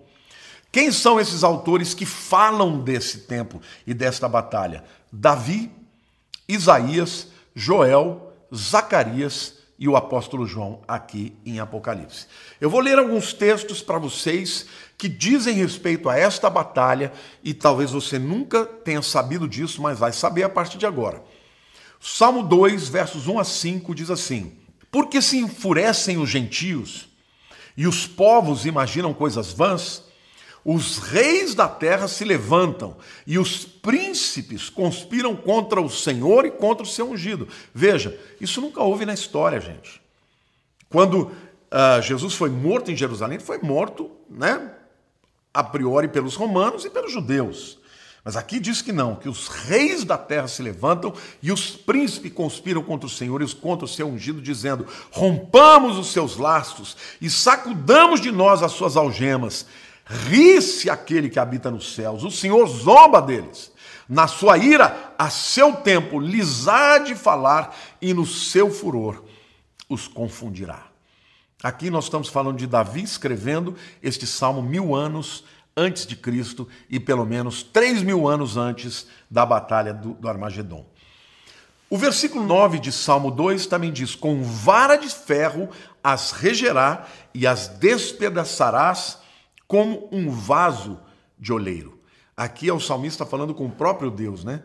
Quem 0.72 0.92
são 0.92 1.20
esses 1.20 1.44
autores 1.44 1.94
que 1.94 2.06
falam 2.06 2.80
desse 2.80 3.20
tempo 3.20 3.62
e 3.88 3.94
desta 3.94 4.28
batalha? 4.28 4.84
Davi, 5.12 5.72
Isaías, 6.48 7.28
Joel, 7.56 8.34
Zacarias 8.54 9.59
e 9.80 9.88
o 9.88 9.96
apóstolo 9.96 10.46
João 10.46 10.82
aqui 10.86 11.34
em 11.46 11.60
Apocalipse. 11.60 12.28
Eu 12.60 12.70
vou 12.70 12.82
ler 12.82 13.00
alguns 13.00 13.32
textos 13.32 13.82
para 13.82 13.98
vocês 13.98 14.66
que 14.98 15.08
dizem 15.08 15.56
respeito 15.56 16.10
a 16.10 16.18
esta 16.18 16.50
batalha 16.50 17.14
e 17.42 17.54
talvez 17.54 17.92
você 17.92 18.20
nunca 18.20 18.66
tenha 18.66 19.02
sabido 19.02 19.48
disso, 19.48 19.82
mas 19.82 19.98
vai 19.98 20.12
saber 20.12 20.44
a 20.44 20.50
partir 20.50 20.78
de 20.78 20.86
agora. 20.86 21.24
Salmo 22.02 22.44
2, 22.44 22.90
versos 22.90 23.28
1 23.28 23.40
a 23.40 23.44
5 23.46 23.96
diz 23.96 24.10
assim: 24.10 24.58
Porque 24.92 25.22
se 25.22 25.38
enfurecem 25.38 26.18
os 26.18 26.30
gentios 26.30 27.08
e 27.78 27.88
os 27.88 28.06
povos 28.06 28.66
imaginam 28.66 29.14
coisas 29.14 29.54
vãs, 29.54 30.04
os 30.64 30.98
reis 30.98 31.56
da 31.56 31.68
terra 31.68 32.08
se 32.08 32.24
levantam 32.24 32.96
e 33.26 33.40
os 33.40 33.66
príncipes 33.66 34.70
conspiram 34.70 35.36
contra 35.36 35.82
o 35.82 35.90
Senhor 35.90 36.46
e 36.46 36.52
contra 36.52 36.84
o 36.84 36.90
seu 36.90 37.10
ungido. 37.10 37.48
Veja, 37.74 38.20
isso 38.40 38.62
nunca 38.62 38.82
houve 38.82 39.06
na 39.06 39.14
história, 39.14 39.60
gente. 39.60 40.02
Quando 40.90 41.24
uh, 41.24 42.02
Jesus 42.02 42.34
foi 42.34 42.50
morto 42.50 42.92
em 42.92 42.96
Jerusalém, 42.96 43.38
ele 43.38 43.46
foi 43.46 43.60
morto, 43.60 44.12
né, 44.30 44.72
a 45.54 45.64
priori 45.64 46.08
pelos 46.08 46.36
romanos 46.36 46.86
e 46.86 46.90
pelos 46.90 47.12
judeus. 47.12 47.80
Mas 48.24 48.36
aqui 48.36 48.60
diz 48.60 48.82
que 48.82 48.92
não, 48.92 49.16
que 49.16 49.30
os 49.30 49.48
reis 49.48 50.04
da 50.04 50.18
terra 50.18 50.48
se 50.48 50.62
levantam 50.62 51.14
e 51.42 51.52
os 51.52 51.72
príncipes 51.72 52.34
conspiram 52.34 52.84
contra 52.84 53.08
o 53.08 53.10
Senhor 53.10 53.42
e 53.42 53.56
contra 53.56 53.86
o 53.86 53.88
seu 53.88 54.08
ungido, 54.08 54.42
dizendo: 54.42 54.86
rompamos 55.10 55.98
os 55.98 56.12
seus 56.12 56.36
laços 56.36 56.98
e 57.22 57.30
sacudamos 57.30 58.20
de 58.20 58.32
nós 58.32 58.62
as 58.62 58.74
suas 58.74 58.98
algemas. 58.98 59.66
Ri-se 60.10 60.90
aquele 60.90 61.30
que 61.30 61.40
habita 61.40 61.70
nos 61.70 61.94
céus, 61.94 62.24
o 62.24 62.32
Senhor 62.32 62.66
zomba 62.68 63.22
deles. 63.22 63.72
Na 64.08 64.28
sua 64.28 64.58
ira, 64.58 65.14
a 65.18 65.30
seu 65.30 65.76
tempo, 65.76 66.20
lhes 66.20 66.68
há 66.68 66.98
de 66.98 67.14
falar, 67.14 67.78
e 68.02 68.12
no 68.12 68.26
seu 68.26 68.72
furor 68.72 69.24
os 69.88 70.08
confundirá. 70.08 70.88
Aqui 71.62 71.92
nós 71.92 72.06
estamos 72.06 72.28
falando 72.28 72.58
de 72.58 72.66
Davi 72.66 73.04
escrevendo 73.04 73.76
este 74.02 74.26
salmo 74.26 74.64
mil 74.64 74.96
anos 74.96 75.44
antes 75.78 76.08
de 76.08 76.16
Cristo 76.16 76.68
e 76.90 77.00
pelo 77.00 77.26
menos 77.26 77.62
três 77.62 78.02
mil 78.02 78.28
anos 78.28 78.58
antes 78.58 79.06
da 79.30 79.46
batalha 79.46 79.94
do, 79.94 80.14
do 80.14 80.28
Armagedon. 80.28 80.86
O 81.90 81.98
versículo 81.98 82.46
9 82.46 82.80
de 82.80 82.92
Salmo 82.92 83.30
2 83.30 83.66
também 83.66 83.92
diz: 83.92 84.16
Com 84.16 84.42
vara 84.42 84.96
de 84.96 85.10
ferro 85.10 85.70
as 86.04 86.32
regerá 86.32 87.06
e 87.34 87.46
as 87.46 87.68
despedaçarás 87.68 89.18
como 89.70 90.10
um 90.12 90.32
vaso 90.32 91.00
de 91.38 91.54
oleiro. 91.54 92.00
Aqui 92.36 92.68
é 92.68 92.74
o 92.74 92.80
salmista 92.80 93.24
falando 93.24 93.54
com 93.54 93.68
o 93.68 93.72
próprio 93.72 94.10
Deus, 94.10 94.44
né? 94.44 94.64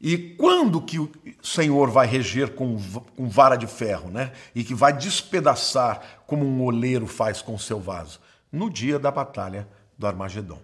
E 0.00 0.18
quando 0.18 0.82
que 0.82 0.98
o 0.98 1.08
Senhor 1.40 1.88
vai 1.88 2.08
reger 2.08 2.50
com, 2.56 2.76
vara 3.16 3.54
de 3.54 3.68
ferro, 3.68 4.10
né? 4.10 4.32
E 4.52 4.64
que 4.64 4.74
vai 4.74 4.92
despedaçar 4.92 6.24
como 6.26 6.44
um 6.44 6.64
oleiro 6.64 7.06
faz 7.06 7.40
com 7.40 7.56
seu 7.56 7.78
vaso? 7.78 8.18
No 8.50 8.68
dia 8.68 8.98
da 8.98 9.12
batalha 9.12 9.68
do 9.96 10.08
Armagedon. 10.08 10.60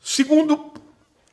Segundo 0.00 0.72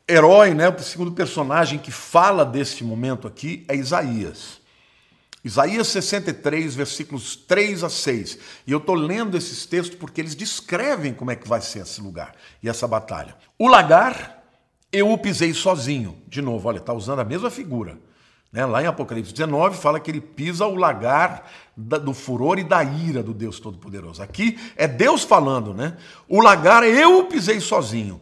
herói, 0.06 0.54
né, 0.54 0.68
o 0.68 0.80
segundo 0.80 1.14
personagem 1.14 1.80
que 1.80 1.90
fala 1.92 2.44
deste 2.46 2.84
momento 2.84 3.30
aqui 3.30 3.64
é 3.70 3.76
Isaías. 3.78 4.61
Isaías 5.44 5.88
63, 5.88 6.76
versículos 6.76 7.36
3 7.36 7.84
a 7.84 7.90
6. 7.90 8.38
E 8.68 8.72
eu 8.72 8.78
estou 8.78 8.96
lendo 8.96 9.36
esses 9.36 9.66
textos 9.66 9.98
porque 9.98 10.22
eles 10.22 10.36
descrevem 10.36 11.14
como 11.14 11.32
é 11.32 11.36
que 11.36 11.48
vai 11.48 11.62
ser 11.62 11.80
esse 11.80 12.00
lugar 12.00 12.34
e 12.62 12.70
essa 12.70 12.88
batalha. 12.88 13.36
O 13.58 13.68
lagar 13.68 14.44
eu 14.92 15.12
o 15.12 15.18
pisei 15.18 15.54
sozinho. 15.54 16.22
De 16.28 16.42
novo, 16.42 16.68
olha, 16.68 16.78
está 16.78 16.94
usando 16.94 17.20
a 17.20 17.26
mesma 17.26 17.50
figura. 17.50 17.98
Né? 18.52 18.66
Lá 18.66 18.84
em 18.84 18.88
Apocalipse 18.88 19.34
19 19.34 19.78
fala 19.78 20.00
que 20.00 20.12
ele 20.12 20.20
pisa 20.20 20.66
o 20.66 20.76
lagar 20.76 21.50
do 21.76 22.14
furor 22.14 22.60
e 22.60 22.64
da 22.64 22.84
ira 22.84 23.24
do 23.24 23.34
Deus 23.34 23.60
Todo-Poderoso. 23.60 24.22
Aqui 24.22 24.60
é 24.76 24.88
Deus 24.88 25.24
falando, 25.24 25.74
né? 25.74 25.96
O 26.28 26.42
lagar 26.42 26.84
eu 26.84 27.20
o 27.20 27.26
pisei 27.26 27.62
sozinho, 27.62 28.20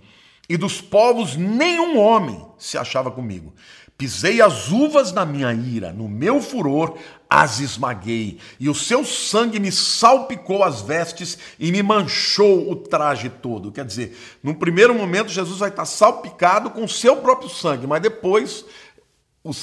e 0.47 0.55
dos 0.55 0.79
povos 0.81 1.35
nenhum 1.35 1.97
homem 1.97 2.45
se 2.57 2.77
achava 2.77 3.09
comigo. 3.09 3.53
Pisei 3.99 4.41
as 4.41 4.69
uvas 4.69 5.11
na 5.11 5.25
minha 5.25 5.53
ira, 5.53 5.91
no 5.91 6.07
meu 6.07 6.41
furor 6.41 6.97
as 7.29 7.59
esmaguei, 7.59 8.39
e 8.57 8.69
o 8.69 8.73
seu 8.73 9.03
sangue 9.03 9.59
me 9.59 9.73
salpicou 9.73 10.63
as 10.63 10.81
vestes 10.81 11.37
e 11.59 11.69
me 11.69 11.83
manchou 11.83 12.71
o 12.71 12.77
traje 12.77 13.27
todo. 13.27 13.73
Quer 13.73 13.83
dizer, 13.83 14.17
num 14.41 14.53
primeiro 14.53 14.95
momento 14.95 15.27
Jesus 15.27 15.59
vai 15.59 15.67
estar 15.67 15.83
salpicado 15.83 16.69
com 16.69 16.85
o 16.85 16.89
seu 16.89 17.17
próprio 17.17 17.49
sangue, 17.49 17.85
mas 17.85 18.01
depois 18.01 18.63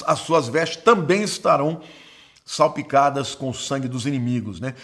as 0.05 0.19
suas 0.19 0.47
vestes 0.47 0.83
também 0.83 1.23
estarão 1.23 1.81
salpicadas 2.45 3.33
com 3.33 3.49
o 3.49 3.55
sangue 3.55 3.87
dos 3.87 4.05
inimigos, 4.05 4.59
né? 4.59 4.75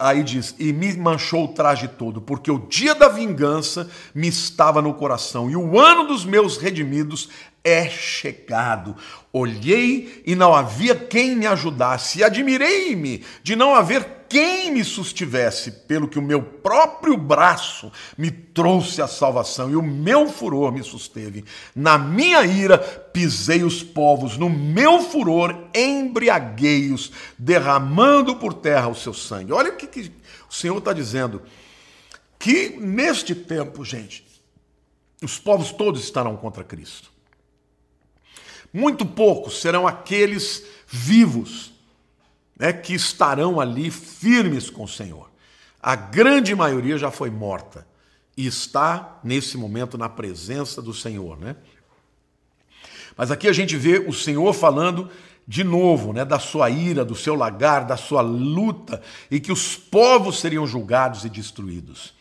Aí 0.00 0.22
diz: 0.22 0.54
E 0.58 0.72
me 0.72 0.96
manchou 0.96 1.44
o 1.44 1.48
traje 1.48 1.88
todo, 1.88 2.20
porque 2.20 2.50
o 2.50 2.58
dia 2.58 2.94
da 2.94 3.08
vingança 3.08 3.90
me 4.14 4.28
estava 4.28 4.80
no 4.80 4.94
coração, 4.94 5.50
e 5.50 5.56
o 5.56 5.78
ano 5.78 6.06
dos 6.06 6.24
meus 6.24 6.56
redimidos 6.56 7.28
é 7.62 7.88
chegado. 7.88 8.96
Olhei 9.32 10.22
e 10.26 10.34
não 10.34 10.54
havia 10.54 10.94
quem 10.94 11.36
me 11.36 11.46
ajudasse, 11.46 12.24
admirei-me 12.24 13.24
de 13.42 13.54
não 13.54 13.74
haver 13.74 14.18
quem 14.28 14.70
me 14.70 14.84
sustivesse, 14.84 15.70
pelo 15.70 16.06
que 16.06 16.18
o 16.18 16.22
meu 16.22 16.42
próprio 16.42 17.16
braço 17.16 17.90
me 18.16 18.30
trouxe 18.30 19.00
a 19.00 19.06
salvação 19.06 19.70
e 19.70 19.76
o 19.76 19.82
meu 19.82 20.28
furor 20.28 20.70
me 20.70 20.82
susteve. 20.82 21.44
Na 21.74 21.96
minha 21.96 22.44
ira 22.44 22.78
pisei 22.78 23.62
os 23.62 23.82
povos, 23.82 24.36
no 24.36 24.50
meu 24.50 25.00
furor 25.00 25.56
embriaguei-os, 25.74 27.10
derramando 27.38 28.36
por 28.36 28.52
terra 28.52 28.88
o 28.88 28.94
seu 28.94 29.14
sangue. 29.14 29.52
Olha 29.52 29.72
o 29.72 29.76
que, 29.76 29.86
que 29.86 30.12
o 30.48 30.54
Senhor 30.54 30.76
está 30.76 30.92
dizendo. 30.92 31.42
Que 32.38 32.76
neste 32.78 33.34
tempo, 33.34 33.84
gente, 33.84 34.24
os 35.22 35.38
povos 35.38 35.72
todos 35.72 36.04
estarão 36.04 36.36
contra 36.36 36.62
Cristo. 36.62 37.17
Muito 38.72 39.06
poucos 39.06 39.60
serão 39.60 39.86
aqueles 39.86 40.64
vivos 40.86 41.72
né, 42.58 42.72
que 42.72 42.94
estarão 42.94 43.60
ali 43.60 43.90
firmes 43.90 44.68
com 44.68 44.84
o 44.84 44.88
Senhor. 44.88 45.30
A 45.80 45.94
grande 45.94 46.54
maioria 46.54 46.98
já 46.98 47.10
foi 47.10 47.30
morta 47.30 47.86
e 48.36 48.46
está 48.46 49.20
nesse 49.22 49.56
momento 49.56 49.96
na 49.96 50.08
presença 50.08 50.82
do 50.82 50.92
Senhor, 50.92 51.38
né? 51.38 51.56
Mas 53.16 53.30
aqui 53.30 53.48
a 53.48 53.52
gente 53.52 53.76
vê 53.76 53.98
o 53.98 54.12
Senhor 54.12 54.52
falando 54.52 55.10
de 55.46 55.64
novo, 55.64 56.12
né, 56.12 56.24
da 56.26 56.38
sua 56.38 56.68
ira, 56.68 57.04
do 57.04 57.14
seu 57.14 57.34
lagar, 57.34 57.86
da 57.86 57.96
sua 57.96 58.20
luta 58.20 59.00
e 59.30 59.40
que 59.40 59.50
os 59.50 59.76
povos 59.76 60.40
seriam 60.40 60.66
julgados 60.66 61.24
e 61.24 61.28
destruídos. 61.30 62.14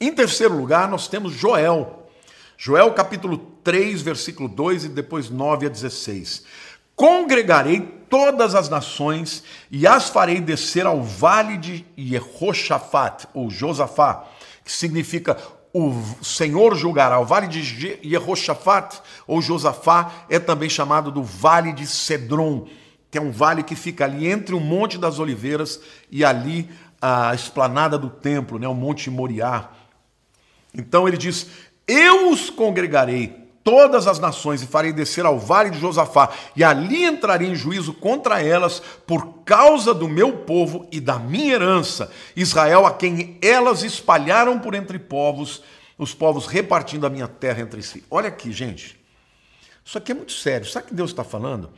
Em 0.00 0.12
terceiro 0.14 0.56
lugar, 0.56 0.88
nós 0.88 1.08
temos 1.08 1.32
Joel. 1.32 2.01
Joel 2.64 2.92
capítulo 2.92 3.38
3, 3.64 4.02
versículo 4.02 4.48
2 4.48 4.84
e 4.84 4.88
depois 4.88 5.28
9 5.28 5.66
a 5.66 5.68
16. 5.68 6.44
Congregarei 6.94 7.80
todas 8.08 8.54
as 8.54 8.68
nações 8.68 9.42
e 9.68 9.84
as 9.84 10.08
farei 10.08 10.40
descer 10.40 10.86
ao 10.86 11.02
vale 11.02 11.56
de 11.56 11.84
Jehoshaphat, 11.98 13.26
ou 13.34 13.50
Josafá, 13.50 14.28
que 14.64 14.70
significa 14.70 15.36
o 15.74 15.92
Senhor 16.22 16.76
julgará. 16.76 17.18
O 17.18 17.24
vale 17.24 17.48
de 17.48 17.60
Jehoshaphat, 17.64 19.00
ou 19.26 19.42
Josafá, 19.42 20.26
é 20.30 20.38
também 20.38 20.70
chamado 20.70 21.10
do 21.10 21.24
vale 21.24 21.72
de 21.72 21.84
Cedron, 21.84 22.68
que 23.10 23.18
é 23.18 23.20
um 23.20 23.32
vale 23.32 23.64
que 23.64 23.74
fica 23.74 24.04
ali 24.04 24.28
entre 24.28 24.54
o 24.54 24.60
Monte 24.60 24.98
das 24.98 25.18
Oliveiras 25.18 25.80
e 26.08 26.24
ali 26.24 26.70
a 27.00 27.34
esplanada 27.34 27.98
do 27.98 28.08
templo, 28.08 28.56
né, 28.56 28.68
o 28.68 28.74
Monte 28.74 29.10
Moriá. 29.10 29.68
Então 30.72 31.08
ele 31.08 31.18
diz: 31.18 31.48
Eu 31.86 32.30
os 32.30 32.50
congregarei 32.50 33.42
todas 33.64 34.06
as 34.06 34.18
nações 34.18 34.62
e 34.62 34.66
farei 34.66 34.92
descer 34.92 35.24
ao 35.24 35.38
vale 35.38 35.70
de 35.70 35.78
Josafá, 35.78 36.30
e 36.56 36.64
ali 36.64 37.04
entrarei 37.04 37.48
em 37.48 37.54
juízo 37.54 37.94
contra 37.94 38.42
elas 38.42 38.80
por 39.06 39.44
causa 39.44 39.94
do 39.94 40.08
meu 40.08 40.38
povo 40.38 40.86
e 40.90 41.00
da 41.00 41.18
minha 41.18 41.54
herança, 41.54 42.10
Israel, 42.36 42.86
a 42.86 42.92
quem 42.92 43.38
elas 43.40 43.82
espalharam 43.82 44.58
por 44.58 44.74
entre 44.74 44.98
povos, 44.98 45.62
os 45.96 46.14
povos 46.14 46.46
repartindo 46.46 47.06
a 47.06 47.10
minha 47.10 47.28
terra 47.28 47.60
entre 47.60 47.82
si. 47.82 48.04
Olha 48.10 48.28
aqui, 48.28 48.50
gente. 48.52 49.00
Isso 49.84 49.98
aqui 49.98 50.12
é 50.12 50.14
muito 50.14 50.32
sério. 50.32 50.66
Sabe 50.66 50.86
o 50.86 50.88
que 50.88 50.94
Deus 50.94 51.10
está 51.10 51.24
falando? 51.24 51.70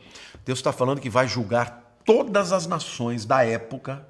Deus 0.45 0.59
está 0.59 0.71
falando 0.71 1.01
que 1.01 1.09
vai 1.09 1.27
julgar 1.27 1.99
todas 2.03 2.51
as 2.51 2.67
nações 2.67 3.25
da 3.25 3.43
época 3.43 4.07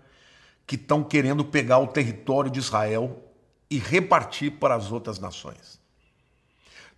que 0.67 0.75
estão 0.75 1.03
querendo 1.03 1.45
pegar 1.45 1.79
o 1.79 1.87
território 1.87 2.51
de 2.51 2.59
Israel 2.59 3.23
e 3.69 3.77
repartir 3.77 4.51
para 4.51 4.75
as 4.75 4.91
outras 4.91 5.17
nações. 5.19 5.79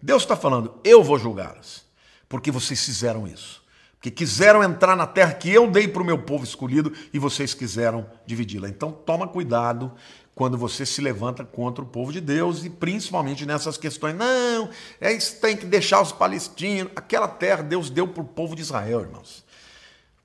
Deus 0.02 0.24
está 0.24 0.36
falando, 0.36 0.76
eu 0.84 1.04
vou 1.04 1.18
julgá-las, 1.18 1.86
porque 2.30 2.52
vocês 2.52 2.84
fizeram 2.84 3.28
isso. 3.28 3.66
Porque 3.94 4.12
quiseram 4.12 4.64
entrar 4.64 4.96
na 4.96 5.08
terra 5.08 5.34
que 5.34 5.50
eu 5.50 5.70
dei 5.70 5.88
para 5.88 6.04
o 6.04 6.06
meu 6.06 6.20
povo 6.20 6.44
escolhido 6.44 6.94
e 7.12 7.18
vocês 7.18 7.54
quiseram 7.54 8.06
dividi-la. 8.28 8.70
Então 8.70 8.92
toma 8.92 9.28
cuidado 9.28 9.92
quando 10.36 10.56
você 10.56 10.86
se 10.86 11.02
levanta 11.02 11.44
contra 11.44 11.84
o 11.84 11.88
povo 11.88 12.14
de 12.14 12.22
Deus 12.22 12.64
e 12.64 12.70
principalmente 12.70 13.44
nessas 13.44 13.76
questões. 13.76 14.16
Não, 14.16 14.70
é 15.02 15.12
isso 15.12 15.42
tem 15.42 15.58
que 15.58 15.66
deixar 15.66 16.00
os 16.00 16.12
palestinos. 16.12 16.92
Aquela 16.96 17.28
terra 17.28 17.64
Deus 17.64 17.90
deu 17.90 18.08
para 18.08 18.22
o 18.22 18.26
povo 18.26 18.56
de 18.56 18.62
Israel, 18.62 19.02
irmãos. 19.02 19.44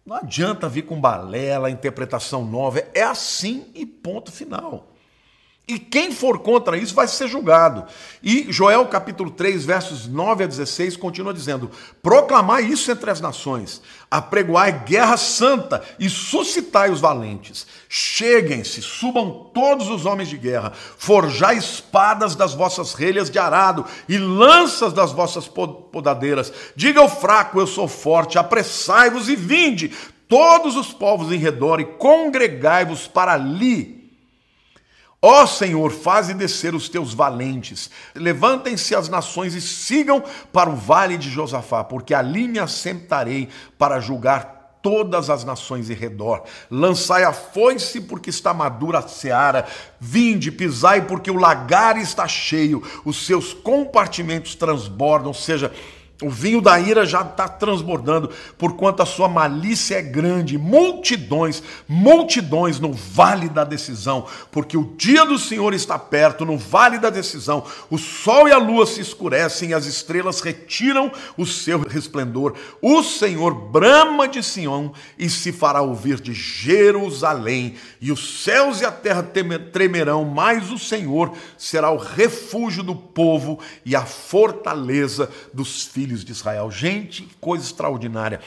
Não 0.05 0.17
adianta 0.17 0.69
vir 0.69 0.83
com 0.83 1.01
balela, 1.01 1.71
interpretação 1.71 2.45
nova. 2.45 2.85
É 2.93 3.03
assim 3.03 3.71
e 3.75 3.87
ponto 3.87 4.31
final. 4.31 4.92
E 5.66 5.79
quem 5.79 6.11
for 6.11 6.40
contra 6.40 6.77
isso 6.77 6.92
vai 6.92 7.07
ser 7.07 7.29
julgado. 7.29 7.85
E 8.20 8.46
Joel 8.51 8.85
capítulo 8.87 9.31
3, 9.31 9.64
versos 9.64 10.09
9 10.09 10.42
a 10.42 10.46
16, 10.48 10.96
continua 10.96 11.33
dizendo: 11.33 11.70
Proclamai 12.03 12.64
isso 12.64 12.90
entre 12.90 13.09
as 13.09 13.20
nações, 13.20 13.81
apregoai 14.11 14.85
guerra 14.85 15.16
santa 15.16 15.81
e 16.01 16.11
suscitai 16.11 16.90
os 16.90 17.01
valentes. 17.01 17.64
Cheguem-se, 17.88 18.83
subam 18.83 19.51
todos 19.55 19.88
os 19.88 20.05
homens 20.05 20.29
de 20.29 20.37
guerra, 20.37 20.72
forjai 20.75 21.57
espadas 21.57 22.35
das 22.35 22.55
vossas 22.55 22.92
relhas 22.94 23.31
de 23.31 23.38
arado 23.38 23.87
e 24.09 24.18
lanças 24.18 24.92
das 24.92 25.12
vossas 25.12 25.46
podadeiras. 25.46 26.53
Diga 26.75 27.01
ao 27.01 27.09
fraco: 27.09 27.61
Eu 27.61 27.68
sou 27.68 27.87
forte, 27.87 28.37
apressai-vos 28.37 29.29
e 29.29 29.37
vinde, 29.37 29.92
todos 30.27 30.75
os 30.75 30.92
povos 30.92 31.31
em 31.31 31.38
redor, 31.38 31.81
e 31.81 31.85
congregai-vos 31.85 33.07
para 33.07 33.35
ali 33.35 34.02
Ó 35.25 35.47
Senhor, 35.47 35.93
faze 35.93 36.35
descer 36.35 36.75
os 36.75 36.89
teus 36.89 37.15
valentes. 37.15 37.89
Levantem-se 38.13 38.93
as 38.93 39.09
nações 39.09 39.55
e 39.55 39.61
sigam 39.61 40.21
para 40.53 40.69
o 40.69 40.75
vale 40.75 41.17
de 41.17 41.31
Josafá, 41.31 41.85
porque 41.85 42.13
ali 42.13 42.49
me 42.49 42.59
assentarei 42.59 43.49
para 43.79 44.01
julgar 44.01 44.81
todas 44.83 45.31
as 45.31 45.45
nações 45.45 45.89
em 45.89 45.95
redor. 45.95 46.43
Lançai 46.69 47.23
a 47.23 47.33
foice, 47.33 48.01
porque 48.01 48.31
está 48.31 48.53
madura 48.53 48.99
a 48.99 49.07
seara. 49.07 49.65
Vinde, 50.01 50.51
pisai, 50.51 51.07
porque 51.07 51.31
o 51.31 51.37
lagar 51.37 51.97
está 51.97 52.27
cheio, 52.27 52.83
os 53.05 53.25
seus 53.25 53.55
compartimentos 53.55 54.57
transbordam, 54.57 55.29
ou 55.29 55.35
seja, 55.35 55.73
o 56.23 56.31
vinho 56.31 56.61
da 56.61 56.79
ira 56.79 57.05
já 57.05 57.23
está 57.23 57.49
transbordando, 57.49 58.31
porquanto 58.57 59.03
a 59.03 59.07
sua 59.07 59.29
malícia 59.29 59.97
é 59.97 60.03
grande, 60.03 60.57
multidões, 60.57 61.63
multidões 61.89 62.79
no 62.79 62.93
vale 62.93 63.49
da 63.49 63.65
decisão, 63.65 64.27
porque 64.51 64.77
o 64.77 64.95
dia 64.97 65.25
do 65.25 65.39
Senhor 65.39 65.75
está 65.75 65.99
perto, 65.99 66.45
no 66.45 66.57
vale 66.57 66.99
da 66.99 67.11
decisão. 67.11 67.65
O 67.91 67.99
sol 67.99 68.49
e 68.49 68.53
a 68.53 68.59
lua 68.59 68.87
se 68.87 69.01
escurecem 69.01 69.75
as 69.75 69.87
estrelas 69.87 70.41
retiram 70.41 71.11
o 71.37 71.45
seu 71.45 71.81
resplendor. 71.81 72.55
O 72.81 73.03
Senhor 73.03 73.55
brama 73.55 74.29
de 74.29 74.43
Sião 74.43 74.93
e 75.19 75.29
se 75.29 75.53
fará 75.53 75.83
ouvir 75.83 76.21
de 76.21 76.33
Jerusalém, 76.33 77.75
e 78.01 78.13
os 78.13 78.43
céus 78.43 78.81
e 78.81 78.85
a 78.85 78.93
terra 78.93 79.23
tremerão, 79.73 80.25
mas 80.25 80.71
o 80.71 80.79
Senhor 80.79 81.33
será 81.57 81.91
o 81.91 81.97
refúgio 81.97 82.83
do 82.83 82.95
povo 82.95 83.59
e 83.85 83.97
a 83.97 84.05
fortaleza 84.05 85.31
dos 85.53 85.85
filhos 85.85 86.12
filhos 86.12 86.25
de 86.25 86.33
Israel. 86.33 86.70
Gente, 86.70 87.29
coisa 87.40 87.64
extraordinária. 87.64 88.40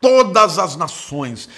Todas 0.00 0.60
as 0.60 0.76
nações, 0.76 1.48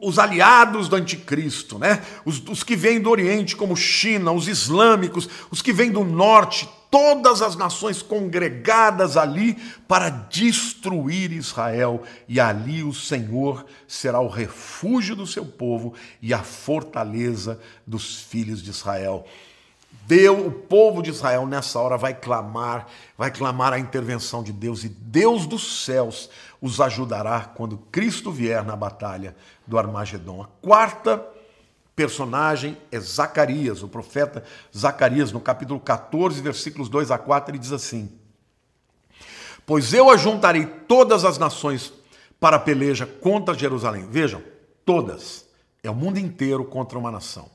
os 0.00 0.18
aliados 0.18 0.88
do 0.88 0.96
anticristo, 0.96 1.78
né? 1.78 2.02
Os, 2.24 2.42
os 2.48 2.64
que 2.64 2.74
vêm 2.74 2.98
do 2.98 3.10
Oriente, 3.10 3.54
como 3.54 3.76
China, 3.76 4.32
os 4.32 4.48
islâmicos, 4.48 5.28
os 5.50 5.60
que 5.60 5.74
vêm 5.74 5.90
do 5.90 6.02
norte, 6.02 6.66
todas 6.90 7.42
as 7.42 7.54
nações 7.54 8.00
congregadas 8.00 9.18
ali 9.18 9.58
para 9.86 10.08
destruir 10.08 11.32
Israel, 11.32 12.02
e 12.26 12.40
ali 12.40 12.82
o 12.82 12.94
Senhor 12.94 13.66
será 13.86 14.20
o 14.20 14.28
refúgio 14.28 15.14
do 15.14 15.26
seu 15.26 15.44
povo 15.44 15.92
e 16.22 16.32
a 16.32 16.42
fortaleza 16.42 17.60
dos 17.86 18.22
filhos 18.22 18.62
de 18.62 18.70
Israel. 18.70 19.26
Deu, 20.06 20.46
o 20.46 20.50
povo 20.50 21.02
de 21.02 21.10
Israel 21.10 21.46
nessa 21.46 21.78
hora 21.78 21.96
vai 21.96 22.12
clamar, 22.12 22.86
vai 23.16 23.30
clamar 23.30 23.72
a 23.72 23.78
intervenção 23.78 24.42
de 24.42 24.52
Deus 24.52 24.84
e 24.84 24.88
Deus 24.88 25.46
dos 25.46 25.84
céus 25.84 26.28
os 26.60 26.80
ajudará 26.80 27.40
quando 27.54 27.78
Cristo 27.90 28.30
vier 28.30 28.64
na 28.64 28.76
batalha 28.76 29.36
do 29.66 29.78
Armagedon. 29.78 30.42
A 30.42 30.46
quarta 30.60 31.24
personagem 31.94 32.76
é 32.90 32.98
Zacarias, 32.98 33.82
o 33.82 33.88
profeta 33.88 34.42
Zacarias, 34.76 35.30
no 35.30 35.40
capítulo 35.40 35.78
14, 35.78 36.40
versículos 36.40 36.88
2 36.88 37.10
a 37.10 37.18
4, 37.18 37.52
ele 37.52 37.58
diz 37.58 37.72
assim: 37.72 38.10
Pois 39.64 39.94
eu 39.94 40.10
ajuntarei 40.10 40.66
todas 40.66 41.24
as 41.24 41.38
nações 41.38 41.92
para 42.40 42.56
a 42.56 42.60
peleja 42.60 43.06
contra 43.06 43.54
Jerusalém. 43.54 44.06
Vejam, 44.10 44.42
todas. 44.84 45.46
É 45.82 45.90
o 45.90 45.94
mundo 45.94 46.18
inteiro 46.18 46.64
contra 46.64 46.98
uma 46.98 47.10
nação. 47.10 47.48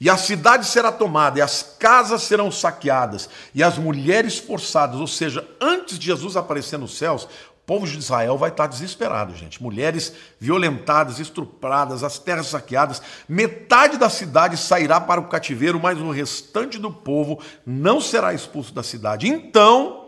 E 0.00 0.08
a 0.08 0.16
cidade 0.16 0.66
será 0.66 0.90
tomada, 0.90 1.38
e 1.38 1.42
as 1.42 1.62
casas 1.78 2.22
serão 2.22 2.50
saqueadas, 2.50 3.28
e 3.54 3.62
as 3.62 3.76
mulheres 3.76 4.38
forçadas. 4.38 4.98
Ou 4.98 5.06
seja, 5.06 5.46
antes 5.60 5.98
de 5.98 6.06
Jesus 6.06 6.36
aparecer 6.36 6.78
nos 6.78 6.96
céus, 6.96 7.24
o 7.24 7.28
povo 7.66 7.86
de 7.86 7.98
Israel 7.98 8.38
vai 8.38 8.48
estar 8.48 8.66
desesperado, 8.66 9.36
gente. 9.36 9.62
Mulheres 9.62 10.14
violentadas, 10.40 11.18
estupradas, 11.18 12.02
as 12.02 12.18
terras 12.18 12.46
saqueadas. 12.46 13.02
Metade 13.28 13.98
da 13.98 14.08
cidade 14.08 14.56
sairá 14.56 14.98
para 14.98 15.20
o 15.20 15.28
cativeiro, 15.28 15.78
mas 15.78 15.98
o 15.98 16.10
restante 16.10 16.78
do 16.78 16.90
povo 16.90 17.38
não 17.66 18.00
será 18.00 18.32
expulso 18.32 18.72
da 18.72 18.82
cidade. 18.82 19.28
Então 19.28 19.99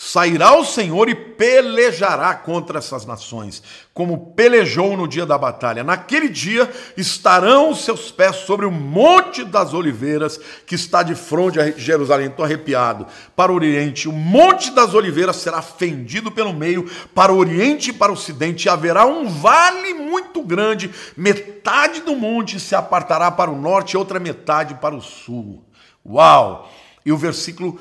Sairá 0.00 0.56
o 0.56 0.64
Senhor 0.64 1.08
e 1.08 1.14
pelejará 1.16 2.32
contra 2.32 2.78
essas 2.78 3.04
nações, 3.04 3.60
como 3.92 4.32
pelejou 4.32 4.96
no 4.96 5.08
dia 5.08 5.26
da 5.26 5.36
batalha. 5.36 5.82
Naquele 5.82 6.28
dia 6.28 6.70
estarão 6.96 7.72
os 7.72 7.84
seus 7.84 8.08
pés 8.08 8.36
sobre 8.36 8.64
o 8.64 8.70
monte 8.70 9.42
das 9.42 9.74
oliveiras, 9.74 10.38
que 10.64 10.76
está 10.76 11.02
de 11.02 11.16
fronte 11.16 11.58
a 11.58 11.72
Jerusalém. 11.72 12.28
Estou 12.28 12.44
arrepiado. 12.44 13.08
Para 13.34 13.50
o 13.50 13.56
oriente, 13.56 14.08
o 14.08 14.12
monte 14.12 14.70
das 14.70 14.94
oliveiras 14.94 15.34
será 15.34 15.60
fendido 15.60 16.30
pelo 16.30 16.52
meio, 16.52 16.88
para 17.12 17.32
o 17.32 17.36
oriente 17.36 17.90
e 17.90 17.92
para 17.92 18.12
o 18.12 18.14
ocidente, 18.14 18.66
e 18.66 18.68
haverá 18.68 19.04
um 19.04 19.28
vale 19.28 19.94
muito 19.94 20.44
grande. 20.44 20.92
Metade 21.16 22.02
do 22.02 22.14
monte 22.14 22.60
se 22.60 22.76
apartará 22.76 23.32
para 23.32 23.50
o 23.50 23.60
norte 23.60 23.94
e 23.94 23.96
outra 23.96 24.20
metade 24.20 24.74
para 24.74 24.94
o 24.94 25.02
sul. 25.02 25.64
Uau! 26.06 26.70
E 27.04 27.10
o 27.10 27.16
versículo 27.16 27.80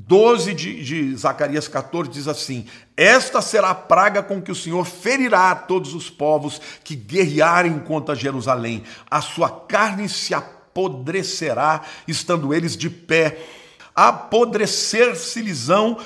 12 0.00 0.54
de, 0.54 0.84
de, 0.84 1.16
Zacarias 1.16 1.66
14 1.66 2.08
diz 2.08 2.28
assim: 2.28 2.66
Esta 2.96 3.42
será 3.42 3.70
a 3.70 3.74
praga 3.74 4.22
com 4.22 4.40
que 4.40 4.52
o 4.52 4.54
Senhor 4.54 4.84
ferirá 4.84 5.50
a 5.50 5.56
todos 5.56 5.92
os 5.92 6.08
povos 6.08 6.60
que 6.84 6.94
guerrearem 6.94 7.80
contra 7.80 8.14
Jerusalém. 8.14 8.84
A 9.10 9.20
sua 9.20 9.50
carne 9.50 10.08
se 10.08 10.32
apodrecerá, 10.32 11.82
estando 12.06 12.54
eles 12.54 12.76
de 12.76 12.88
pé. 12.88 13.44
Apodrecer-se-lhes-ão 13.92 15.98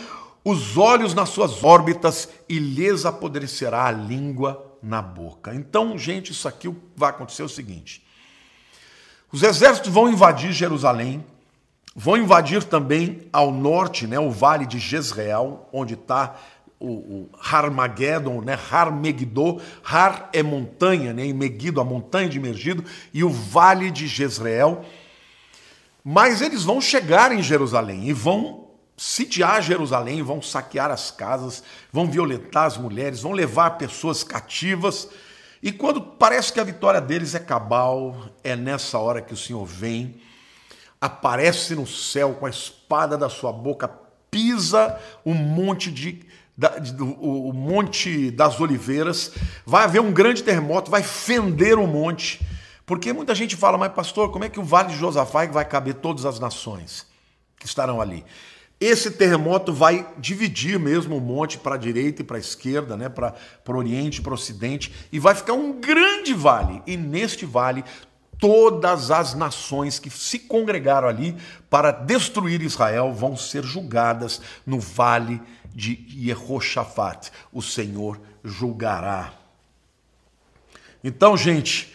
os 0.42 0.78
olhos 0.78 1.12
nas 1.12 1.28
suas 1.28 1.62
órbitas 1.62 2.30
e 2.48 2.58
lhes 2.58 3.04
apodrecerá 3.04 3.84
a 3.84 3.92
língua 3.92 4.74
na 4.82 5.02
boca. 5.02 5.54
Então, 5.54 5.98
gente, 5.98 6.32
isso 6.32 6.48
aqui 6.48 6.74
vai 6.96 7.10
acontecer 7.10 7.42
o 7.42 7.48
seguinte: 7.48 8.02
os 9.30 9.42
exércitos 9.42 9.92
vão 9.92 10.08
invadir 10.08 10.50
Jerusalém, 10.50 11.22
vão 11.94 12.16
invadir 12.16 12.64
também 12.64 13.28
ao 13.32 13.52
norte, 13.52 14.06
né, 14.06 14.18
o 14.18 14.30
vale 14.30 14.66
de 14.66 14.78
Jezreel, 14.78 15.68
onde 15.72 15.94
está 15.94 16.36
o, 16.80 16.88
o 16.88 17.30
Harmagedon, 17.40 18.40
né, 18.40 18.58
Har 18.70 18.90
Megiddo, 18.92 19.60
Har 19.84 20.28
é 20.32 20.42
montanha, 20.42 21.12
né, 21.12 21.26
e 21.26 21.32
Megiddo, 21.32 21.80
a 21.80 21.84
montanha 21.84 22.28
de 22.28 22.40
Mergido, 22.40 22.84
e 23.12 23.22
o 23.22 23.30
vale 23.30 23.90
de 23.90 24.06
Jezreel. 24.06 24.84
Mas 26.02 26.40
eles 26.40 26.64
vão 26.64 26.80
chegar 26.80 27.30
em 27.30 27.42
Jerusalém 27.42 28.08
e 28.08 28.12
vão 28.12 28.62
sitiar 28.96 29.62
Jerusalém, 29.62 30.22
vão 30.22 30.42
saquear 30.42 30.90
as 30.90 31.10
casas, 31.10 31.62
vão 31.92 32.10
violentar 32.10 32.64
as 32.64 32.76
mulheres, 32.76 33.22
vão 33.22 33.32
levar 33.32 33.72
pessoas 33.72 34.24
cativas. 34.24 35.08
E 35.62 35.70
quando 35.70 36.00
parece 36.00 36.52
que 36.52 36.60
a 36.60 36.64
vitória 36.64 37.00
deles 37.00 37.34
é 37.34 37.38
cabal, 37.38 38.16
é 38.42 38.56
nessa 38.56 38.98
hora 38.98 39.22
que 39.22 39.32
o 39.32 39.36
Senhor 39.36 39.64
vem, 39.64 40.20
aparece 41.02 41.74
no 41.74 41.84
céu 41.84 42.34
com 42.34 42.46
a 42.46 42.50
espada 42.50 43.18
da 43.18 43.28
sua 43.28 43.52
boca, 43.52 43.90
pisa 44.30 44.96
o 45.24 45.34
monte 45.34 45.90
de, 45.90 46.24
da, 46.56 46.76
o 47.00 47.52
monte 47.52 48.30
das 48.30 48.60
oliveiras, 48.60 49.32
vai 49.66 49.82
haver 49.82 50.00
um 50.00 50.12
grande 50.12 50.44
terremoto, 50.44 50.92
vai 50.92 51.02
fender 51.02 51.76
o 51.76 51.88
monte. 51.88 52.40
Porque 52.86 53.12
muita 53.12 53.34
gente 53.34 53.56
fala, 53.56 53.76
mas 53.76 53.92
pastor, 53.92 54.30
como 54.30 54.44
é 54.44 54.48
que 54.48 54.60
o 54.60 54.64
vale 54.64 54.90
de 54.90 54.96
Josafá 54.96 55.44
vai 55.46 55.64
caber 55.64 55.94
todas 55.94 56.24
as 56.24 56.38
nações 56.38 57.04
que 57.58 57.66
estarão 57.66 58.00
ali? 58.00 58.24
Esse 58.78 59.10
terremoto 59.10 59.72
vai 59.72 60.06
dividir 60.18 60.78
mesmo 60.78 61.16
o 61.16 61.20
monte 61.20 61.58
para 61.58 61.74
a 61.74 61.78
direita 61.78 62.22
e 62.22 62.24
para 62.24 62.36
a 62.36 62.40
esquerda, 62.40 62.96
né, 62.96 63.08
para 63.08 63.34
o 63.68 63.76
oriente 63.76 64.18
e 64.18 64.22
para 64.22 64.32
o 64.32 64.34
ocidente, 64.34 64.92
e 65.10 65.18
vai 65.18 65.34
ficar 65.34 65.52
um 65.52 65.80
grande 65.80 66.32
vale. 66.32 66.80
E 66.86 66.96
neste 66.96 67.44
vale, 67.44 67.84
todas 68.42 69.12
as 69.12 69.34
nações 69.34 70.00
que 70.00 70.10
se 70.10 70.36
congregaram 70.36 71.06
ali 71.06 71.36
para 71.70 71.92
destruir 71.92 72.60
Israel 72.60 73.12
vão 73.12 73.36
ser 73.36 73.62
julgadas 73.62 74.40
no 74.66 74.80
vale 74.80 75.40
de 75.72 76.04
Yehoshaphat. 76.12 77.30
O 77.52 77.62
Senhor 77.62 78.20
julgará. 78.42 79.32
Então, 81.04 81.36
gente, 81.36 81.94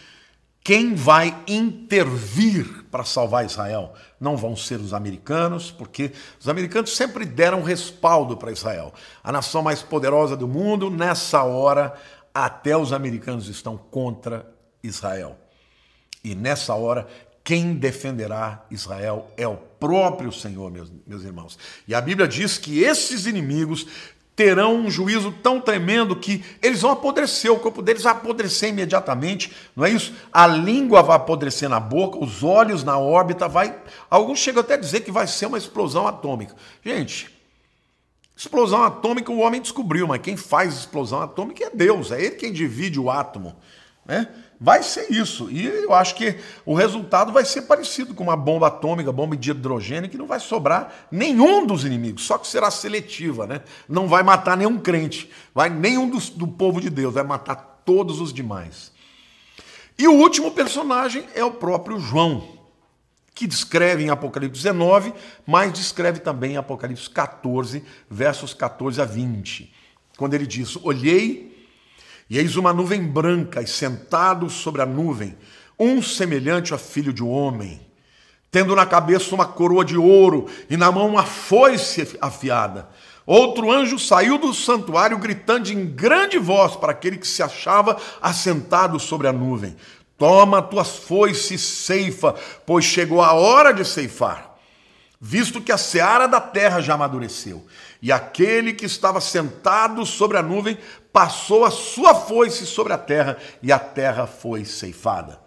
quem 0.64 0.94
vai 0.94 1.36
intervir 1.46 2.86
para 2.90 3.04
salvar 3.04 3.44
Israel? 3.44 3.92
Não 4.18 4.34
vão 4.34 4.56
ser 4.56 4.80
os 4.80 4.94
americanos, 4.94 5.70
porque 5.70 6.12
os 6.40 6.48
americanos 6.48 6.96
sempre 6.96 7.26
deram 7.26 7.62
respaldo 7.62 8.38
para 8.38 8.52
Israel. 8.52 8.94
A 9.22 9.30
nação 9.30 9.60
mais 9.60 9.82
poderosa 9.82 10.34
do 10.34 10.48
mundo, 10.48 10.88
nessa 10.90 11.42
hora, 11.42 11.92
até 12.32 12.74
os 12.74 12.90
americanos 12.90 13.48
estão 13.48 13.76
contra 13.76 14.50
Israel. 14.82 15.36
E 16.22 16.34
nessa 16.34 16.74
hora, 16.74 17.06
quem 17.44 17.74
defenderá 17.74 18.64
Israel 18.70 19.30
é 19.36 19.48
o 19.48 19.56
próprio 19.56 20.30
Senhor, 20.30 20.70
meus, 20.70 20.92
meus 21.06 21.24
irmãos. 21.24 21.58
E 21.86 21.94
a 21.94 22.00
Bíblia 22.00 22.28
diz 22.28 22.58
que 22.58 22.80
esses 22.80 23.26
inimigos 23.26 23.86
terão 24.38 24.76
um 24.76 24.88
juízo 24.88 25.32
tão 25.42 25.60
tremendo 25.60 26.14
que 26.14 26.44
eles 26.62 26.82
vão 26.82 26.92
apodrecer, 26.92 27.52
o 27.52 27.58
corpo 27.58 27.82
deles 27.82 28.04
vai 28.04 28.12
apodrecer 28.12 28.68
imediatamente, 28.68 29.52
não 29.74 29.84
é 29.84 29.90
isso? 29.90 30.14
A 30.32 30.46
língua 30.46 31.02
vai 31.02 31.16
apodrecer 31.16 31.68
na 31.68 31.80
boca, 31.80 32.22
os 32.22 32.44
olhos 32.44 32.84
na 32.84 32.96
órbita, 32.96 33.48
vai. 33.48 33.76
Alguns 34.08 34.38
chegam 34.38 34.60
até 34.60 34.74
a 34.74 34.76
dizer 34.76 35.00
que 35.00 35.10
vai 35.10 35.26
ser 35.26 35.46
uma 35.46 35.58
explosão 35.58 36.06
atômica. 36.06 36.54
Gente, 36.84 37.28
explosão 38.36 38.84
atômica 38.84 39.32
o 39.32 39.40
homem 39.40 39.60
descobriu, 39.60 40.06
mas 40.06 40.20
quem 40.20 40.36
faz 40.36 40.74
explosão 40.74 41.20
atômica 41.20 41.64
é 41.64 41.70
Deus, 41.70 42.12
é 42.12 42.22
ele 42.22 42.36
quem 42.36 42.52
divide 42.52 43.00
o 43.00 43.10
átomo. 43.10 43.56
Né? 44.06 44.28
Vai 44.60 44.82
ser 44.82 45.10
isso. 45.12 45.48
E 45.50 45.66
eu 45.66 45.94
acho 45.94 46.16
que 46.16 46.36
o 46.66 46.74
resultado 46.74 47.32
vai 47.32 47.44
ser 47.44 47.62
parecido 47.62 48.12
com 48.12 48.24
uma 48.24 48.36
bomba 48.36 48.66
atômica, 48.66 49.12
bomba 49.12 49.36
de 49.36 49.50
hidrogênio, 49.52 50.10
que 50.10 50.18
não 50.18 50.26
vai 50.26 50.40
sobrar 50.40 51.06
nenhum 51.12 51.64
dos 51.64 51.84
inimigos, 51.84 52.24
só 52.24 52.36
que 52.36 52.48
será 52.48 52.70
seletiva, 52.70 53.46
né? 53.46 53.62
Não 53.88 54.08
vai 54.08 54.24
matar 54.24 54.56
nenhum 54.56 54.78
crente, 54.78 55.30
vai 55.54 55.70
nenhum 55.70 56.10
dos, 56.10 56.28
do 56.28 56.48
povo 56.48 56.80
de 56.80 56.90
Deus, 56.90 57.14
vai 57.14 57.22
matar 57.22 57.82
todos 57.84 58.20
os 58.20 58.32
demais. 58.32 58.90
E 59.96 60.08
o 60.08 60.14
último 60.14 60.50
personagem 60.50 61.24
é 61.34 61.44
o 61.44 61.52
próprio 61.52 62.00
João, 62.00 62.58
que 63.34 63.46
descreve 63.46 64.02
em 64.02 64.10
Apocalipse 64.10 64.60
19, 64.60 65.14
mas 65.46 65.72
descreve 65.72 66.18
também 66.18 66.54
em 66.54 66.56
Apocalipse 66.56 67.08
14, 67.08 67.84
versos 68.10 68.52
14 68.54 69.00
a 69.00 69.04
20, 69.04 69.72
quando 70.16 70.34
ele 70.34 70.46
diz: 70.48 70.76
Olhei 70.82 71.57
e 72.28 72.38
eis 72.38 72.56
uma 72.56 72.72
nuvem 72.72 73.02
branca, 73.02 73.62
e 73.62 73.66
sentado 73.66 74.50
sobre 74.50 74.82
a 74.82 74.86
nuvem, 74.86 75.36
um 75.78 76.02
semelhante 76.02 76.74
a 76.74 76.78
filho 76.78 77.12
de 77.12 77.22
homem, 77.22 77.80
tendo 78.50 78.74
na 78.74 78.84
cabeça 78.84 79.34
uma 79.34 79.46
coroa 79.46 79.84
de 79.84 79.96
ouro 79.96 80.46
e 80.68 80.76
na 80.76 80.90
mão 80.90 81.08
uma 81.08 81.24
foice 81.24 82.18
afiada. 82.20 82.88
Outro 83.24 83.70
anjo 83.70 83.98
saiu 83.98 84.38
do 84.38 84.54
santuário 84.54 85.18
gritando 85.18 85.70
em 85.70 85.86
grande 85.86 86.38
voz 86.38 86.74
para 86.74 86.92
aquele 86.92 87.18
que 87.18 87.26
se 87.26 87.42
achava 87.42 87.98
assentado 88.22 88.98
sobre 88.98 89.28
a 89.28 89.32
nuvem: 89.32 89.76
Toma 90.16 90.62
tuas 90.62 90.96
foices 90.96 91.60
ceifa, 91.60 92.34
pois 92.66 92.84
chegou 92.84 93.22
a 93.22 93.34
hora 93.34 93.72
de 93.72 93.84
ceifar, 93.84 94.56
visto 95.20 95.60
que 95.60 95.70
a 95.70 95.78
seara 95.78 96.26
da 96.26 96.40
terra 96.40 96.80
já 96.80 96.94
amadureceu. 96.94 97.66
E 98.00 98.12
aquele 98.12 98.72
que 98.72 98.86
estava 98.86 99.20
sentado 99.20 100.06
sobre 100.06 100.36
a 100.36 100.42
nuvem 100.42 100.78
passou 101.12 101.64
a 101.64 101.70
sua 101.70 102.14
foice 102.14 102.64
sobre 102.64 102.92
a 102.92 102.98
terra, 102.98 103.36
e 103.62 103.72
a 103.72 103.78
terra 103.78 104.26
foi 104.26 104.64
ceifada. 104.64 105.40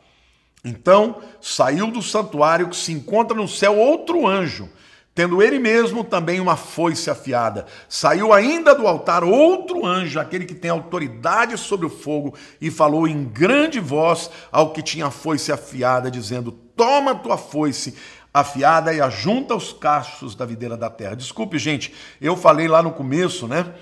Então 0.64 1.22
saiu 1.40 1.90
do 1.90 2.02
santuário 2.02 2.70
que 2.70 2.76
se 2.76 2.92
encontra 2.92 3.36
no 3.36 3.48
céu 3.48 3.78
outro 3.78 4.28
anjo, 4.28 4.70
tendo 5.16 5.42
ele 5.42 5.60
mesmo 5.60 6.04
também 6.04 6.40
uma 6.40 6.56
foice 6.56 7.10
afiada. 7.10 7.66
Saiu 7.90 8.32
ainda 8.32 8.76
do 8.76 8.86
altar 8.86 9.24
outro 9.24 9.86
anjo, 9.86 10.20
aquele 10.20 10.46
que 10.46 10.54
tem 10.54 10.70
autoridade 10.70 11.58
sobre 11.58 11.86
o 11.86 11.90
fogo, 11.90 12.36
e 12.60 12.70
falou 12.70 13.08
em 13.08 13.24
grande 13.24 13.80
voz 13.80 14.30
ao 14.52 14.72
que 14.72 14.84
tinha 14.84 15.08
a 15.08 15.12
foice 15.12 15.52
afiada, 15.52 16.12
dizendo: 16.12 16.52
Toma 16.52 17.16
tua 17.16 17.38
foice 17.38 17.96
afiada 18.34 18.94
e 18.94 19.02
ajunta 19.02 19.56
os 19.56 19.74
cachos 19.74 20.36
da 20.36 20.46
videira 20.46 20.78
da 20.78 20.90
terra. 20.90 21.16
Desculpe, 21.16 21.58
gente, 21.60 21.94
eu 22.22 22.36
falei 22.38 22.68
lá 22.68 22.82
no 22.82 22.92
começo, 22.92 23.48
né? 23.48 23.74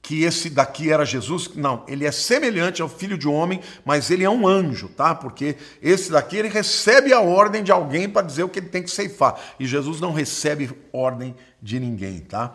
Que 0.00 0.24
esse 0.24 0.50
daqui 0.50 0.90
era 0.90 1.04
Jesus. 1.04 1.50
Não, 1.54 1.84
ele 1.86 2.04
é 2.04 2.12
semelhante 2.12 2.82
ao 2.82 2.88
filho 2.88 3.16
de 3.16 3.28
homem, 3.28 3.60
mas 3.84 4.10
ele 4.10 4.24
é 4.24 4.30
um 4.30 4.46
anjo, 4.46 4.88
tá? 4.88 5.14
Porque 5.14 5.56
esse 5.80 6.10
daqui 6.10 6.36
ele 6.36 6.48
recebe 6.48 7.12
a 7.12 7.20
ordem 7.20 7.62
de 7.62 7.70
alguém 7.70 8.08
para 8.08 8.26
dizer 8.26 8.42
o 8.42 8.48
que 8.48 8.58
ele 8.58 8.68
tem 8.68 8.82
que 8.82 8.90
ceifar. 8.90 9.38
E 9.58 9.66
Jesus 9.66 10.00
não 10.00 10.12
recebe 10.12 10.70
ordem 10.92 11.34
de 11.60 11.78
ninguém, 11.78 12.20
tá? 12.20 12.52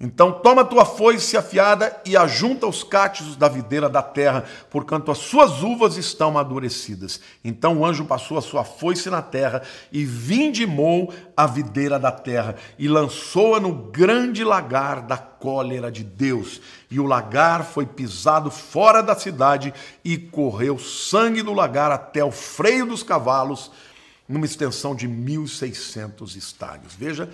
Então 0.00 0.30
toma 0.30 0.64
tua 0.64 0.84
foice 0.84 1.36
afiada 1.36 2.00
e 2.04 2.16
ajunta 2.16 2.68
os 2.68 2.84
cachos 2.84 3.34
da 3.34 3.48
videira 3.48 3.88
da 3.88 4.00
terra, 4.00 4.44
porquanto 4.70 5.10
as 5.10 5.18
suas 5.18 5.60
uvas 5.64 5.96
estão 5.96 6.28
amadurecidas. 6.28 7.20
Então 7.44 7.78
o 7.78 7.84
anjo 7.84 8.04
passou 8.04 8.38
a 8.38 8.42
sua 8.42 8.62
foice 8.62 9.10
na 9.10 9.20
terra 9.22 9.60
e 9.90 10.04
vindimou 10.04 11.12
a 11.36 11.48
videira 11.48 11.98
da 11.98 12.12
terra 12.12 12.54
e 12.78 12.86
lançou-a 12.86 13.58
no 13.58 13.74
grande 13.74 14.44
lagar 14.44 15.02
da 15.02 15.16
cólera 15.16 15.90
de 15.90 16.04
Deus. 16.04 16.60
E 16.88 17.00
o 17.00 17.06
lagar 17.06 17.64
foi 17.64 17.84
pisado 17.84 18.52
fora 18.52 19.02
da 19.02 19.16
cidade 19.16 19.74
e 20.04 20.16
correu 20.16 20.78
sangue 20.78 21.42
do 21.42 21.52
lagar 21.52 21.90
até 21.90 22.22
o 22.22 22.30
freio 22.30 22.86
dos 22.86 23.02
cavalos, 23.02 23.72
numa 24.28 24.46
extensão 24.46 24.94
de 24.94 25.08
1.600 25.08 26.36
estádios. 26.36 26.94
Veja 26.94 27.28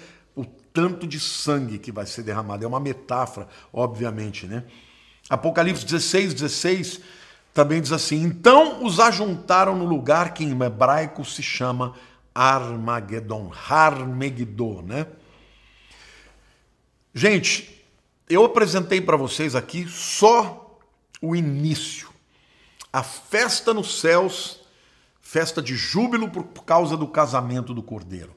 tanto 0.75 1.07
de 1.07 1.21
sangue 1.21 1.79
que 1.79 1.93
vai 1.93 2.05
ser 2.05 2.25
derramado. 2.25 2.65
É 2.65 2.69
uma 2.69 2.81
metáfora, 2.81 3.49
obviamente, 3.73 4.45
né? 4.45 4.65
Apocalipse 5.31 5.87
16, 5.87 6.35
16 6.35 7.01
também 7.55 7.81
diz 7.81 7.93
assim: 7.93 8.21
Então 8.23 8.85
os 8.85 8.99
ajuntaram 8.99 9.77
no 9.77 9.87
lugar 9.87 10.35
que 10.35 10.45
em 10.45 10.61
hebraico 10.61 11.25
se 11.25 11.43
chama 11.43 11.95
Armagedon, 12.35 13.53
Harmegiddo, 13.69 14.83
né? 14.83 15.07
Gente, 17.15 17.87
eu 18.29 18.45
apresentei 18.45 19.01
para 19.01 19.17
vocês 19.17 19.55
aqui 19.55 19.87
só 19.89 20.81
o 21.23 21.37
início. 21.37 22.09
A 22.93 23.05
festa 23.05 23.73
nos 23.73 24.01
céus, 24.01 24.61
festa 25.23 25.63
de 25.63 25.77
júbilo 25.77 26.29
por 26.29 26.65
causa 26.65 26.97
do 26.97 27.07
casamento 27.07 27.73
do 27.73 27.83
cordeiro 27.83 28.35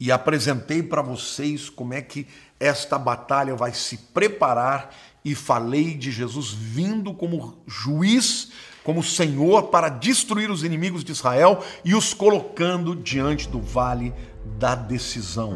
e 0.00 0.10
apresentei 0.10 0.82
para 0.82 1.02
vocês 1.02 1.68
como 1.68 1.94
é 1.94 2.00
que 2.00 2.26
esta 2.58 2.98
batalha 2.98 3.54
vai 3.54 3.74
se 3.74 3.98
preparar 3.98 4.96
e 5.22 5.34
falei 5.34 5.94
de 5.94 6.10
Jesus 6.10 6.50
vindo 6.50 7.12
como 7.12 7.62
juiz 7.66 8.50
como 8.82 9.02
Senhor 9.02 9.64
para 9.64 9.88
destruir 9.88 10.50
os 10.50 10.64
inimigos 10.64 11.04
de 11.04 11.12
Israel 11.12 11.62
e 11.84 11.94
os 11.94 12.14
colocando 12.14 12.96
diante 12.96 13.48
do 13.48 13.60
vale 13.60 14.12
da 14.58 14.74
decisão, 14.74 15.52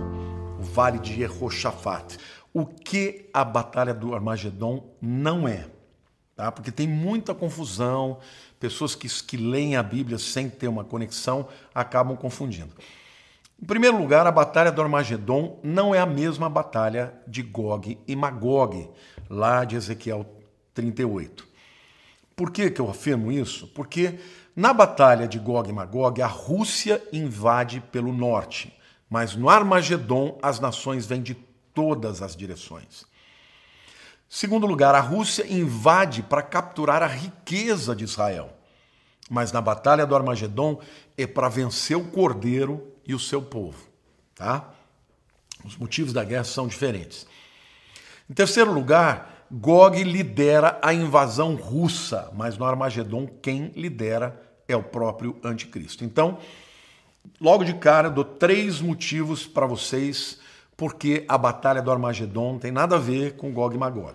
o 0.60 0.62
vale 0.62 0.98
de 0.98 1.14
Jehoshaphat. 1.14 2.18
O 2.52 2.66
que 2.66 3.28
a 3.32 3.44
batalha 3.44 3.92
do 3.92 4.14
Armagedon 4.14 4.94
não 5.00 5.48
é, 5.48 5.66
tá? 6.36 6.52
Porque 6.52 6.70
tem 6.70 6.86
muita 6.86 7.34
confusão, 7.34 8.18
pessoas 8.60 8.94
que, 8.94 9.08
que 9.08 9.36
leem 9.36 9.76
a 9.76 9.82
Bíblia 9.82 10.18
sem 10.18 10.48
ter 10.48 10.68
uma 10.68 10.84
conexão 10.84 11.48
acabam 11.74 12.16
confundindo. 12.16 12.72
Em 13.60 13.66
primeiro 13.66 13.96
lugar, 13.96 14.26
a 14.26 14.32
batalha 14.32 14.72
do 14.72 14.82
Armagedon 14.82 15.58
não 15.62 15.94
é 15.94 15.98
a 15.98 16.06
mesma 16.06 16.50
batalha 16.50 17.14
de 17.26 17.42
Gog 17.42 17.98
e 18.06 18.16
Magog, 18.16 18.90
lá 19.30 19.64
de 19.64 19.76
Ezequiel 19.76 20.26
38. 20.74 21.46
Por 22.36 22.50
que, 22.50 22.70
que 22.70 22.80
eu 22.80 22.90
afirmo 22.90 23.30
isso? 23.30 23.68
Porque 23.68 24.18
na 24.56 24.72
batalha 24.72 25.26
de 25.26 25.38
Gog 25.38 25.68
e 25.68 25.72
Magog, 25.72 26.20
a 26.20 26.26
Rússia 26.26 27.02
invade 27.12 27.80
pelo 27.80 28.12
norte, 28.12 28.76
mas 29.08 29.36
no 29.36 29.48
Armagedon 29.48 30.38
as 30.42 30.58
nações 30.58 31.06
vêm 31.06 31.22
de 31.22 31.34
todas 31.72 32.22
as 32.22 32.34
direções. 32.36 33.06
Segundo 34.28 34.66
lugar, 34.66 34.94
a 34.94 35.00
Rússia 35.00 35.46
invade 35.48 36.22
para 36.22 36.42
capturar 36.42 37.02
a 37.02 37.06
riqueza 37.06 37.94
de 37.94 38.04
Israel. 38.04 38.50
Mas 39.30 39.52
na 39.52 39.60
batalha 39.60 40.04
do 40.04 40.14
Armagedon 40.14 40.80
é 41.16 41.26
para 41.26 41.48
vencer 41.48 41.96
o 41.96 42.04
cordeiro 42.04 42.93
e 43.06 43.14
o 43.14 43.18
seu 43.18 43.42
povo, 43.42 43.78
tá? 44.34 44.72
Os 45.64 45.76
motivos 45.76 46.12
da 46.12 46.24
guerra 46.24 46.44
são 46.44 46.66
diferentes. 46.66 47.26
Em 48.28 48.34
terceiro 48.34 48.72
lugar, 48.72 49.46
Gog 49.50 50.02
lidera 50.02 50.78
a 50.82 50.92
invasão 50.92 51.54
russa, 51.54 52.30
mas 52.34 52.56
no 52.56 52.64
Armagedon 52.64 53.26
quem 53.26 53.68
lidera 53.76 54.40
é 54.66 54.76
o 54.76 54.82
próprio 54.82 55.38
anticristo. 55.44 56.04
Então, 56.04 56.38
logo 57.40 57.64
de 57.64 57.74
cara, 57.74 58.10
dou 58.10 58.24
três 58.24 58.80
motivos 58.80 59.46
para 59.46 59.66
vocês 59.66 60.38
porque 60.76 61.24
a 61.28 61.38
batalha 61.38 61.80
do 61.80 61.90
Armagedon 61.90 62.58
tem 62.58 62.72
nada 62.72 62.96
a 62.96 62.98
ver 62.98 63.36
com 63.36 63.52
Gog 63.52 63.74
e 63.74 63.78
Magog. 63.78 64.14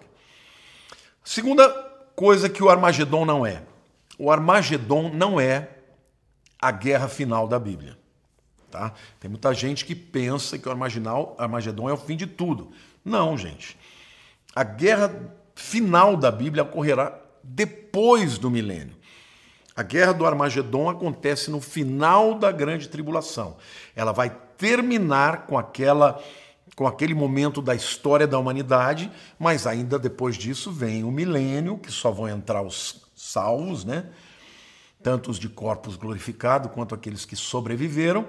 Segunda 1.23 1.69
coisa 2.15 2.49
que 2.49 2.63
o 2.63 2.69
Armagedon 2.69 3.25
não 3.25 3.45
é. 3.45 3.63
O 4.17 4.31
Armagedon 4.31 5.09
não 5.13 5.39
é 5.39 5.69
a 6.61 6.71
guerra 6.71 7.07
final 7.07 7.47
da 7.47 7.57
Bíblia. 7.57 7.97
Tá? 8.69 8.93
Tem 9.19 9.29
muita 9.29 9.53
gente 9.53 9.85
que 9.85 9.95
pensa 9.95 10.57
que 10.57 10.67
o 10.67 10.71
Armagedon 10.71 11.89
é 11.89 11.93
o 11.93 11.97
fim 11.97 12.15
de 12.15 12.27
tudo. 12.27 12.71
Não, 13.03 13.37
gente. 13.37 13.77
A 14.55 14.63
guerra 14.63 15.33
final 15.55 16.15
da 16.15 16.31
Bíblia 16.31 16.63
ocorrerá 16.63 17.19
depois 17.43 18.37
do 18.37 18.49
milênio. 18.49 18.95
A 19.75 19.83
guerra 19.83 20.13
do 20.13 20.25
Armagedon 20.25 20.89
acontece 20.89 21.49
no 21.49 21.61
final 21.61 22.35
da 22.35 22.51
grande 22.51 22.89
tribulação. 22.89 23.57
Ela 23.95 24.11
vai 24.11 24.29
terminar 24.57 25.47
com 25.47 25.57
aquela 25.57 26.21
com 26.75 26.87
aquele 26.87 27.13
momento 27.13 27.61
da 27.61 27.75
história 27.75 28.25
da 28.25 28.39
humanidade, 28.39 29.11
mas 29.37 29.67
ainda 29.67 29.99
depois 29.99 30.37
disso 30.37 30.71
vem 30.71 31.03
o 31.03 31.11
milênio, 31.11 31.77
que 31.77 31.91
só 31.91 32.09
vão 32.09 32.29
entrar 32.29 32.61
os 32.61 33.05
salvos, 33.15 33.83
né? 33.83 34.05
Tanto 35.03 35.29
os 35.29 35.37
de 35.37 35.49
corpos 35.49 35.97
glorificados 35.97 36.71
quanto 36.71 36.95
aqueles 36.95 37.25
que 37.25 37.35
sobreviveram. 37.35 38.25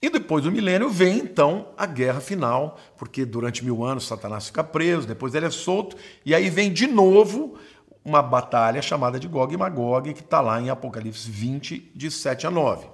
E 0.00 0.10
depois 0.10 0.44
do 0.44 0.52
milênio 0.52 0.90
vem 0.90 1.18
então 1.18 1.68
a 1.76 1.86
guerra 1.86 2.20
final, 2.20 2.78
porque 2.98 3.24
durante 3.24 3.64
mil 3.64 3.82
anos 3.84 4.06
Satanás 4.06 4.46
fica 4.46 4.62
preso, 4.62 5.06
depois 5.06 5.34
ele 5.34 5.46
é 5.46 5.50
solto, 5.50 5.96
e 6.24 6.34
aí 6.34 6.50
vem 6.50 6.72
de 6.72 6.86
novo 6.86 7.58
uma 8.04 8.22
batalha 8.22 8.80
chamada 8.82 9.18
de 9.18 9.26
Gog 9.26 9.52
e 9.52 9.56
Magog, 9.56 10.12
que 10.12 10.20
está 10.20 10.40
lá 10.40 10.60
em 10.60 10.70
Apocalipse 10.70 11.28
20, 11.30 11.92
de 11.94 12.10
7 12.10 12.46
a 12.46 12.50
9. 12.50 12.86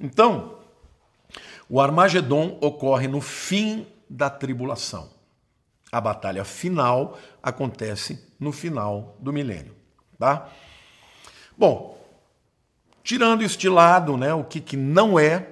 Então, 0.00 0.58
o 1.68 1.80
Armagedon 1.80 2.56
ocorre 2.60 3.08
no 3.08 3.20
fim 3.20 3.86
da 4.08 4.30
tribulação. 4.30 5.10
A 5.90 6.00
batalha 6.00 6.44
final 6.44 7.18
acontece 7.42 8.26
no 8.40 8.52
final 8.52 9.16
do 9.20 9.32
milênio, 9.32 9.74
tá? 10.18 10.48
Bom, 11.56 11.98
tirando 13.02 13.42
este 13.42 13.68
lado, 13.68 14.16
né, 14.16 14.32
o 14.32 14.44
que, 14.44 14.60
que 14.60 14.76
não 14.76 15.18
é 15.18 15.51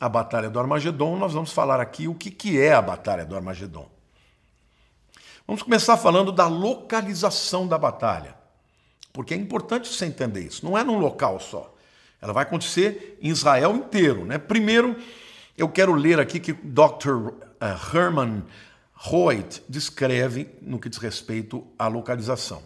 a 0.00 0.08
batalha 0.08 0.48
do 0.48 0.58
Armagedon, 0.58 1.18
nós 1.18 1.34
vamos 1.34 1.52
falar 1.52 1.78
aqui 1.78 2.08
o 2.08 2.14
que, 2.14 2.30
que 2.30 2.58
é 2.58 2.72
a 2.72 2.80
batalha 2.80 3.26
do 3.26 3.36
Armagedon. 3.36 3.86
Vamos 5.46 5.62
começar 5.62 5.98
falando 5.98 6.32
da 6.32 6.46
localização 6.46 7.68
da 7.68 7.76
batalha, 7.76 8.34
porque 9.12 9.34
é 9.34 9.36
importante 9.36 9.88
você 9.88 10.06
entender 10.06 10.40
isso. 10.40 10.64
Não 10.64 10.78
é 10.78 10.82
num 10.82 10.98
local 10.98 11.38
só. 11.38 11.74
Ela 12.22 12.32
vai 12.32 12.44
acontecer 12.44 13.18
em 13.20 13.28
Israel 13.28 13.76
inteiro, 13.76 14.24
né? 14.24 14.38
Primeiro, 14.38 14.96
eu 15.56 15.68
quero 15.68 15.92
ler 15.92 16.18
aqui 16.18 16.40
que 16.40 16.52
Dr. 16.52 17.32
Eh, 17.60 17.76
Herman 17.92 18.42
Hoyt 19.10 19.62
descreve 19.68 20.48
no 20.62 20.78
que 20.78 20.88
diz 20.88 20.98
respeito 20.98 21.66
à 21.78 21.88
localização. 21.88 22.62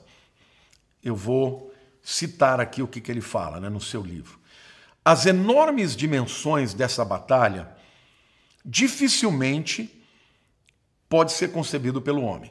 Eu 1.03 1.17
vou 1.17 1.73
citar 2.03 2.61
aqui 2.61 2.83
o 2.83 2.89
que, 2.89 3.01
que 3.01 3.11
ele 3.11 3.21
fala 3.21 3.59
né, 3.59 3.69
no 3.69 3.81
seu 3.81 4.03
livro. 4.03 4.39
As 5.05 5.27
enormes 5.27 5.95
dimensões 5.95 6.73
dessa 6.73 7.05
batalha 7.05 7.69
dificilmente 8.65 10.03
pode 11.09 11.33
ser 11.33 11.53
concebido 11.53 12.01
pelo 12.01 12.23
homem. 12.23 12.51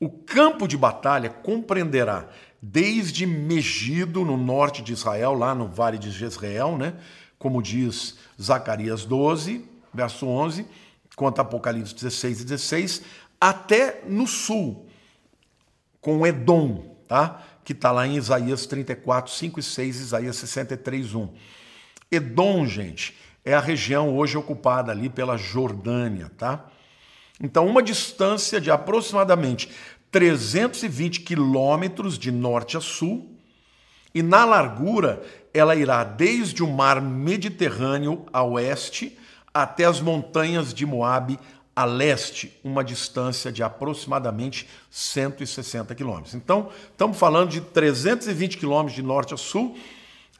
O 0.00 0.08
campo 0.08 0.66
de 0.66 0.76
batalha 0.76 1.30
compreenderá 1.30 2.28
desde 2.60 3.24
Megido, 3.24 4.24
no 4.24 4.36
norte 4.36 4.82
de 4.82 4.92
Israel, 4.92 5.34
lá 5.34 5.54
no 5.54 5.68
vale 5.68 5.98
de 5.98 6.10
Jezreel, 6.10 6.76
né, 6.76 6.94
como 7.38 7.62
diz 7.62 8.18
Zacarias 8.40 9.04
12, 9.04 9.64
verso 9.94 10.26
11, 10.26 10.66
quanto 11.14 11.40
Apocalipse 11.40 11.94
16 11.94 12.40
e 12.40 12.44
16, 12.44 13.02
até 13.40 14.02
no 14.06 14.26
sul, 14.26 14.86
com 16.00 16.26
Edom, 16.26 16.96
tá? 17.06 17.42
que 17.64 17.72
está 17.72 17.92
lá 17.92 18.06
em 18.06 18.16
Isaías 18.16 18.66
34, 18.66 19.32
5 19.32 19.60
e 19.60 19.62
6, 19.62 20.00
Isaías 20.00 20.36
63, 20.36 21.14
1. 21.14 21.28
Edom, 22.10 22.66
gente, 22.66 23.16
é 23.44 23.54
a 23.54 23.60
região 23.60 24.16
hoje 24.16 24.36
ocupada 24.36 24.90
ali 24.90 25.08
pela 25.08 25.36
Jordânia, 25.36 26.30
tá? 26.36 26.66
Então, 27.40 27.66
uma 27.66 27.82
distância 27.82 28.60
de 28.60 28.70
aproximadamente 28.70 29.70
320 30.10 31.20
quilômetros 31.20 32.18
de 32.18 32.32
norte 32.32 32.76
a 32.76 32.80
sul, 32.80 33.36
e 34.12 34.22
na 34.22 34.44
largura 34.44 35.22
ela 35.54 35.76
irá 35.76 36.02
desde 36.02 36.64
o 36.64 36.68
mar 36.68 37.00
Mediterrâneo 37.00 38.26
a 38.32 38.42
oeste 38.42 39.16
até 39.54 39.84
as 39.84 40.00
montanhas 40.00 40.74
de 40.74 40.84
Moabe 40.84 41.38
a 41.74 41.84
leste, 41.84 42.58
uma 42.64 42.82
distância 42.82 43.52
de 43.52 43.62
aproximadamente 43.62 44.68
160 44.90 45.94
quilômetros. 45.94 46.34
Então, 46.34 46.70
estamos 46.90 47.16
falando 47.16 47.50
de 47.50 47.60
320 47.60 48.58
quilômetros 48.58 48.96
de 48.96 49.02
norte 49.02 49.32
a 49.32 49.36
sul 49.36 49.78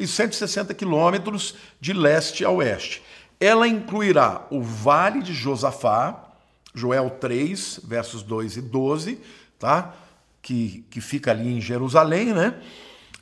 e 0.00 0.06
160 0.06 0.74
quilômetros 0.74 1.54
de 1.80 1.92
leste 1.92 2.44
a 2.44 2.50
oeste. 2.50 3.02
Ela 3.38 3.68
incluirá 3.68 4.46
o 4.50 4.60
Vale 4.60 5.22
de 5.22 5.32
Josafá, 5.32 6.28
Joel 6.74 7.10
3, 7.10 7.80
versos 7.84 8.22
2 8.22 8.56
e 8.56 8.62
12, 8.62 9.20
tá? 9.58 9.94
que, 10.42 10.84
que 10.90 11.00
fica 11.00 11.30
ali 11.30 11.52
em 11.52 11.60
Jerusalém, 11.60 12.32
né? 12.32 12.60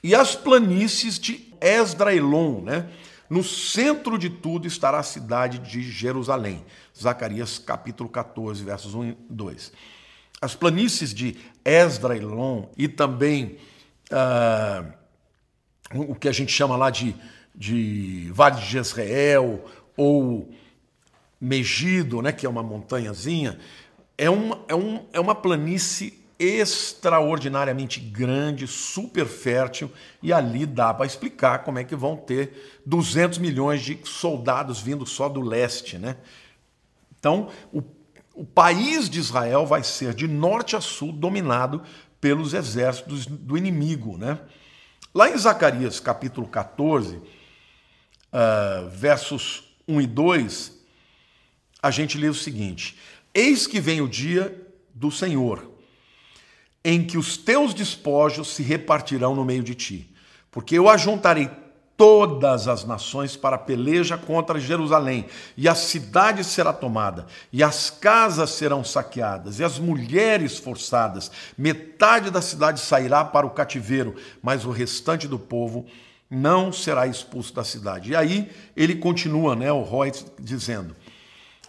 e 0.02 0.14
as 0.14 0.34
planícies 0.34 1.18
de 1.18 1.52
Esdraelon, 1.60 2.62
né? 2.62 2.88
No 3.28 3.44
centro 3.44 4.18
de 4.18 4.30
tudo 4.30 4.66
estará 4.66 5.00
a 5.00 5.02
cidade 5.02 5.58
de 5.58 5.82
Jerusalém. 5.82 6.64
Zacarias 6.98 7.58
capítulo 7.58 8.08
14, 8.08 8.64
versos 8.64 8.94
1 8.94 9.04
e 9.04 9.16
2. 9.28 9.72
As 10.40 10.54
planícies 10.54 11.12
de 11.12 11.36
Esdraelon 11.62 12.64
e 12.76 12.88
também 12.88 13.58
uh, 14.10 14.92
o 15.94 16.14
que 16.14 16.28
a 16.28 16.32
gente 16.32 16.52
chama 16.52 16.76
lá 16.76 16.90
de, 16.90 17.14
de 17.54 18.30
Vale 18.32 18.56
de 18.56 18.66
Jezreel 18.66 19.64
ou 19.96 20.50
Megido, 21.40 22.20
né, 22.20 22.32
que 22.32 22.44
é 22.44 22.48
uma 22.48 22.62
montanhazinha, 22.62 23.58
é 24.16 24.28
uma, 24.28 24.64
é, 24.66 24.74
um, 24.74 25.06
é 25.12 25.20
uma 25.20 25.34
planície 25.34 26.18
extraordinariamente 26.38 27.98
grande, 27.98 28.66
super 28.66 29.26
fértil, 29.26 29.90
e 30.22 30.32
ali 30.32 30.66
dá 30.66 30.94
para 30.94 31.06
explicar 31.06 31.60
como 31.60 31.78
é 31.78 31.84
que 31.84 31.96
vão 31.96 32.16
ter 32.16 32.80
200 32.86 33.38
milhões 33.38 33.82
de 33.82 33.98
soldados 34.04 34.80
vindo 34.80 35.04
só 35.04 35.28
do 35.28 35.40
leste, 35.40 35.98
né? 35.98 36.16
Então, 37.18 37.48
o, 37.72 37.82
o 38.34 38.44
país 38.44 39.10
de 39.10 39.18
Israel 39.18 39.66
vai 39.66 39.82
ser 39.82 40.14
de 40.14 40.28
norte 40.28 40.76
a 40.76 40.80
sul 40.80 41.12
dominado 41.12 41.82
pelos 42.20 42.54
exércitos 42.54 43.26
do 43.26 43.56
inimigo, 43.56 44.16
né? 44.16 44.38
Lá 45.18 45.28
em 45.28 45.36
Zacarias, 45.36 45.98
capítulo 45.98 46.46
14, 46.46 47.16
uh, 47.16 48.88
versos 48.92 49.64
1 49.88 50.02
e 50.02 50.06
2, 50.06 50.72
a 51.82 51.90
gente 51.90 52.16
lê 52.16 52.28
o 52.28 52.34
seguinte: 52.34 52.96
Eis 53.34 53.66
que 53.66 53.80
vem 53.80 54.00
o 54.00 54.06
dia 54.06 54.64
do 54.94 55.10
Senhor, 55.10 55.72
em 56.84 57.04
que 57.04 57.18
os 57.18 57.36
teus 57.36 57.74
despojos 57.74 58.54
se 58.54 58.62
repartirão 58.62 59.34
no 59.34 59.44
meio 59.44 59.64
de 59.64 59.74
ti. 59.74 60.14
Porque 60.52 60.78
eu 60.78 60.88
ajuntarei 60.88 61.50
todas 61.98 62.68
as 62.68 62.84
nações 62.84 63.36
para 63.36 63.56
a 63.56 63.58
peleja 63.58 64.16
contra 64.16 64.60
Jerusalém, 64.60 65.26
e 65.56 65.68
a 65.68 65.74
cidade 65.74 66.44
será 66.44 66.72
tomada, 66.72 67.26
e 67.52 67.60
as 67.60 67.90
casas 67.90 68.50
serão 68.50 68.84
saqueadas, 68.84 69.58
e 69.58 69.64
as 69.64 69.80
mulheres 69.80 70.58
forçadas. 70.58 71.28
Metade 71.58 72.30
da 72.30 72.40
cidade 72.40 72.78
sairá 72.78 73.24
para 73.24 73.44
o 73.44 73.50
cativeiro, 73.50 74.14
mas 74.40 74.64
o 74.64 74.70
restante 74.70 75.26
do 75.26 75.40
povo 75.40 75.86
não 76.30 76.72
será 76.72 77.08
expulso 77.08 77.52
da 77.52 77.64
cidade. 77.64 78.12
E 78.12 78.16
aí 78.16 78.48
ele 78.76 78.94
continua, 78.94 79.56
né, 79.56 79.72
o 79.72 79.80
Roy 79.80 80.12
dizendo: 80.38 80.94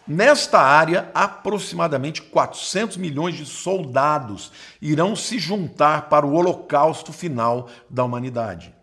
Nesta 0.07 0.59
área, 0.59 1.09
aproximadamente 1.11 2.21
400 2.21 2.97
milhões 2.97 3.35
de 3.35 3.47
soldados 3.47 4.51
irão 4.79 5.15
se 5.15 5.39
juntar 5.39 6.07
para 6.07 6.23
o 6.23 6.33
holocausto 6.33 7.11
final 7.11 7.67
da 7.89 8.03
humanidade. 8.03 8.78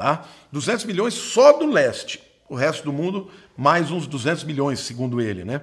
Tá? 0.00 0.24
200 0.50 0.86
milhões 0.86 1.12
só 1.12 1.52
do 1.52 1.66
leste. 1.66 2.22
O 2.48 2.54
resto 2.54 2.84
do 2.84 2.92
mundo, 2.92 3.30
mais 3.54 3.90
uns 3.90 4.06
200 4.06 4.44
milhões, 4.44 4.80
segundo 4.80 5.20
ele. 5.20 5.44
Né? 5.44 5.60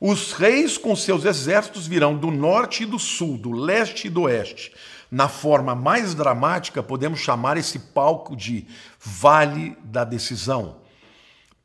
Os 0.00 0.32
reis 0.32 0.78
com 0.78 0.96
seus 0.96 1.26
exércitos 1.26 1.86
virão 1.86 2.16
do 2.16 2.30
norte 2.30 2.84
e 2.84 2.86
do 2.86 2.98
sul, 2.98 3.36
do 3.36 3.52
leste 3.52 4.06
e 4.06 4.10
do 4.10 4.22
oeste. 4.22 4.72
Na 5.10 5.28
forma 5.28 5.74
mais 5.74 6.14
dramática, 6.14 6.82
podemos 6.82 7.20
chamar 7.20 7.58
esse 7.58 7.78
palco 7.78 8.34
de 8.34 8.66
Vale 8.98 9.76
da 9.84 10.04
Decisão. 10.04 10.76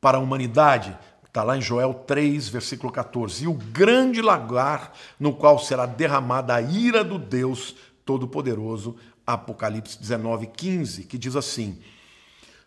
Para 0.02 0.18
a 0.18 0.20
humanidade, 0.20 0.94
está 1.26 1.42
lá 1.42 1.56
em 1.56 1.62
Joel 1.62 1.94
3, 1.94 2.46
versículo 2.50 2.92
14. 2.92 3.44
E 3.44 3.48
o 3.48 3.54
grande 3.54 4.20
lagar 4.20 4.92
no 5.18 5.32
qual 5.32 5.58
será 5.58 5.86
derramada 5.86 6.54
a 6.54 6.60
ira 6.60 7.02
do 7.02 7.18
Deus 7.18 7.74
Todo-Poderoso 8.04 8.96
Apocalipse 9.32 9.98
19, 9.98 10.46
15, 10.46 11.04
que 11.04 11.18
diz 11.18 11.36
assim: 11.36 11.78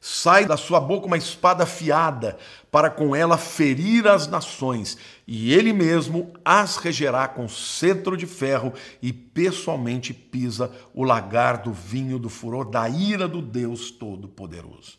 Sai 0.05 0.45
da 0.45 0.57
sua 0.57 0.81
boca 0.81 1.07
uma 1.07 1.17
espada 1.17 1.63
afiada, 1.63 2.37
para 2.69 2.89
com 2.89 3.15
ela 3.15 3.37
ferir 3.37 4.05
as 4.05 4.27
nações, 4.27 4.97
e 5.25 5.53
ele 5.53 5.71
mesmo 5.71 6.33
as 6.43 6.75
regerá 6.75 7.25
com 7.25 7.47
cetro 7.47 8.17
de 8.17 8.25
ferro, 8.25 8.73
e 9.01 9.13
pessoalmente 9.13 10.13
pisa 10.13 10.69
o 10.93 11.05
lagar 11.05 11.59
do 11.59 11.71
vinho 11.71 12.19
do 12.19 12.27
furor 12.27 12.69
da 12.69 12.89
ira 12.89 13.29
do 13.29 13.41
Deus 13.41 13.91
Todo-Poderoso. 13.91 14.97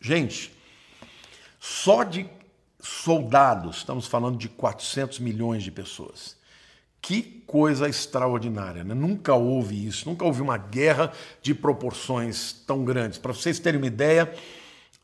Gente, 0.00 0.52
só 1.58 2.04
de 2.04 2.28
soldados, 2.78 3.78
estamos 3.78 4.06
falando 4.06 4.38
de 4.38 4.48
400 4.48 5.18
milhões 5.18 5.64
de 5.64 5.72
pessoas. 5.72 6.36
Que 7.04 7.42
coisa 7.46 7.86
extraordinária, 7.86 8.82
né? 8.82 8.94
Nunca 8.94 9.34
houve 9.34 9.86
isso, 9.86 10.08
nunca 10.08 10.24
houve 10.24 10.40
uma 10.40 10.56
guerra 10.56 11.12
de 11.42 11.54
proporções 11.54 12.54
tão 12.66 12.82
grandes. 12.82 13.18
Para 13.18 13.34
vocês 13.34 13.58
terem 13.58 13.78
uma 13.78 13.86
ideia, 13.86 14.32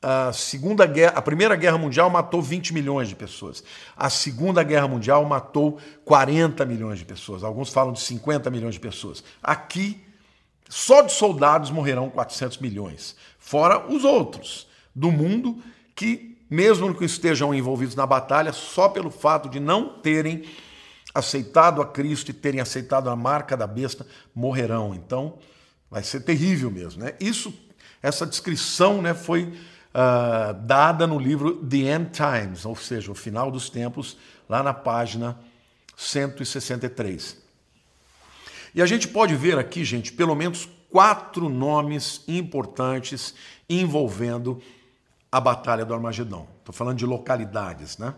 a 0.01 0.33
segunda 0.33 0.87
guerra, 0.87 1.13
a 1.15 1.21
primeira 1.21 1.55
guerra 1.57 1.77
mundial 1.77 2.09
matou 2.09 2.41
20 2.41 2.73
milhões 2.73 3.07
de 3.07 3.15
pessoas. 3.15 3.63
A 3.95 4.09
segunda 4.09 4.63
guerra 4.63 4.89
mundial 4.89 5.27
matou 5.27 5.79
40 6.07 6.65
milhões 6.65 6.99
de 6.99 7.05
pessoas. 7.05 7.45
Alguns 7.45 7.69
falam 7.69 7.93
de 7.93 8.01
50 8.01 8.49
milhões 8.49 8.77
de 8.77 8.81
pessoas. 8.81 9.23
Aqui, 9.43 10.03
só 10.71 11.03
de 11.03 11.13
soldados 11.13 11.71
morrerão 11.71 12.09
400 12.09 12.57
milhões, 12.59 13.15
fora 13.39 13.93
os 13.93 14.05
outros 14.05 14.67
do 14.95 15.13
mundo 15.13 15.59
que, 15.95 16.35
mesmo 16.49 16.95
que 16.95 17.05
estejam 17.05 17.55
envolvidos 17.55 17.95
na 17.95 18.07
batalha, 18.07 18.55
só 18.55 18.89
pelo 18.89 19.11
fato 19.11 19.51
de 19.51 19.61
não 19.61 20.01
terem 20.01 20.45
aceitado 21.15 21.83
a 21.83 21.87
Cristo 21.87 22.31
e 22.31 22.35
terem 22.35 22.61
aceitado 22.61 23.11
a 23.11 23.17
marca 23.17 23.57
da 23.57 23.67
besta 23.67 24.07
morrerão. 24.35 24.95
Então, 24.95 25.39
vai 25.91 26.03
ser 26.03 26.21
terrível 26.21 26.71
mesmo. 26.71 27.03
Né? 27.03 27.15
Isso, 27.21 27.53
essa 28.03 28.27
descrição 28.27 29.03
né, 29.03 29.15
foi 29.15 29.45
uh, 29.45 30.55
dada 30.65 31.07
no 31.07 31.19
livro 31.19 31.57
The 31.67 31.77
End 31.79 32.11
Times, 32.11 32.65
ou 32.65 32.77
seja, 32.77 33.11
o 33.11 33.15
final 33.15 33.51
dos 33.51 33.69
tempos, 33.69 34.17
lá 34.49 34.63
na 34.63 34.73
página 34.73 35.39
163. 35.97 37.37
E 38.75 38.81
a 38.81 38.87
gente 38.87 39.09
pode 39.09 39.35
ver 39.35 39.59
aqui, 39.59 39.85
gente, 39.85 40.13
pelo 40.13 40.35
menos 40.35 40.69
quatro 40.91 41.49
nomes 41.49 42.23
importantes 42.27 43.35
envolvendo 43.69 44.61
a 45.31 45.41
Batalha 45.41 45.85
do 45.85 45.95
Armagedão. 45.95 46.49
Estou 46.59 46.73
falando 46.73 46.99
de 46.99 47.07
localidades, 47.07 47.99
né? 47.99 48.15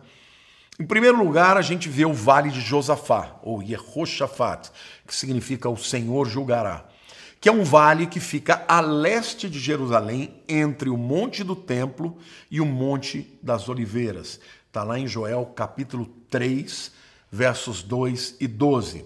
Em 0.81 0.87
primeiro 0.87 1.19
lugar, 1.19 1.59
a 1.59 1.63
gente 1.63 1.89
vê 1.89 2.07
o 2.07 2.15
Vale 2.15 2.51
de 2.51 2.61
Josafá, 2.61 3.37
ou 3.43 3.63
Yehoshaphat, 3.63 4.71
que 5.07 5.15
significa 5.15 5.69
o 5.69 5.77
Senhor 5.77 6.27
julgará, 6.27 6.87
que 7.39 7.49
é 7.49 7.53
um 7.53 7.63
vale 7.63 8.07
que 8.07 8.19
fica 8.19 8.65
a 8.67 8.81
leste 8.81 9.51
de 9.51 9.59
Jerusalém, 9.59 10.33
entre 10.49 10.89
o 10.89 10.97
Monte 10.97 11.45
do 11.45 11.55
Templo 11.55 12.17
e 12.51 12.61
o 12.61 12.65
Monte 12.65 13.39
das 13.43 13.69
Oliveiras. 13.69 14.41
Está 14.67 14.83
lá 14.83 14.99
em 14.99 15.07
Joel 15.07 15.45
capítulo 15.55 16.07
3, 16.31 16.93
versos 17.31 17.83
2 17.83 18.37
e 18.41 18.47
12. 18.47 19.05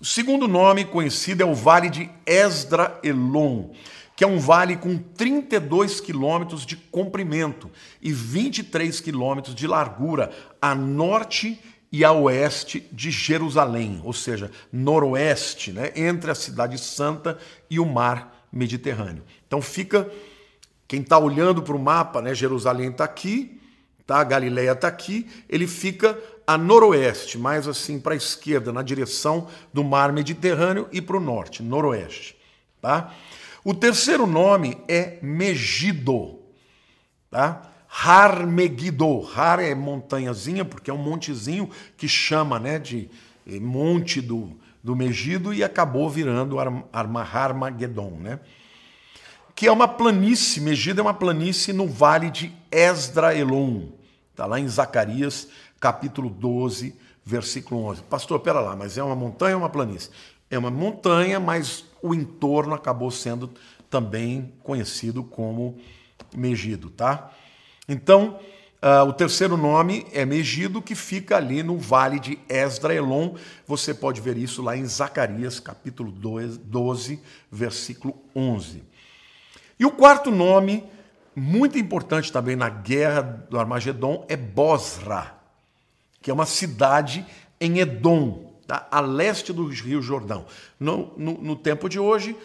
O 0.00 0.04
segundo 0.04 0.46
nome 0.46 0.84
conhecido 0.84 1.42
é 1.42 1.46
o 1.46 1.54
Vale 1.54 1.88
de 1.88 2.10
Esdra 2.26 2.98
Elon, 3.02 3.70
que 4.20 4.24
é 4.24 4.26
um 4.26 4.38
vale 4.38 4.76
com 4.76 4.98
32 4.98 5.98
quilômetros 5.98 6.66
de 6.66 6.76
comprimento 6.76 7.70
e 8.02 8.12
23 8.12 9.00
quilômetros 9.00 9.54
de 9.54 9.66
largura 9.66 10.30
a 10.60 10.74
norte 10.74 11.58
e 11.90 12.04
a 12.04 12.12
oeste 12.12 12.86
de 12.92 13.10
Jerusalém, 13.10 13.98
ou 14.04 14.12
seja, 14.12 14.50
noroeste, 14.70 15.72
né, 15.72 15.90
entre 15.96 16.30
a 16.30 16.34
cidade 16.34 16.76
santa 16.76 17.38
e 17.70 17.80
o 17.80 17.86
mar 17.86 18.46
Mediterrâneo. 18.52 19.22
Então 19.46 19.62
fica, 19.62 20.06
quem 20.86 21.00
está 21.00 21.18
olhando 21.18 21.62
para 21.62 21.74
o 21.74 21.80
mapa, 21.80 22.20
né, 22.20 22.34
Jerusalém 22.34 22.90
está 22.90 23.04
aqui, 23.04 23.58
tá, 24.06 24.22
Galileia 24.22 24.72
está 24.72 24.88
aqui, 24.88 25.26
ele 25.48 25.66
fica 25.66 26.18
a 26.46 26.58
noroeste, 26.58 27.38
mais 27.38 27.66
assim 27.66 27.98
para 27.98 28.12
a 28.12 28.18
esquerda, 28.18 28.70
na 28.70 28.82
direção 28.82 29.48
do 29.72 29.82
mar 29.82 30.12
Mediterrâneo 30.12 30.86
e 30.92 31.00
para 31.00 31.16
o 31.16 31.20
norte, 31.20 31.62
noroeste. 31.62 32.36
Tá? 32.82 33.14
O 33.62 33.74
terceiro 33.74 34.26
nome 34.26 34.78
é 34.88 35.18
Megido, 35.20 36.38
tá? 37.30 37.62
Har 37.88 38.46
Megiddo. 38.46 39.28
Har 39.34 39.60
é 39.60 39.74
montanhazinha, 39.74 40.64
porque 40.64 40.90
é 40.90 40.94
um 40.94 40.98
montezinho 40.98 41.68
que 41.96 42.08
chama 42.08 42.58
né, 42.58 42.78
de 42.78 43.10
eh, 43.46 43.60
monte 43.60 44.20
do, 44.20 44.56
do 44.82 44.96
Megido 44.96 45.52
e 45.52 45.62
acabou 45.62 46.08
virando 46.08 46.56
Armagedon, 46.92 48.18
né? 48.20 48.40
Que 49.54 49.66
é 49.66 49.72
uma 49.72 49.88
planície, 49.88 50.62
Megido 50.62 51.00
é 51.00 51.02
uma 51.02 51.12
planície 51.12 51.74
no 51.74 51.86
vale 51.86 52.30
de 52.30 52.50
Esdraelon. 52.70 53.88
Está 54.30 54.46
lá 54.46 54.58
em 54.58 54.66
Zacarias, 54.66 55.48
capítulo 55.78 56.30
12, 56.30 56.96
versículo 57.22 57.84
11. 57.84 58.02
Pastor, 58.04 58.40
pera 58.40 58.60
lá, 58.60 58.74
mas 58.74 58.96
é 58.96 59.02
uma 59.02 59.16
montanha 59.16 59.56
ou 59.56 59.62
uma 59.62 59.68
planície? 59.68 60.08
É 60.50 60.58
uma 60.58 60.70
montanha, 60.70 61.38
mas 61.38 61.84
o 62.02 62.12
entorno 62.12 62.74
acabou 62.74 63.10
sendo 63.10 63.50
também 63.88 64.52
conhecido 64.62 65.22
como 65.22 65.78
Megido, 66.34 66.90
tá? 66.90 67.32
Então, 67.88 68.38
uh, 68.82 69.04
o 69.08 69.12
terceiro 69.12 69.56
nome 69.56 70.06
é 70.12 70.24
Megido, 70.24 70.80
que 70.80 70.94
fica 70.94 71.36
ali 71.36 71.62
no 71.62 71.76
vale 71.76 72.20
de 72.20 72.38
Esdraelon. 72.48 73.34
Você 73.66 73.92
pode 73.92 74.20
ver 74.20 74.36
isso 74.36 74.62
lá 74.62 74.76
em 74.76 74.84
Zacarias, 74.84 75.58
capítulo 75.58 76.12
12, 76.12 77.20
versículo 77.50 78.22
11. 78.34 78.82
E 79.78 79.84
o 79.84 79.90
quarto 79.90 80.30
nome, 80.30 80.84
muito 81.34 81.78
importante 81.78 82.30
também 82.32 82.54
na 82.54 82.68
guerra 82.68 83.22
do 83.22 83.58
Armagedon, 83.58 84.24
é 84.28 84.36
Bosra, 84.36 85.34
que 86.20 86.30
é 86.30 86.34
uma 86.34 86.46
cidade 86.46 87.24
em 87.60 87.78
Edom, 87.78 88.49
tá? 88.70 88.86
a 88.88 89.00
leste 89.00 89.52
do 89.52 89.66
Rio 89.66 90.00
Jordão. 90.00 90.46
No, 90.78 91.12
no, 91.16 91.32
no 91.42 91.56
tempo 91.56 91.88
de 91.88 91.98
hoje, 91.98 92.36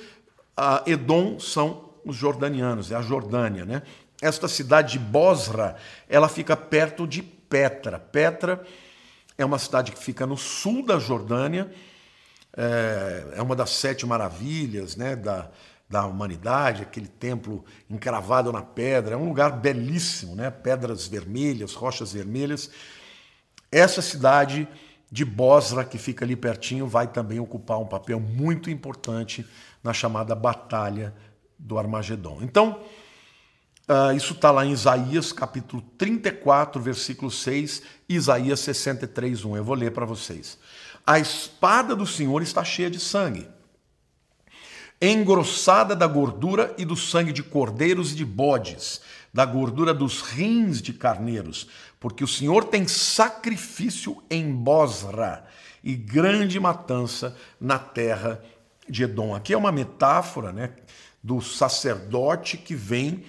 Edom 0.88 1.40
são 1.40 1.92
os 2.04 2.16
jordanianos, 2.16 2.92
é 2.92 2.96
a 2.96 3.02
Jordânia. 3.04 3.64
Né? 3.64 3.84
Esta 4.20 4.48
cidade 4.48 4.94
de 4.94 5.00
Bosra, 5.00 5.76
ela 6.10 6.28
fica 6.28 6.58
perto 6.58 7.06
de 7.06 7.22
Petra. 7.22 8.00
Petra 8.00 8.66
é 9.38 9.46
uma 9.46 9.60
cidade 9.60 9.92
que 9.92 10.04
fica 10.04 10.26
no 10.26 10.36
sul 10.36 10.84
da 10.84 10.98
Jordânia, 10.98 11.72
é, 12.58 13.36
é 13.36 13.42
uma 13.44 13.56
das 13.56 13.70
sete 13.70 14.04
maravilhas 14.04 14.96
né, 14.96 15.16
da, 15.16 15.52
da 15.88 16.08
humanidade, 16.08 16.82
aquele 16.82 17.08
templo 17.08 17.64
encravado 17.88 18.52
na 18.52 18.64
pedra, 18.64 19.14
é 19.14 19.18
um 19.18 19.28
lugar 19.28 19.52
belíssimo, 19.52 20.36
né? 20.36 20.50
pedras 20.50 21.06
vermelhas, 21.06 21.76
rochas 21.76 22.14
vermelhas. 22.14 22.72
Essa 23.72 24.02
cidade 24.02 24.68
de 25.12 25.24
Bosra, 25.24 25.84
que 25.84 25.98
fica 25.98 26.26
ali 26.26 26.36
pertinho, 26.36 26.88
vai 26.88 27.08
também 27.08 27.40
ocupar 27.40 27.80
um 27.80 27.86
papel 27.86 28.20
muito 28.20 28.70
importante 28.70 29.46
na 29.84 29.94
chamada 29.94 30.36
Batalha 30.36 31.14
do 31.58 31.78
Armagedon. 31.78 32.40
Então, 32.42 32.82
uh, 33.88 34.16
isso 34.16 34.34
está 34.34 34.52
lá 34.52 34.66
em 34.66 34.72
Isaías, 34.72 35.32
capítulo 35.32 35.82
34, 35.98 36.82
versículo 36.82 37.32
6, 37.32 37.84
e 38.10 38.16
Isaías 38.16 38.60
63, 38.62 39.46
1. 39.46 39.58
Eu 39.58 39.64
vou 39.64 39.76
ler 39.76 39.92
para 39.92 40.06
vocês. 40.06 40.58
A 41.06 41.20
espada 41.20 41.96
do 41.96 42.08
Senhor 42.08 42.42
está 42.42 42.64
cheia 42.64 42.90
de 42.90 43.00
sangue. 43.00 43.48
engrossada 45.00 45.96
da 45.96 46.08
gordura 46.08 46.74
e 46.78 46.86
do 46.86 46.96
sangue 46.96 47.32
de 47.32 47.44
cordeiros 47.44 48.14
e 48.14 48.16
de 48.16 48.26
bodes, 48.26 49.02
da 49.32 49.46
gordura 49.46 49.94
dos 49.94 50.22
rins 50.22 50.82
de 50.82 50.94
carneiros, 50.94 51.68
porque 52.06 52.24
o 52.24 52.28
Senhor 52.28 52.66
tem 52.66 52.88
sacrifício 52.88 54.22
em 54.30 54.54
Bosra 54.54 55.44
e 55.84 55.96
grande 55.96 56.60
matança 56.60 57.36
na 57.60 57.80
terra 57.80 58.44
de 58.88 59.06
Edom. 59.06 59.34
Aqui 59.34 59.54
é 59.54 59.58
uma 59.58 59.72
metáfora 59.72 60.54
né, 60.54 60.76
do 61.24 61.42
sacerdote 61.42 62.58
que 62.58 62.76
vem 62.76 63.24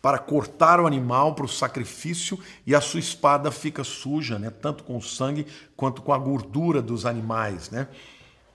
para 0.00 0.16
cortar 0.16 0.78
o 0.78 0.86
animal 0.86 1.34
para 1.34 1.44
o 1.44 1.48
sacrifício 1.48 2.38
e 2.64 2.72
a 2.72 2.80
sua 2.80 3.00
espada 3.00 3.50
fica 3.50 3.82
suja, 3.82 4.38
né, 4.38 4.48
tanto 4.48 4.84
com 4.84 4.96
o 4.96 5.02
sangue 5.02 5.44
quanto 5.76 6.00
com 6.00 6.12
a 6.12 6.18
gordura 6.18 6.80
dos 6.80 7.06
animais. 7.06 7.68
Né? 7.68 7.88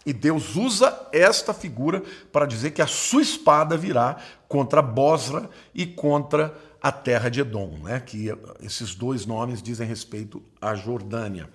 E 0.06 0.14
Deus 0.14 0.56
usa 0.56 1.08
esta 1.12 1.54
figura 1.54 2.02
para 2.32 2.46
dizer 2.46 2.72
que 2.72 2.82
a 2.82 2.88
sua 2.88 3.22
espada 3.22 3.76
virá 3.76 4.20
contra 4.48 4.82
Bosra 4.82 5.50
e 5.76 5.86
contra 5.86 6.58
a 6.82 6.92
terra 6.92 7.30
de 7.30 7.42
Edom, 7.42 7.78
né? 7.84 8.00
que 8.00 8.30
esses 8.62 8.96
dois 8.96 9.26
nomes 9.26 9.62
dizem 9.62 9.88
respeito 9.88 10.42
à 10.62 10.76
Jordânia. 10.76 11.50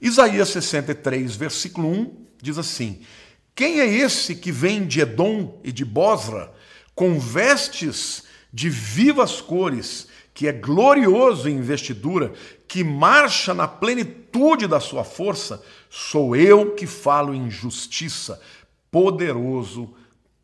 Isaías 0.00 0.48
63, 0.48 1.36
versículo 1.36 1.88
1 1.88 2.26
diz 2.40 2.58
assim: 2.58 3.00
Quem 3.54 3.80
é 3.80 3.86
esse 3.86 4.34
que 4.34 4.52
vem 4.52 4.86
de 4.86 5.00
Edom 5.00 5.60
e 5.64 5.72
de 5.72 5.84
Bosra 5.84 6.52
com 6.94 7.18
vestes 7.18 8.24
de 8.52 8.70
vivas 8.70 9.40
cores, 9.40 10.08
que 10.32 10.46
é 10.46 10.52
glorioso 10.52 11.48
em 11.48 11.60
vestidura, 11.60 12.32
que 12.68 12.84
marcha 12.84 13.54
na 13.54 13.66
plenitude 13.66 14.66
da 14.66 14.80
sua 14.80 15.04
força? 15.04 15.62
Sou 15.88 16.36
eu 16.36 16.74
que 16.74 16.86
falo 16.86 17.34
em 17.34 17.50
justiça, 17.50 18.40
poderoso 18.90 19.94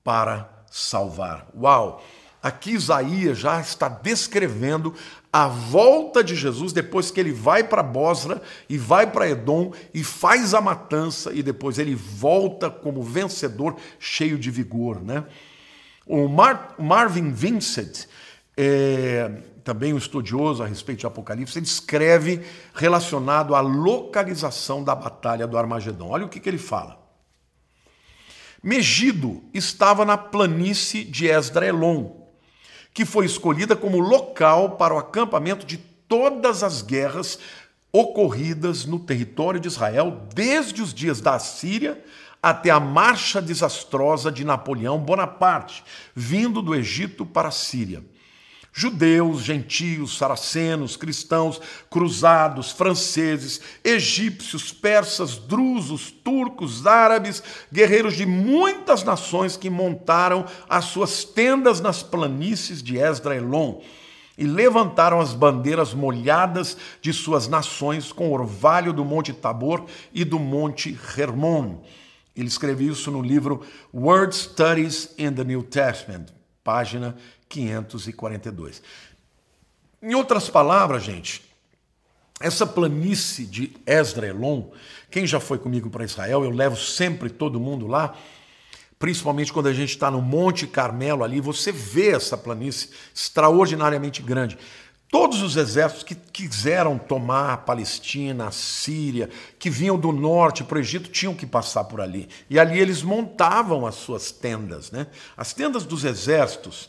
para 0.02 0.64
salvar. 0.70 1.46
Uau! 1.54 2.02
Aqui 2.42 2.72
Isaías 2.72 3.38
já 3.38 3.60
está 3.60 3.88
descrevendo 3.88 4.92
a 5.32 5.46
volta 5.46 6.24
de 6.24 6.34
Jesus 6.34 6.72
depois 6.72 7.10
que 7.10 7.20
ele 7.20 7.32
vai 7.32 7.62
para 7.62 7.82
Bosra 7.82 8.42
e 8.68 8.76
vai 8.76 9.10
para 9.10 9.30
Edom 9.30 9.72
e 9.94 10.02
faz 10.02 10.52
a 10.52 10.60
matança 10.60 11.32
e 11.32 11.42
depois 11.42 11.78
ele 11.78 11.94
volta 11.94 12.68
como 12.68 13.02
vencedor, 13.02 13.76
cheio 13.98 14.36
de 14.36 14.50
vigor, 14.50 15.00
né? 15.00 15.24
O 16.04 16.26
Mar 16.26 16.74
Marvin 16.78 17.30
Vincent, 17.30 18.06
é, 18.56 19.30
também 19.62 19.94
um 19.94 19.98
estudioso 19.98 20.62
a 20.62 20.66
respeito 20.66 21.00
de 21.00 21.06
Apocalipse, 21.06 21.58
ele 21.58 21.64
escreve 21.64 22.42
relacionado 22.74 23.54
à 23.54 23.60
localização 23.60 24.82
da 24.82 24.94
batalha 24.96 25.46
do 25.46 25.56
Armagedon. 25.56 26.08
Olha 26.08 26.26
o 26.26 26.28
que, 26.28 26.40
que 26.40 26.48
ele 26.48 26.58
fala. 26.58 27.00
Megido 28.62 29.42
estava 29.54 30.04
na 30.04 30.18
planície 30.18 31.04
de 31.04 31.26
Esdraelon, 31.26 32.21
que 32.94 33.04
foi 33.04 33.26
escolhida 33.26 33.74
como 33.74 33.98
local 33.98 34.76
para 34.76 34.94
o 34.94 34.98
acampamento 34.98 35.64
de 35.64 35.78
todas 35.78 36.62
as 36.62 36.82
guerras 36.82 37.38
ocorridas 37.92 38.84
no 38.84 38.98
território 38.98 39.60
de 39.60 39.68
Israel 39.68 40.26
desde 40.34 40.82
os 40.82 40.92
dias 40.94 41.20
da 41.20 41.38
Síria 41.38 42.02
até 42.42 42.70
a 42.70 42.80
marcha 42.80 43.40
desastrosa 43.40 44.32
de 44.32 44.44
Napoleão 44.44 44.98
Bonaparte, 44.98 45.84
vindo 46.14 46.60
do 46.60 46.74
Egito 46.74 47.24
para 47.24 47.48
a 47.48 47.52
Síria. 47.52 48.02
Judeus, 48.74 49.42
gentios, 49.42 50.16
saracenos, 50.16 50.96
cristãos, 50.96 51.60
cruzados, 51.90 52.70
franceses, 52.70 53.60
egípcios, 53.84 54.72
persas, 54.72 55.36
drusos, 55.36 56.10
turcos, 56.10 56.86
árabes, 56.86 57.42
guerreiros 57.70 58.16
de 58.16 58.24
muitas 58.24 59.04
nações 59.04 59.58
que 59.58 59.68
montaram 59.68 60.46
as 60.68 60.86
suas 60.86 61.22
tendas 61.22 61.80
nas 61.82 62.02
planícies 62.02 62.82
de 62.82 62.96
Esdraelon 62.96 63.80
e 64.38 64.46
levantaram 64.46 65.20
as 65.20 65.34
bandeiras 65.34 65.92
molhadas 65.92 66.76
de 67.02 67.12
suas 67.12 67.46
nações 67.46 68.10
com 68.10 68.32
orvalho 68.32 68.94
do 68.94 69.04
Monte 69.04 69.34
Tabor 69.34 69.84
e 70.14 70.24
do 70.24 70.38
Monte 70.38 70.98
Hermon. 71.16 71.82
Ele 72.34 72.48
escreveu 72.48 72.92
isso 72.92 73.10
no 73.10 73.20
livro 73.20 73.60
Word 73.92 74.34
Studies 74.34 75.10
in 75.18 75.34
the 75.34 75.44
New 75.44 75.62
Testament, 75.62 76.32
página 76.64 77.14
542. 77.52 78.82
Em 80.02 80.14
outras 80.14 80.48
palavras, 80.48 81.04
gente, 81.04 81.42
essa 82.40 82.66
planície 82.66 83.44
de 83.44 83.76
Esdraelon, 83.86 84.70
quem 85.10 85.26
já 85.26 85.38
foi 85.38 85.58
comigo 85.58 85.90
para 85.90 86.04
Israel, 86.04 86.42
eu 86.42 86.50
levo 86.50 86.76
sempre 86.76 87.28
todo 87.28 87.60
mundo 87.60 87.86
lá, 87.86 88.16
principalmente 88.98 89.52
quando 89.52 89.68
a 89.68 89.72
gente 89.72 89.90
está 89.90 90.10
no 90.10 90.22
Monte 90.22 90.66
Carmelo 90.66 91.22
ali, 91.22 91.40
você 91.40 91.70
vê 91.70 92.12
essa 92.12 92.36
planície 92.36 92.90
extraordinariamente 93.14 94.22
grande. 94.22 94.58
Todos 95.10 95.42
os 95.42 95.56
exércitos 95.56 96.04
que 96.04 96.14
quiseram 96.14 96.96
tomar 96.96 97.52
a 97.52 97.56
Palestina, 97.58 98.46
a 98.46 98.50
Síria, 98.50 99.28
que 99.58 99.68
vinham 99.68 99.98
do 99.98 100.10
norte 100.10 100.64
para 100.64 100.78
o 100.78 100.80
Egito, 100.80 101.10
tinham 101.10 101.34
que 101.34 101.44
passar 101.44 101.84
por 101.84 102.00
ali. 102.00 102.30
E 102.48 102.58
ali 102.58 102.80
eles 102.80 103.02
montavam 103.02 103.86
as 103.86 103.96
suas 103.96 104.32
tendas, 104.32 104.90
né? 104.90 105.06
as 105.36 105.52
tendas 105.52 105.84
dos 105.84 106.04
exércitos. 106.04 106.88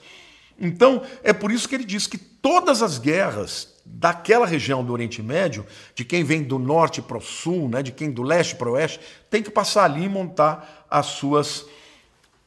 Então, 0.64 1.04
é 1.24 1.34
por 1.34 1.52
isso 1.52 1.68
que 1.68 1.76
ele 1.76 1.84
diz 1.84 2.08
que 2.08 2.18
todas 2.18 2.82
as 2.82 2.98
guerras 2.98 3.74
daquela 3.86 4.46
região 4.46 4.84
do 4.84 4.94
Oriente 4.94 5.22
Médio, 5.22 5.66
de 5.94 6.06
quem 6.06 6.24
vem 6.24 6.42
do 6.42 6.58
norte 6.58 7.02
para 7.02 7.18
o 7.18 7.22
sul, 7.22 7.68
né, 7.68 7.84
de 7.84 7.92
quem 7.92 8.10
do 8.10 8.24
leste 8.24 8.56
para 8.56 8.70
o 8.70 8.74
oeste, 8.74 9.00
tem 9.30 9.44
que 9.44 9.52
passar 9.52 9.84
ali 9.84 10.06
e 10.06 10.10
montar 10.10 10.86
as 10.90 11.08
suas 11.08 11.66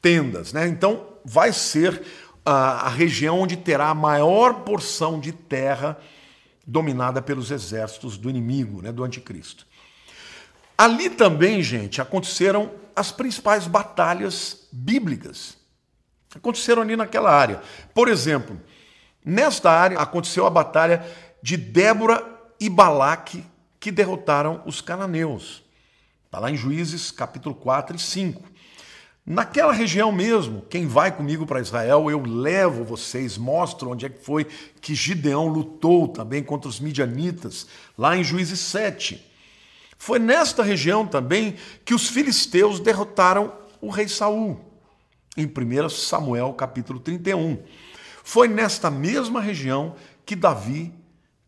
tendas. 0.01 0.51
Né? 0.51 0.67
Então, 0.67 1.05
vai 1.23 1.53
ser 1.53 2.01
a, 2.43 2.87
a 2.87 2.89
região 2.89 3.41
onde 3.41 3.55
terá 3.55 3.89
a 3.89 3.95
maior 3.95 4.61
porção 4.61 5.19
de 5.19 5.31
terra 5.31 5.97
dominada 6.65 7.21
pelos 7.21 7.51
exércitos 7.51 8.17
do 8.17 8.29
inimigo, 8.29 8.81
né, 8.81 8.91
do 8.91 9.03
anticristo. 9.03 9.65
Ali 10.77 11.09
também, 11.09 11.61
gente, 11.63 12.01
aconteceram 12.01 12.71
as 12.95 13.11
principais 13.11 13.67
batalhas 13.67 14.67
bíblicas. 14.71 15.56
Aconteceram 16.35 16.81
ali 16.81 16.95
naquela 16.95 17.31
área. 17.31 17.61
Por 17.93 18.07
exemplo, 18.07 18.59
nesta 19.23 19.71
área 19.71 19.99
aconteceu 19.99 20.45
a 20.45 20.49
batalha 20.49 21.05
de 21.41 21.57
Débora 21.57 22.23
e 22.59 22.69
Balaque, 22.69 23.43
que 23.79 23.91
derrotaram 23.91 24.61
os 24.65 24.81
cananeus. 24.81 25.63
Está 26.25 26.39
lá 26.39 26.51
em 26.51 26.57
Juízes, 26.57 27.11
capítulo 27.11 27.55
4 27.55 27.95
e 27.95 27.99
5. 27.99 28.43
Naquela 29.25 29.73
região 29.73 30.09
mesmo, 30.11 30.61
quem 30.69 30.87
vai 30.87 31.11
comigo 31.11 31.45
para 31.45 31.59
Israel, 31.59 32.09
eu 32.09 32.21
levo 32.21 32.85
vocês, 32.85 33.37
mostro 33.37 33.89
onde 33.89 34.05
é 34.05 34.09
que 34.09 34.23
foi 34.23 34.45
que 34.79 34.95
Gideão 34.95 35.47
lutou 35.47 36.07
também 36.07 36.41
contra 36.41 36.69
os 36.69 36.79
midianitas, 36.79 37.67
lá 37.97 38.15
em 38.15 38.23
Juízes 38.23 38.59
7. 38.61 39.21
Foi 39.97 40.17
nesta 40.17 40.63
região 40.63 41.05
também 41.05 41.55
que 41.83 41.93
os 41.93 42.07
filisteus 42.07 42.79
derrotaram 42.79 43.53
o 43.81 43.89
rei 43.89 44.07
Saul, 44.07 44.61
em 45.37 45.45
1 45.45 45.89
Samuel 45.89 46.51
capítulo 46.53 46.99
31. 46.99 47.59
Foi 48.23 48.47
nesta 48.47 48.89
mesma 48.89 49.39
região 49.39 49.95
que 50.25 50.35
Davi 50.35 50.91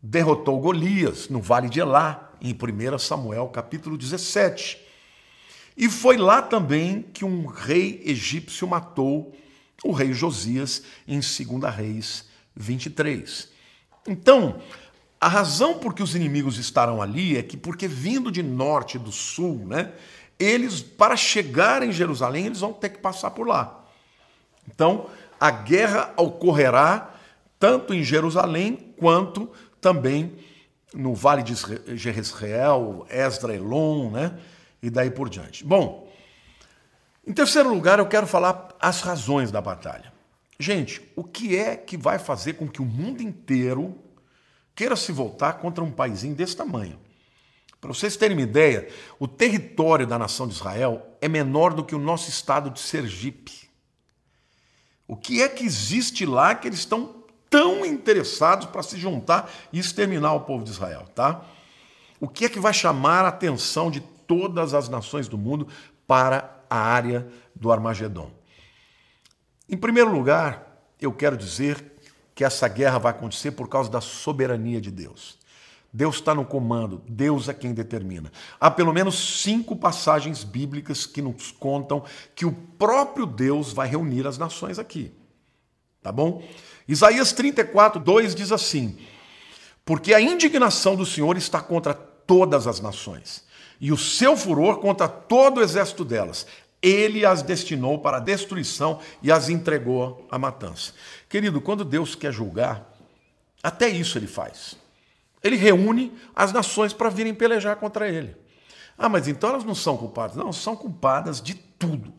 derrotou 0.00 0.58
Golias, 0.60 1.28
no 1.28 1.42
vale 1.42 1.68
de 1.68 1.80
Elá, 1.80 2.32
em 2.40 2.54
1 2.54 2.98
Samuel 2.98 3.48
capítulo 3.48 3.98
17. 3.98 4.78
E 5.76 5.88
foi 5.88 6.16
lá 6.16 6.40
também 6.40 7.02
que 7.12 7.24
um 7.24 7.46
rei 7.46 8.02
egípcio 8.06 8.66
matou 8.66 9.34
o 9.84 9.92
rei 9.92 10.12
Josias 10.12 10.82
em 11.06 11.20
2 11.20 11.74
Reis 11.74 12.26
23. 12.54 13.48
Então, 14.06 14.60
a 15.20 15.28
razão 15.28 15.78
por 15.78 15.94
que 15.94 16.02
os 16.02 16.14
inimigos 16.14 16.58
estarão 16.58 17.02
ali 17.02 17.36
é 17.36 17.42
que, 17.42 17.56
porque 17.56 17.86
vindo 17.86 18.30
de 18.30 18.42
norte 18.42 18.96
e 18.96 19.00
do 19.00 19.12
sul, 19.12 19.66
né, 19.66 19.92
eles, 20.38 20.80
para 20.80 21.16
chegar 21.16 21.82
em 21.82 21.92
Jerusalém, 21.92 22.46
eles 22.46 22.60
vão 22.60 22.72
ter 22.72 22.88
que 22.88 22.98
passar 22.98 23.30
por 23.30 23.46
lá. 23.46 23.79
Então, 24.72 25.06
a 25.38 25.50
guerra 25.50 26.12
ocorrerá 26.16 27.14
tanto 27.58 27.92
em 27.92 28.02
Jerusalém 28.02 28.94
quanto 28.98 29.50
também 29.80 30.36
no 30.94 31.14
Vale 31.14 31.42
de 31.42 31.54
Jezreel, 31.96 33.06
Esdraelon, 33.10 34.10
né? 34.10 34.38
e 34.82 34.90
daí 34.90 35.10
por 35.10 35.28
diante. 35.28 35.64
Bom, 35.64 36.10
em 37.26 37.32
terceiro 37.32 37.72
lugar, 37.72 37.98
eu 37.98 38.06
quero 38.06 38.26
falar 38.26 38.68
as 38.80 39.02
razões 39.02 39.50
da 39.50 39.60
batalha. 39.60 40.12
Gente, 40.58 41.00
o 41.16 41.24
que 41.24 41.56
é 41.56 41.76
que 41.76 41.96
vai 41.96 42.18
fazer 42.18 42.54
com 42.54 42.68
que 42.68 42.82
o 42.82 42.84
mundo 42.84 43.22
inteiro 43.22 43.96
queira 44.74 44.96
se 44.96 45.12
voltar 45.12 45.54
contra 45.54 45.84
um 45.84 45.90
paísinho 45.90 46.34
desse 46.34 46.56
tamanho? 46.56 46.98
Para 47.80 47.94
vocês 47.94 48.16
terem 48.16 48.36
uma 48.36 48.42
ideia, 48.42 48.88
o 49.18 49.26
território 49.26 50.06
da 50.06 50.18
nação 50.18 50.46
de 50.46 50.54
Israel 50.54 51.16
é 51.20 51.28
menor 51.28 51.72
do 51.72 51.84
que 51.84 51.94
o 51.94 51.98
nosso 51.98 52.28
estado 52.28 52.68
de 52.68 52.80
Sergipe. 52.80 53.69
O 55.10 55.16
que 55.16 55.42
é 55.42 55.48
que 55.48 55.64
existe 55.64 56.24
lá 56.24 56.54
que 56.54 56.68
eles 56.68 56.78
estão 56.78 57.16
tão 57.50 57.84
interessados 57.84 58.68
para 58.68 58.80
se 58.80 58.96
juntar 58.96 59.50
e 59.72 59.78
exterminar 59.80 60.34
o 60.34 60.42
povo 60.42 60.62
de 60.62 60.70
Israel, 60.70 61.04
tá? 61.16 61.44
O 62.20 62.28
que 62.28 62.44
é 62.44 62.48
que 62.48 62.60
vai 62.60 62.72
chamar 62.72 63.24
a 63.24 63.28
atenção 63.30 63.90
de 63.90 64.00
todas 64.00 64.72
as 64.72 64.88
nações 64.88 65.26
do 65.26 65.36
mundo 65.36 65.66
para 66.06 66.62
a 66.70 66.78
área 66.78 67.26
do 67.56 67.72
Armagedon. 67.72 68.30
Em 69.68 69.76
primeiro 69.76 70.12
lugar, 70.12 70.80
eu 71.00 71.12
quero 71.12 71.36
dizer 71.36 71.84
que 72.32 72.44
essa 72.44 72.68
guerra 72.68 72.98
vai 72.98 73.10
acontecer 73.10 73.50
por 73.50 73.68
causa 73.68 73.90
da 73.90 74.00
soberania 74.00 74.80
de 74.80 74.92
Deus. 74.92 75.39
Deus 75.92 76.16
está 76.16 76.34
no 76.34 76.44
comando, 76.44 77.02
Deus 77.08 77.48
é 77.48 77.54
quem 77.54 77.74
determina. 77.74 78.30
Há 78.60 78.70
pelo 78.70 78.92
menos 78.92 79.42
cinco 79.42 79.74
passagens 79.74 80.44
bíblicas 80.44 81.04
que 81.04 81.20
nos 81.20 81.50
contam 81.50 82.04
que 82.34 82.46
o 82.46 82.52
próprio 82.52 83.26
Deus 83.26 83.72
vai 83.72 83.88
reunir 83.88 84.26
as 84.26 84.38
nações 84.38 84.78
aqui. 84.78 85.12
Tá 86.00 86.12
bom? 86.12 86.42
Isaías 86.86 87.32
34, 87.32 88.00
2 88.00 88.34
diz 88.34 88.52
assim: 88.52 88.98
Porque 89.84 90.14
a 90.14 90.20
indignação 90.20 90.94
do 90.94 91.04
Senhor 91.04 91.36
está 91.36 91.60
contra 91.60 91.92
todas 91.92 92.68
as 92.68 92.80
nações, 92.80 93.44
e 93.80 93.90
o 93.90 93.96
seu 93.96 94.36
furor 94.36 94.78
contra 94.78 95.08
todo 95.08 95.58
o 95.58 95.62
exército 95.62 96.04
delas. 96.04 96.46
Ele 96.82 97.26
as 97.26 97.42
destinou 97.42 97.98
para 97.98 98.16
a 98.16 98.20
destruição 98.20 99.00
e 99.22 99.30
as 99.30 99.50
entregou 99.50 100.26
à 100.30 100.38
matança. 100.38 100.94
Querido, 101.28 101.60
quando 101.60 101.84
Deus 101.84 102.14
quer 102.14 102.32
julgar, 102.32 102.90
até 103.62 103.86
isso 103.86 104.16
ele 104.16 104.26
faz. 104.26 104.79
Ele 105.42 105.56
reúne 105.56 106.12
as 106.34 106.52
nações 106.52 106.92
para 106.92 107.08
virem 107.08 107.34
pelejar 107.34 107.76
contra 107.76 108.08
ele. 108.08 108.36
Ah, 108.96 109.08
mas 109.08 109.26
então 109.26 109.50
elas 109.50 109.64
não 109.64 109.74
são 109.74 109.96
culpadas? 109.96 110.36
Não, 110.36 110.52
são 110.52 110.76
culpadas 110.76 111.40
de 111.40 111.54
tudo. 111.54 112.12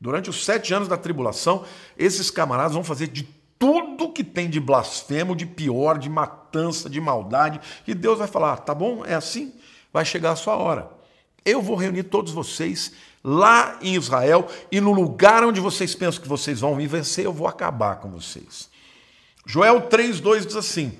Durante 0.00 0.30
os 0.30 0.44
sete 0.44 0.72
anos 0.72 0.88
da 0.88 0.96
tribulação, 0.96 1.64
esses 1.96 2.30
camaradas 2.30 2.74
vão 2.74 2.84
fazer 2.84 3.08
de 3.08 3.24
tudo 3.58 4.12
que 4.12 4.22
tem 4.22 4.48
de 4.48 4.60
blasfemo, 4.60 5.34
de 5.34 5.46
pior, 5.46 5.98
de 5.98 6.08
matança, 6.08 6.88
de 6.88 7.00
maldade, 7.00 7.60
e 7.86 7.94
Deus 7.94 8.18
vai 8.18 8.28
falar: 8.28 8.58
tá 8.58 8.74
bom, 8.74 9.04
é 9.04 9.14
assim, 9.14 9.54
vai 9.92 10.04
chegar 10.04 10.32
a 10.32 10.36
sua 10.36 10.56
hora. 10.56 10.90
Eu 11.44 11.62
vou 11.62 11.76
reunir 11.76 12.04
todos 12.04 12.32
vocês 12.32 12.92
lá 13.24 13.78
em 13.80 13.94
Israel 13.94 14.48
e 14.70 14.80
no 14.80 14.92
lugar 14.92 15.44
onde 15.44 15.60
vocês 15.60 15.94
pensam 15.94 16.22
que 16.22 16.28
vocês 16.28 16.60
vão 16.60 16.76
me 16.76 16.86
vencer, 16.86 17.24
eu 17.24 17.32
vou 17.32 17.48
acabar 17.48 17.96
com 17.96 18.10
vocês. 18.10 18.68
Joel 19.44 19.88
3,2 19.88 20.46
diz 20.46 20.56
assim: 20.56 20.98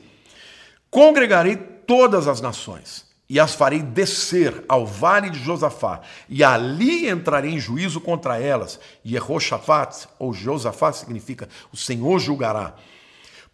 Congregarei 0.91 1.57
todas 1.57 2.26
as 2.28 2.41
nações 2.41 3.07
e 3.28 3.41
as 3.41 3.55
farei 3.55 3.80
descer 3.80 4.64
ao 4.68 4.87
vale 4.87 5.30
de 5.30 5.39
Josafá, 5.39 6.01
e 6.28 6.45
ali 6.45 7.09
entrarei 7.09 7.53
em 7.53 7.59
juízo 7.59 8.01
contra 8.01 8.41
elas. 8.41 8.78
E 9.05 9.11
Jehoshaphat, 9.11 10.09
ou 10.18 10.32
Josafá, 10.32 10.93
significa 10.93 11.49
o 11.72 11.76
Senhor 11.76 12.18
julgará, 12.20 12.74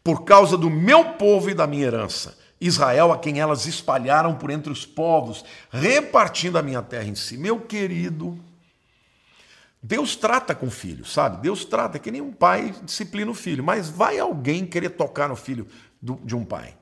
por 0.04 0.24
causa 0.24 0.58
do 0.58 0.68
meu 0.68 1.12
povo 1.12 1.48
e 1.48 1.54
da 1.54 1.66
minha 1.66 1.86
herança, 1.86 2.36
Israel, 2.60 3.12
a 3.12 3.18
quem 3.18 3.40
elas 3.40 3.66
espalharam 3.66 4.34
por 4.34 4.50
entre 4.50 4.70
os 4.70 4.84
povos, 4.84 5.44
repartindo 5.70 6.58
a 6.58 6.62
minha 6.62 6.82
terra 6.82 7.08
em 7.08 7.14
si. 7.14 7.36
Meu 7.36 7.58
querido, 7.60 8.38
Deus 9.82 10.14
trata 10.14 10.54
com 10.54 10.66
o 10.66 10.70
filho, 10.70 11.04
sabe? 11.04 11.42
Deus 11.42 11.64
trata, 11.64 11.96
é 11.96 12.00
que 12.00 12.10
nem 12.10 12.20
um 12.20 12.32
pai 12.32 12.74
disciplina 12.84 13.30
o 13.30 13.34
filho, 13.34 13.64
mas 13.64 13.88
vai 13.88 14.18
alguém 14.18 14.66
querer 14.66 14.90
tocar 14.90 15.28
no 15.28 15.36
filho 15.36 15.66
de 16.00 16.36
um 16.36 16.44
pai. 16.44 16.74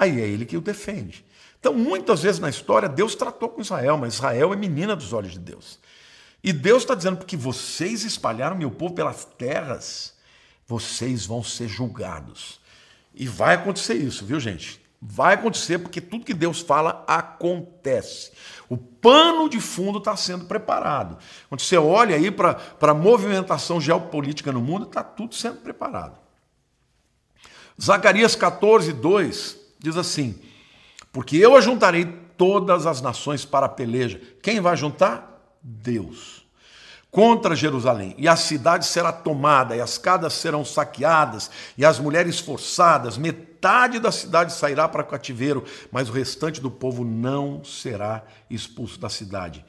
Aí 0.00 0.18
é 0.18 0.26
ele 0.26 0.46
que 0.46 0.56
o 0.56 0.62
defende. 0.62 1.22
Então, 1.60 1.74
muitas 1.74 2.22
vezes 2.22 2.40
na 2.40 2.48
história, 2.48 2.88
Deus 2.88 3.14
tratou 3.14 3.50
com 3.50 3.60
Israel, 3.60 3.98
mas 3.98 4.14
Israel 4.14 4.54
é 4.54 4.56
menina 4.56 4.96
dos 4.96 5.12
olhos 5.12 5.32
de 5.32 5.38
Deus. 5.38 5.78
E 6.42 6.54
Deus 6.54 6.84
está 6.84 6.94
dizendo, 6.94 7.18
porque 7.18 7.36
vocês 7.36 8.02
espalharam 8.02 8.56
meu 8.56 8.70
povo 8.70 8.94
pelas 8.94 9.26
terras, 9.26 10.14
vocês 10.66 11.26
vão 11.26 11.44
ser 11.44 11.68
julgados. 11.68 12.58
E 13.14 13.28
vai 13.28 13.56
acontecer 13.56 13.92
isso, 13.92 14.24
viu, 14.24 14.40
gente? 14.40 14.80
Vai 15.02 15.34
acontecer 15.34 15.78
porque 15.78 16.00
tudo 16.00 16.24
que 16.24 16.32
Deus 16.32 16.60
fala 16.60 17.04
acontece. 17.06 18.32
O 18.70 18.78
pano 18.78 19.50
de 19.50 19.60
fundo 19.60 19.98
está 19.98 20.16
sendo 20.16 20.46
preparado. 20.46 21.18
Quando 21.46 21.60
você 21.60 21.76
olha 21.76 22.16
aí 22.16 22.30
para 22.30 22.56
a 22.80 22.94
movimentação 22.94 23.78
geopolítica 23.78 24.50
no 24.50 24.62
mundo, 24.62 24.86
está 24.86 25.04
tudo 25.04 25.34
sendo 25.34 25.56
preparado. 25.56 26.18
Zacarias 27.78 28.34
14, 28.34 28.94
2 28.94 29.59
diz 29.82 29.96
assim: 29.96 30.40
porque 31.12 31.36
eu 31.36 31.56
ajuntarei 31.56 32.04
todas 32.36 32.86
as 32.86 33.00
nações 33.00 33.44
para 33.44 33.66
a 33.66 33.70
peleja. 33.70 34.20
Quem 34.42 34.60
vai 34.60 34.76
juntar? 34.76 35.58
Deus. 35.62 36.46
Contra 37.10 37.56
Jerusalém. 37.56 38.14
E 38.16 38.28
a 38.28 38.36
cidade 38.36 38.86
será 38.86 39.12
tomada, 39.12 39.74
e 39.74 39.80
as 39.80 39.98
casas 39.98 40.34
serão 40.34 40.64
saqueadas, 40.64 41.50
e 41.76 41.84
as 41.84 41.98
mulheres 41.98 42.38
forçadas. 42.38 43.18
Metade 43.18 43.98
da 43.98 44.12
cidade 44.12 44.52
sairá 44.52 44.88
para 44.88 45.02
cativeiro, 45.02 45.64
mas 45.90 46.08
o 46.08 46.12
restante 46.12 46.60
do 46.60 46.70
povo 46.70 47.04
não 47.04 47.64
será 47.64 48.22
expulso 48.48 48.98
da 49.00 49.08
cidade. 49.08 49.64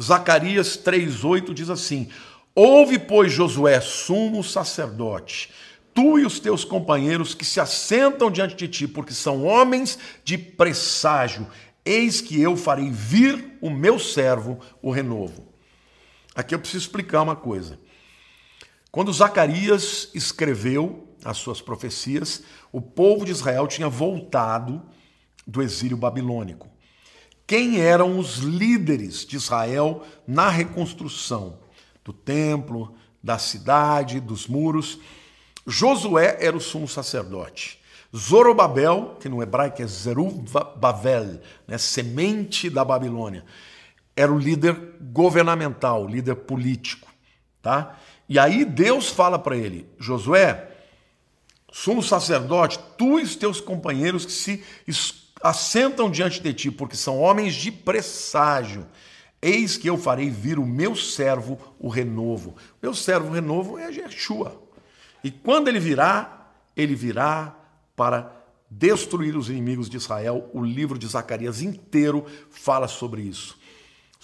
Zacarias 0.00 0.76
3,8 0.76 1.54
diz 1.54 1.70
assim: 1.70 2.10
Ouve, 2.52 2.98
pois, 2.98 3.32
Josué, 3.32 3.80
sumo 3.80 4.42
sacerdote 4.42 5.50
tu 5.96 6.18
e 6.18 6.26
os 6.26 6.38
teus 6.38 6.62
companheiros 6.62 7.34
que 7.34 7.44
se 7.44 7.58
assentam 7.58 8.30
diante 8.30 8.54
de 8.54 8.68
ti, 8.68 8.86
porque 8.86 9.14
são 9.14 9.46
homens 9.46 9.98
de 10.22 10.36
presságio. 10.36 11.46
Eis 11.82 12.20
que 12.20 12.38
eu 12.38 12.54
farei 12.54 12.90
vir 12.90 13.56
o 13.62 13.70
meu 13.70 13.98
servo, 13.98 14.60
o 14.82 14.90
renovo. 14.90 15.48
Aqui 16.34 16.54
eu 16.54 16.58
preciso 16.58 16.84
explicar 16.84 17.22
uma 17.22 17.34
coisa. 17.34 17.80
Quando 18.92 19.10
Zacarias 19.10 20.10
escreveu 20.14 21.08
as 21.24 21.38
suas 21.38 21.62
profecias, 21.62 22.42
o 22.70 22.82
povo 22.82 23.24
de 23.24 23.32
Israel 23.32 23.66
tinha 23.66 23.88
voltado 23.88 24.82
do 25.46 25.62
exílio 25.62 25.96
babilônico. 25.96 26.68
Quem 27.46 27.80
eram 27.80 28.18
os 28.18 28.38
líderes 28.38 29.24
de 29.24 29.36
Israel 29.36 30.04
na 30.26 30.50
reconstrução 30.50 31.58
do 32.04 32.12
templo, 32.12 32.94
da 33.22 33.38
cidade, 33.38 34.20
dos 34.20 34.46
muros? 34.46 34.98
Josué 35.66 36.38
era 36.40 36.56
o 36.56 36.60
sumo 36.60 36.86
sacerdote. 36.86 37.80
Zorobabel, 38.14 39.16
que 39.20 39.28
no 39.28 39.42
hebraico 39.42 39.82
é 39.82 39.86
Zerubbabel, 39.86 41.40
né, 41.66 41.76
semente 41.76 42.70
da 42.70 42.84
Babilônia, 42.84 43.44
era 44.14 44.32
o 44.32 44.38
líder 44.38 44.94
governamental, 45.12 46.06
líder 46.06 46.36
político, 46.36 47.08
tá? 47.60 47.98
E 48.28 48.38
aí 48.38 48.64
Deus 48.64 49.08
fala 49.08 49.38
para 49.38 49.56
ele, 49.56 49.86
Josué, 49.98 50.70
sumo 51.70 52.02
sacerdote, 52.02 52.78
tu 52.96 53.18
e 53.18 53.22
os 53.22 53.36
teus 53.36 53.60
companheiros 53.60 54.24
que 54.24 54.32
se 54.32 54.64
assentam 55.42 56.10
diante 56.10 56.40
de 56.40 56.54
ti, 56.54 56.70
porque 56.70 56.96
são 56.96 57.20
homens 57.20 57.54
de 57.54 57.70
presságio. 57.70 58.86
Eis 59.42 59.76
que 59.76 59.88
eu 59.88 59.98
farei 59.98 60.30
vir 60.30 60.58
o 60.58 60.64
meu 60.64 60.96
servo, 60.96 61.58
o 61.78 61.88
renovo. 61.88 62.56
Meu 62.82 62.94
servo, 62.94 63.32
renovo, 63.32 63.78
é 63.78 63.92
Jeshua. 63.92 64.65
E 65.22 65.30
quando 65.30 65.68
ele 65.68 65.78
virá, 65.78 66.48
ele 66.76 66.94
virá 66.94 67.54
para 67.94 68.32
destruir 68.70 69.36
os 69.36 69.48
inimigos 69.48 69.88
de 69.88 69.96
Israel. 69.96 70.50
O 70.52 70.62
livro 70.62 70.98
de 70.98 71.06
Zacarias 71.06 71.62
inteiro 71.62 72.26
fala 72.50 72.88
sobre 72.88 73.22
isso 73.22 73.58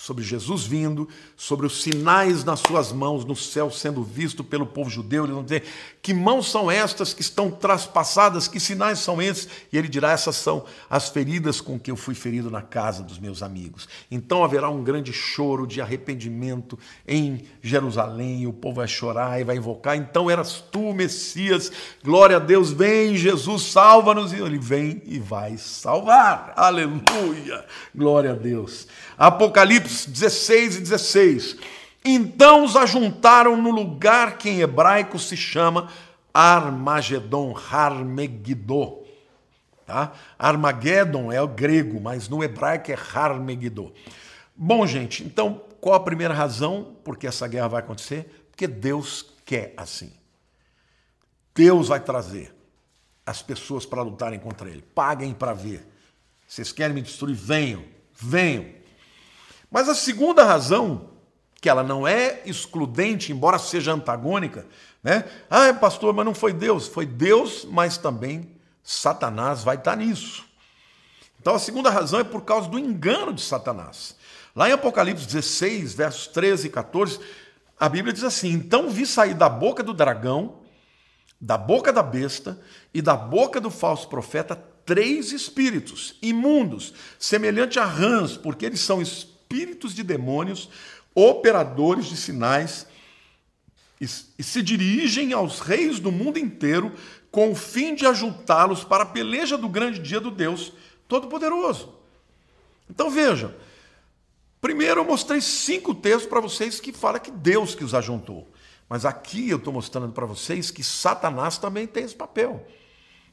sobre 0.02 0.24
Jesus 0.24 0.64
vindo, 0.64 1.08
sobre 1.36 1.64
os 1.64 1.80
sinais 1.80 2.42
nas 2.42 2.58
suas 2.58 2.90
mãos 2.90 3.24
no 3.24 3.36
céu 3.36 3.70
sendo 3.70 4.02
visto 4.02 4.42
pelo 4.42 4.66
povo 4.66 4.90
judeu. 4.90 5.22
Eles 5.22 5.34
vão 5.34 5.44
dizer: 5.44 5.62
Que 6.02 6.12
mãos 6.12 6.50
são 6.50 6.68
estas 6.68 7.14
que 7.14 7.20
estão 7.20 7.52
traspassadas? 7.52 8.48
Que 8.48 8.58
sinais 8.58 8.98
são 8.98 9.22
esses? 9.22 9.48
E 9.72 9.78
ele 9.78 9.86
dirá: 9.86 10.10
Essas 10.10 10.34
são 10.34 10.64
as 10.90 11.08
feridas 11.08 11.60
com 11.60 11.78
que 11.78 11.88
eu 11.88 11.94
fui 11.94 12.16
ferido 12.16 12.50
na 12.50 12.62
casa 12.62 13.04
dos 13.04 13.16
meus 13.20 13.44
amigos. 13.44 13.88
Então 14.10 14.42
haverá 14.42 14.68
um 14.68 14.82
grande 14.82 15.12
choro 15.12 15.68
de 15.68 15.80
arrependimento 15.80 16.76
em 17.06 17.44
Jerusalém. 17.62 18.44
O 18.48 18.52
povo 18.52 18.76
vai 18.76 18.88
chorar 18.88 19.40
e 19.40 19.44
vai 19.44 19.56
invocar: 19.56 19.96
Então 19.96 20.28
eras 20.28 20.64
tu, 20.72 20.92
Messias. 20.92 21.70
Glória 22.02 22.38
a 22.38 22.40
Deus, 22.40 22.72
vem, 22.72 23.16
Jesus, 23.16 23.62
salva-nos. 23.62 24.32
E 24.32 24.40
ele 24.40 24.58
vem 24.58 25.00
e 25.06 25.20
vai 25.20 25.56
salvar. 25.58 26.54
Aleluia. 26.56 27.64
Glória 27.94 28.32
a 28.32 28.34
Deus. 28.34 28.88
Apocalipse 29.16 29.91
16 30.06 30.76
e 30.76 30.80
16. 30.80 31.56
Então 32.04 32.64
os 32.64 32.76
ajuntaram 32.76 33.56
no 33.60 33.70
lugar 33.70 34.38
que 34.38 34.48
em 34.48 34.60
hebraico 34.60 35.18
se 35.18 35.36
chama 35.36 35.88
Armagedon, 36.34 37.56
Harmegiddo. 37.56 39.02
Tá? 39.86 40.12
Armageddon 40.38 41.30
é 41.30 41.40
o 41.40 41.48
grego, 41.48 42.00
mas 42.00 42.28
no 42.28 42.42
hebraico 42.42 42.90
é 42.90 42.96
Harmegiddo. 43.14 43.92
Bom, 44.56 44.86
gente, 44.86 45.22
então 45.22 45.62
qual 45.80 45.94
a 45.94 46.00
primeira 46.00 46.32
razão 46.32 46.96
por 47.04 47.16
que 47.16 47.26
essa 47.26 47.46
guerra 47.48 47.68
vai 47.68 47.80
acontecer? 47.80 48.46
Porque 48.50 48.66
Deus 48.66 49.26
quer 49.44 49.74
assim. 49.76 50.12
Deus 51.54 51.88
vai 51.88 52.00
trazer 52.00 52.54
as 53.26 53.42
pessoas 53.42 53.84
para 53.84 54.02
lutarem 54.02 54.38
contra 54.38 54.68
ele. 54.68 54.82
Paguem 54.94 55.32
para 55.32 55.52
ver. 55.52 55.86
Vocês 56.46 56.72
querem 56.72 56.94
me 56.94 57.02
destruir? 57.02 57.34
Venham, 57.34 57.84
venham. 58.12 58.81
Mas 59.72 59.88
a 59.88 59.94
segunda 59.94 60.44
razão, 60.44 61.08
que 61.58 61.68
ela 61.68 61.82
não 61.82 62.06
é 62.06 62.42
excludente, 62.44 63.32
embora 63.32 63.58
seja 63.58 63.92
antagônica, 63.92 64.66
né? 65.02 65.24
Ah, 65.48 65.72
pastor, 65.72 66.12
mas 66.12 66.26
não 66.26 66.34
foi 66.34 66.52
Deus. 66.52 66.86
Foi 66.86 67.06
Deus, 67.06 67.64
mas 67.64 67.96
também 67.96 68.54
Satanás 68.84 69.64
vai 69.64 69.76
estar 69.76 69.96
nisso. 69.96 70.44
Então 71.40 71.54
a 71.54 71.58
segunda 71.58 71.88
razão 71.88 72.20
é 72.20 72.24
por 72.24 72.42
causa 72.42 72.68
do 72.68 72.78
engano 72.78 73.32
de 73.32 73.40
Satanás. 73.40 74.14
Lá 74.54 74.68
em 74.68 74.72
Apocalipse 74.72 75.26
16, 75.26 75.94
versos 75.94 76.26
13 76.26 76.66
e 76.66 76.70
14, 76.70 77.18
a 77.80 77.88
Bíblia 77.88 78.12
diz 78.12 78.24
assim: 78.24 78.52
Então 78.52 78.90
vi 78.90 79.06
sair 79.06 79.34
da 79.34 79.48
boca 79.48 79.82
do 79.82 79.94
dragão, 79.94 80.58
da 81.40 81.56
boca 81.56 81.90
da 81.92 82.02
besta 82.02 82.60
e 82.92 83.00
da 83.00 83.16
boca 83.16 83.58
do 83.58 83.70
falso 83.70 84.06
profeta 84.08 84.54
três 84.84 85.32
espíritos 85.32 86.16
imundos, 86.20 86.92
semelhante 87.18 87.78
a 87.78 87.84
rãs, 87.84 88.36
porque 88.36 88.66
eles 88.66 88.80
são 88.80 89.00
espíritos 89.00 89.31
de 89.94 90.02
demônios, 90.02 90.68
operadores 91.14 92.06
de 92.06 92.16
sinais, 92.16 92.86
e, 94.00 94.06
e 94.38 94.42
se 94.42 94.62
dirigem 94.62 95.32
aos 95.32 95.60
reis 95.60 96.00
do 96.00 96.10
mundo 96.10 96.38
inteiro 96.38 96.92
com 97.30 97.52
o 97.52 97.54
fim 97.54 97.94
de 97.94 98.06
ajuntá-los 98.06 98.82
para 98.82 99.04
a 99.04 99.06
peleja 99.06 99.56
do 99.56 99.68
grande 99.68 100.00
dia 100.00 100.20
do 100.20 100.30
Deus 100.30 100.72
Todo-Poderoso. 101.06 101.94
Então 102.90 103.08
veja, 103.08 103.56
primeiro 104.60 105.00
eu 105.00 105.04
mostrei 105.04 105.40
cinco 105.40 105.94
textos 105.94 106.26
para 106.26 106.40
vocês 106.40 106.80
que 106.80 106.92
fala 106.92 107.20
que 107.20 107.30
Deus 107.30 107.74
que 107.74 107.84
os 107.84 107.94
ajuntou. 107.94 108.50
Mas 108.88 109.06
aqui 109.06 109.48
eu 109.48 109.56
estou 109.56 109.72
mostrando 109.72 110.12
para 110.12 110.26
vocês 110.26 110.70
que 110.70 110.82
Satanás 110.82 111.56
também 111.56 111.86
tem 111.86 112.04
esse 112.04 112.14
papel. 112.14 112.66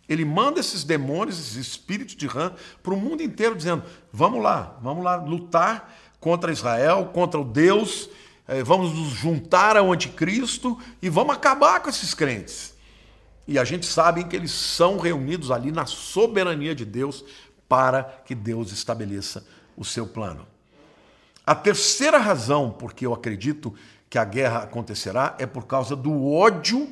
Ele 0.08 0.24
manda 0.24 0.60
esses 0.60 0.84
demônios, 0.84 1.38
esses 1.38 1.56
espíritos 1.56 2.16
de 2.16 2.26
rã, 2.26 2.54
para 2.82 2.94
o 2.94 2.98
mundo 2.98 3.22
inteiro, 3.22 3.56
dizendo: 3.56 3.84
vamos 4.12 4.42
lá, 4.42 4.78
vamos 4.82 5.04
lá 5.04 5.18
lutar 5.18 5.94
contra 6.20 6.52
Israel, 6.52 7.12
contra 7.14 7.40
o 7.40 7.44
Deus, 7.44 8.10
eh, 8.48 8.64
vamos 8.64 8.94
nos 8.94 9.10
juntar 9.10 9.78
ao 9.78 9.92
anticristo 9.92 10.78
e 11.02 11.10
vamos 11.10 11.36
acabar 11.36 11.82
com 11.82 11.90
esses 11.90 12.14
crentes. 12.14 12.74
E 13.48 13.58
a 13.58 13.64
gente 13.64 13.86
sabe 13.86 14.26
que 14.26 14.36
eles 14.36 14.52
são 14.52 14.98
reunidos 14.98 15.50
ali 15.50 15.72
na 15.72 15.86
soberania 15.86 16.76
de 16.76 16.86
Deus 16.86 17.24
para 17.68 18.04
que 18.04 18.36
Deus 18.36 18.72
estabeleça 18.72 19.46
o 19.76 19.86
seu 19.86 20.06
plano. 20.06 20.46
A 21.46 21.56
terceira 21.56 22.18
razão 22.18 22.70
por 22.70 22.94
que 22.94 23.06
eu 23.06 23.14
acredito 23.14 23.74
que 24.10 24.18
a 24.18 24.26
guerra 24.26 24.60
acontecerá 24.64 25.36
é 25.40 25.46
por 25.46 25.66
causa 25.66 25.96
do 25.96 26.28
ódio 26.32 26.88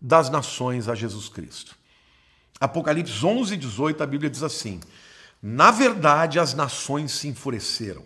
das 0.00 0.30
nações 0.30 0.88
a 0.88 0.94
Jesus 0.94 1.28
Cristo. 1.28 1.76
Apocalipse 2.60 3.24
11, 3.24 3.56
18, 3.56 4.02
a 4.02 4.06
Bíblia 4.06 4.30
diz 4.30 4.42
assim: 4.42 4.80
Na 5.42 5.70
verdade, 5.70 6.38
as 6.38 6.54
nações 6.54 7.12
se 7.12 7.28
enfureceram. 7.28 8.02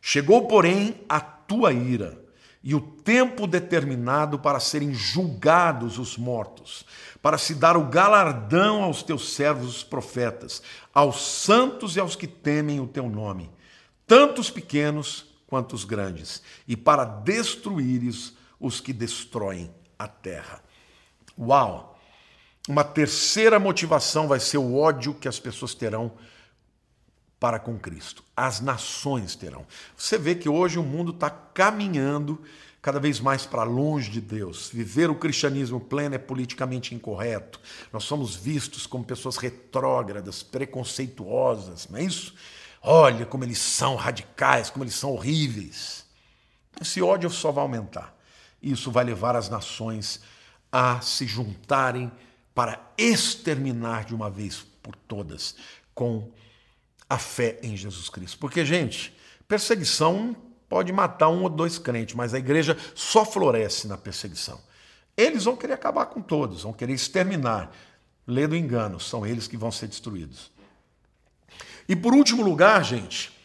Chegou, 0.00 0.46
porém, 0.48 1.00
a 1.08 1.20
tua 1.20 1.72
ira 1.72 2.18
e 2.62 2.74
o 2.74 2.80
tempo 2.80 3.46
determinado 3.46 4.38
para 4.38 4.60
serem 4.60 4.92
julgados 4.92 5.98
os 5.98 6.16
mortos, 6.16 6.84
para 7.22 7.38
se 7.38 7.54
dar 7.54 7.76
o 7.76 7.86
galardão 7.86 8.82
aos 8.82 9.02
teus 9.02 9.32
servos, 9.32 9.76
os 9.76 9.84
profetas, 9.84 10.62
aos 10.92 11.22
santos 11.22 11.96
e 11.96 12.00
aos 12.00 12.14
que 12.14 12.26
temem 12.26 12.80
o 12.80 12.86
teu 12.86 13.08
nome, 13.08 13.50
tanto 14.06 14.40
os 14.40 14.50
pequenos 14.50 15.26
quanto 15.46 15.74
os 15.74 15.84
grandes, 15.84 16.42
e 16.68 16.76
para 16.76 17.04
destruíres 17.04 18.34
os 18.58 18.80
que 18.80 18.92
destroem 18.92 19.70
a 19.98 20.06
terra. 20.06 20.62
Uau! 21.38 21.98
Uma 22.68 22.84
terceira 22.84 23.58
motivação 23.58 24.28
vai 24.28 24.38
ser 24.38 24.58
o 24.58 24.76
ódio 24.76 25.14
que 25.14 25.26
as 25.26 25.40
pessoas 25.40 25.74
terão 25.74 26.12
para 27.40 27.58
com 27.58 27.78
Cristo. 27.78 28.22
As 28.36 28.60
nações 28.60 29.34
terão. 29.34 29.66
Você 29.96 30.18
vê 30.18 30.34
que 30.34 30.48
hoje 30.48 30.78
o 30.78 30.82
mundo 30.82 31.10
está 31.10 31.30
caminhando 31.30 32.40
cada 32.82 33.00
vez 33.00 33.18
mais 33.18 33.46
para 33.46 33.62
longe 33.62 34.10
de 34.10 34.20
Deus. 34.20 34.68
Viver 34.72 35.10
o 35.10 35.14
cristianismo 35.14 35.80
pleno 35.80 36.14
é 36.14 36.18
politicamente 36.18 36.94
incorreto. 36.94 37.58
Nós 37.92 38.04
somos 38.04 38.36
vistos 38.36 38.86
como 38.86 39.04
pessoas 39.04 39.38
retrógradas, 39.38 40.42
preconceituosas, 40.42 41.88
não 41.88 41.98
é 41.98 42.04
isso? 42.04 42.34
Olha 42.82 43.26
como 43.26 43.44
eles 43.44 43.58
são 43.58 43.96
radicais, 43.96 44.70
como 44.70 44.84
eles 44.84 44.94
são 44.94 45.12
horríveis. 45.12 46.06
Esse 46.80 47.02
ódio 47.02 47.28
só 47.30 47.50
vai 47.50 47.62
aumentar. 47.62 48.14
Isso 48.62 48.90
vai 48.90 49.04
levar 49.04 49.34
as 49.34 49.48
nações 49.48 50.20
a 50.70 51.00
se 51.00 51.26
juntarem 51.26 52.12
para 52.54 52.80
exterminar 52.96 54.04
de 54.04 54.14
uma 54.14 54.30
vez 54.30 54.66
por 54.82 54.94
todas 54.94 55.56
com 55.94 56.30
a 57.10 57.18
fé 57.18 57.58
em 57.60 57.76
Jesus 57.76 58.08
Cristo. 58.08 58.38
Porque, 58.38 58.64
gente, 58.64 59.12
perseguição 59.48 60.36
pode 60.68 60.92
matar 60.92 61.28
um 61.28 61.42
ou 61.42 61.48
dois 61.48 61.76
crentes, 61.76 62.14
mas 62.14 62.32
a 62.32 62.38
igreja 62.38 62.78
só 62.94 63.24
floresce 63.24 63.88
na 63.88 63.98
perseguição. 63.98 64.60
Eles 65.16 65.42
vão 65.44 65.56
querer 65.56 65.72
acabar 65.72 66.06
com 66.06 66.22
todos, 66.22 66.62
vão 66.62 66.72
querer 66.72 66.92
exterminar. 66.92 67.72
Lê 68.24 68.46
do 68.46 68.54
engano, 68.54 69.00
são 69.00 69.26
eles 69.26 69.48
que 69.48 69.56
vão 69.56 69.72
ser 69.72 69.88
destruídos. 69.88 70.52
E 71.88 71.96
por 71.96 72.14
último 72.14 72.44
lugar, 72.44 72.84
gente, 72.84 73.36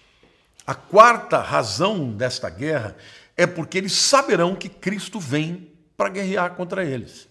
a 0.67 0.75
quarta 0.75 1.39
razão 1.39 2.11
desta 2.11 2.47
guerra 2.51 2.95
é 3.35 3.47
porque 3.47 3.79
eles 3.79 3.93
saberão 3.93 4.55
que 4.55 4.69
Cristo 4.69 5.19
vem 5.19 5.71
para 5.97 6.09
guerrear 6.09 6.53
contra 6.53 6.85
eles. 6.85 7.27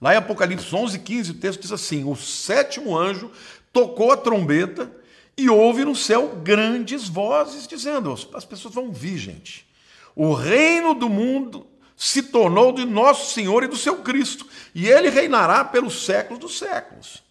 Lá 0.00 0.12
em 0.12 0.16
Apocalipse 0.16 0.74
11, 0.74 0.98
15, 0.98 1.30
o 1.30 1.34
texto 1.34 1.60
diz 1.60 1.70
assim: 1.70 2.02
O 2.04 2.16
sétimo 2.16 2.98
anjo 2.98 3.30
tocou 3.72 4.10
a 4.10 4.16
trombeta 4.16 4.90
e 5.36 5.50
houve 5.50 5.84
no 5.84 5.96
céu 5.96 6.40
grandes 6.42 7.08
vozes 7.08 7.66
dizendo: 7.66 8.12
as 8.34 8.44
pessoas 8.44 8.74
vão 8.74 8.92
vir, 8.92 9.18
gente. 9.18 9.66
O 10.14 10.32
reino 10.32 10.94
do 10.94 11.08
mundo 11.08 11.66
se 11.96 12.22
tornou 12.22 12.72
de 12.72 12.84
nosso 12.84 13.32
Senhor 13.32 13.62
e 13.64 13.68
do 13.68 13.76
seu 13.76 13.98
Cristo, 13.98 14.46
e 14.74 14.88
ele 14.88 15.08
reinará 15.08 15.64
pelos 15.64 16.04
séculos 16.04 16.40
dos 16.40 16.58
séculos. 16.58 17.22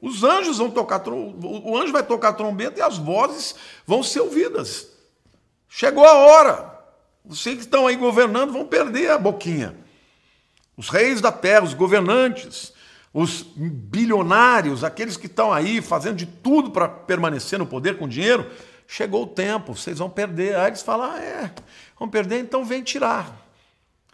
Os 0.00 0.24
anjos 0.24 0.58
vão 0.58 0.70
tocar, 0.70 1.02
o 1.06 1.76
anjo 1.76 1.92
vai 1.92 2.02
tocar 2.02 2.32
trombeta 2.32 2.78
e 2.78 2.82
as 2.82 2.96
vozes 2.96 3.54
vão 3.86 4.02
ser 4.02 4.20
ouvidas. 4.20 4.88
Chegou 5.68 6.04
a 6.04 6.14
hora. 6.14 6.80
Vocês 7.22 7.56
que 7.56 7.62
estão 7.62 7.86
aí 7.86 7.96
governando 7.96 8.52
vão 8.52 8.66
perder 8.66 9.10
a 9.10 9.18
boquinha. 9.18 9.76
Os 10.74 10.88
reis 10.88 11.20
da 11.20 11.30
terra, 11.30 11.64
os 11.64 11.74
governantes, 11.74 12.72
os 13.12 13.42
bilionários, 13.42 14.84
aqueles 14.84 15.16
que 15.16 15.26
estão 15.26 15.52
aí 15.52 15.82
fazendo 15.82 16.16
de 16.16 16.26
tudo 16.26 16.70
para 16.70 16.88
permanecer 16.88 17.58
no 17.58 17.66
poder 17.66 17.98
com 17.98 18.08
dinheiro, 18.08 18.48
chegou 18.86 19.24
o 19.24 19.26
tempo, 19.26 19.74
vocês 19.74 19.98
vão 19.98 20.08
perder. 20.08 20.56
Aí 20.56 20.68
eles 20.68 20.82
falam: 20.82 21.10
ah, 21.10 21.20
é, 21.20 21.54
vão 21.98 22.08
perder, 22.08 22.40
então 22.40 22.64
vem 22.64 22.82
tirar. 22.82 23.48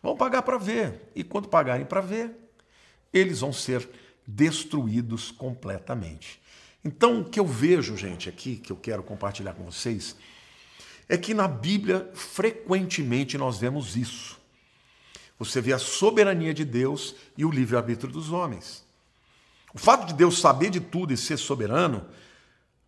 Vão 0.03 0.17
pagar 0.17 0.43
para 0.43 0.57
ver. 0.57 1.11
E 1.15 1.23
quando 1.23 1.49
pagarem 1.49 1.85
para 1.85 2.01
ver, 2.01 2.31
eles 3.13 3.41
vão 3.41 3.53
ser 3.53 3.89
destruídos 4.27 5.31
completamente. 5.31 6.41
Então, 6.85 7.21
o 7.21 7.25
que 7.25 7.41
eu 7.41 7.47
vejo, 7.47 7.97
gente, 7.97 8.29
aqui, 8.29 8.57
que 8.57 8.71
eu 8.71 8.77
quero 8.77 9.03
compartilhar 9.03 9.55
com 9.55 9.65
vocês, 9.65 10.15
é 11.09 11.19
que 11.19 11.35
na 11.35 11.49
Bíblia, 11.49 12.09
frequentemente, 12.15 13.37
nós 13.37 13.59
vemos 13.59 13.97
isso. 13.97 14.39
Você 15.39 15.61
vê 15.61 15.73
a 15.73 15.79
soberania 15.79 16.55
de 16.55 16.65
Deus 16.65 17.15
e 17.37 17.45
o 17.45 17.51
livre-arbítrio 17.51 18.13
dos 18.13 18.31
homens. 18.31 18.86
O 19.77 19.79
fato 19.79 20.09
de 20.09 20.15
Deus 20.15 20.41
saber 20.41 20.71
de 20.71 20.81
tudo 20.81 21.13
e 21.13 21.17
ser 21.17 21.37
soberano 21.37 22.05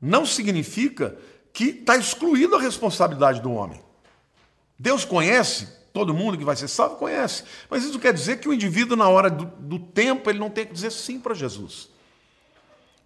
não 0.00 0.26
significa 0.26 1.16
que 1.52 1.66
está 1.66 1.96
excluída 1.96 2.56
a 2.56 2.60
responsabilidade 2.60 3.40
do 3.40 3.52
homem. 3.52 3.80
Deus 4.78 5.04
conhece 5.04 5.78
Todo 5.98 6.14
mundo 6.14 6.38
que 6.38 6.44
vai 6.44 6.54
ser 6.54 6.68
salvo 6.68 6.94
conhece. 6.94 7.42
Mas 7.68 7.82
isso 7.82 7.98
quer 7.98 8.12
dizer 8.12 8.38
que 8.38 8.48
o 8.48 8.54
indivíduo, 8.54 8.96
na 8.96 9.08
hora 9.08 9.28
do, 9.28 9.46
do 9.46 9.80
tempo, 9.80 10.30
ele 10.30 10.38
não 10.38 10.48
tem 10.48 10.64
que 10.64 10.72
dizer 10.72 10.92
sim 10.92 11.18
para 11.18 11.34
Jesus. 11.34 11.88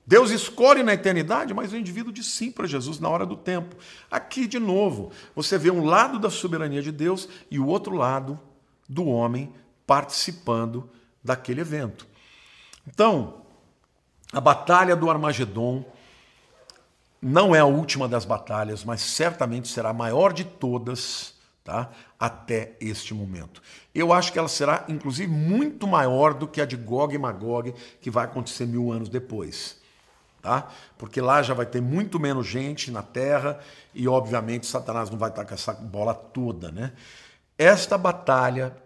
Deus 0.07 0.31
escolhe 0.31 0.83
na 0.83 0.93
eternidade, 0.93 1.55
mas 1.55 1.73
o 1.73 1.77
indivíduo 1.79 2.13
diz 2.13 2.27
sim 2.27 2.51
para 2.51 2.67
Jesus 2.67 2.99
na 2.99 3.09
hora 3.09 3.25
do 3.25 3.35
tempo. 3.35 3.77
Aqui, 4.11 4.47
de 4.47 4.59
novo, 4.59 5.11
você 5.35 5.57
vê 5.57 5.71
um 5.71 5.85
lado 5.87 6.19
da 6.19 6.29
soberania 6.29 6.83
de 6.83 6.93
Deus 6.93 7.29
e 7.51 7.59
o 7.59 7.67
outro 7.67 7.95
lado 7.95 8.39
do 8.87 9.07
homem 9.07 9.55
participando 9.87 10.91
daquele 11.25 11.63
evento. 11.63 12.07
Então, 12.87 13.42
a 14.33 14.41
batalha 14.41 14.97
do 14.97 15.11
Armagedon 15.11 15.85
não 17.21 17.55
é 17.55 17.61
a 17.61 17.65
última 17.65 18.09
das 18.09 18.25
batalhas, 18.25 18.83
mas 18.85 19.01
certamente 19.03 19.69
será 19.69 19.91
a 19.91 19.95
maior 19.95 20.33
de 20.33 20.45
todas 20.45 21.35
tá? 21.63 21.91
até 22.19 22.77
este 22.81 23.15
momento. 23.15 23.63
Eu 23.95 24.13
acho 24.13 24.33
que 24.33 24.39
ela 24.39 24.49
será, 24.49 24.85
inclusive, 24.89 25.31
muito 25.31 25.87
maior 25.87 26.35
do 26.35 26.49
que 26.49 26.61
a 26.61 26.65
de 26.65 26.77
Gog 26.77 27.15
e 27.15 27.19
Magog, 27.19 27.75
que 28.01 28.11
vai 28.11 28.25
acontecer 28.25 28.67
mil 28.67 28.91
anos 28.91 29.09
depois. 29.09 29.81
Tá? 30.41 30.69
Porque 30.99 31.21
lá 31.21 31.41
já 31.43 31.55
vai 31.55 31.67
ter 31.67 31.81
muito 31.81 32.19
menos 32.19 32.47
gente 32.47 32.91
na 32.91 33.03
Terra 33.03 33.61
e, 33.95 34.09
obviamente, 34.09 34.67
Satanás 34.67 35.09
não 35.09 35.19
vai 35.19 35.31
estar 35.31 35.45
com 35.45 35.55
essa 35.55 35.73
bola 35.73 36.15
toda. 36.15 36.73
Né? 36.73 36.93
Esta 37.57 37.97
batalha 37.97 38.77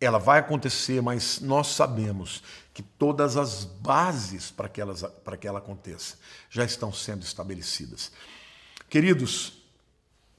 ela 0.00 0.18
vai 0.18 0.40
acontecer, 0.40 1.00
mas 1.02 1.40
nós 1.40 1.68
sabemos 1.68 2.42
que 2.78 2.82
todas 2.84 3.36
as 3.36 3.64
bases 3.64 4.52
para 4.52 4.68
que, 4.68 4.80
elas, 4.80 5.02
para 5.24 5.36
que 5.36 5.48
ela 5.48 5.58
aconteça 5.58 6.16
já 6.48 6.64
estão 6.64 6.92
sendo 6.92 7.24
estabelecidas. 7.24 8.12
Queridos, 8.88 9.57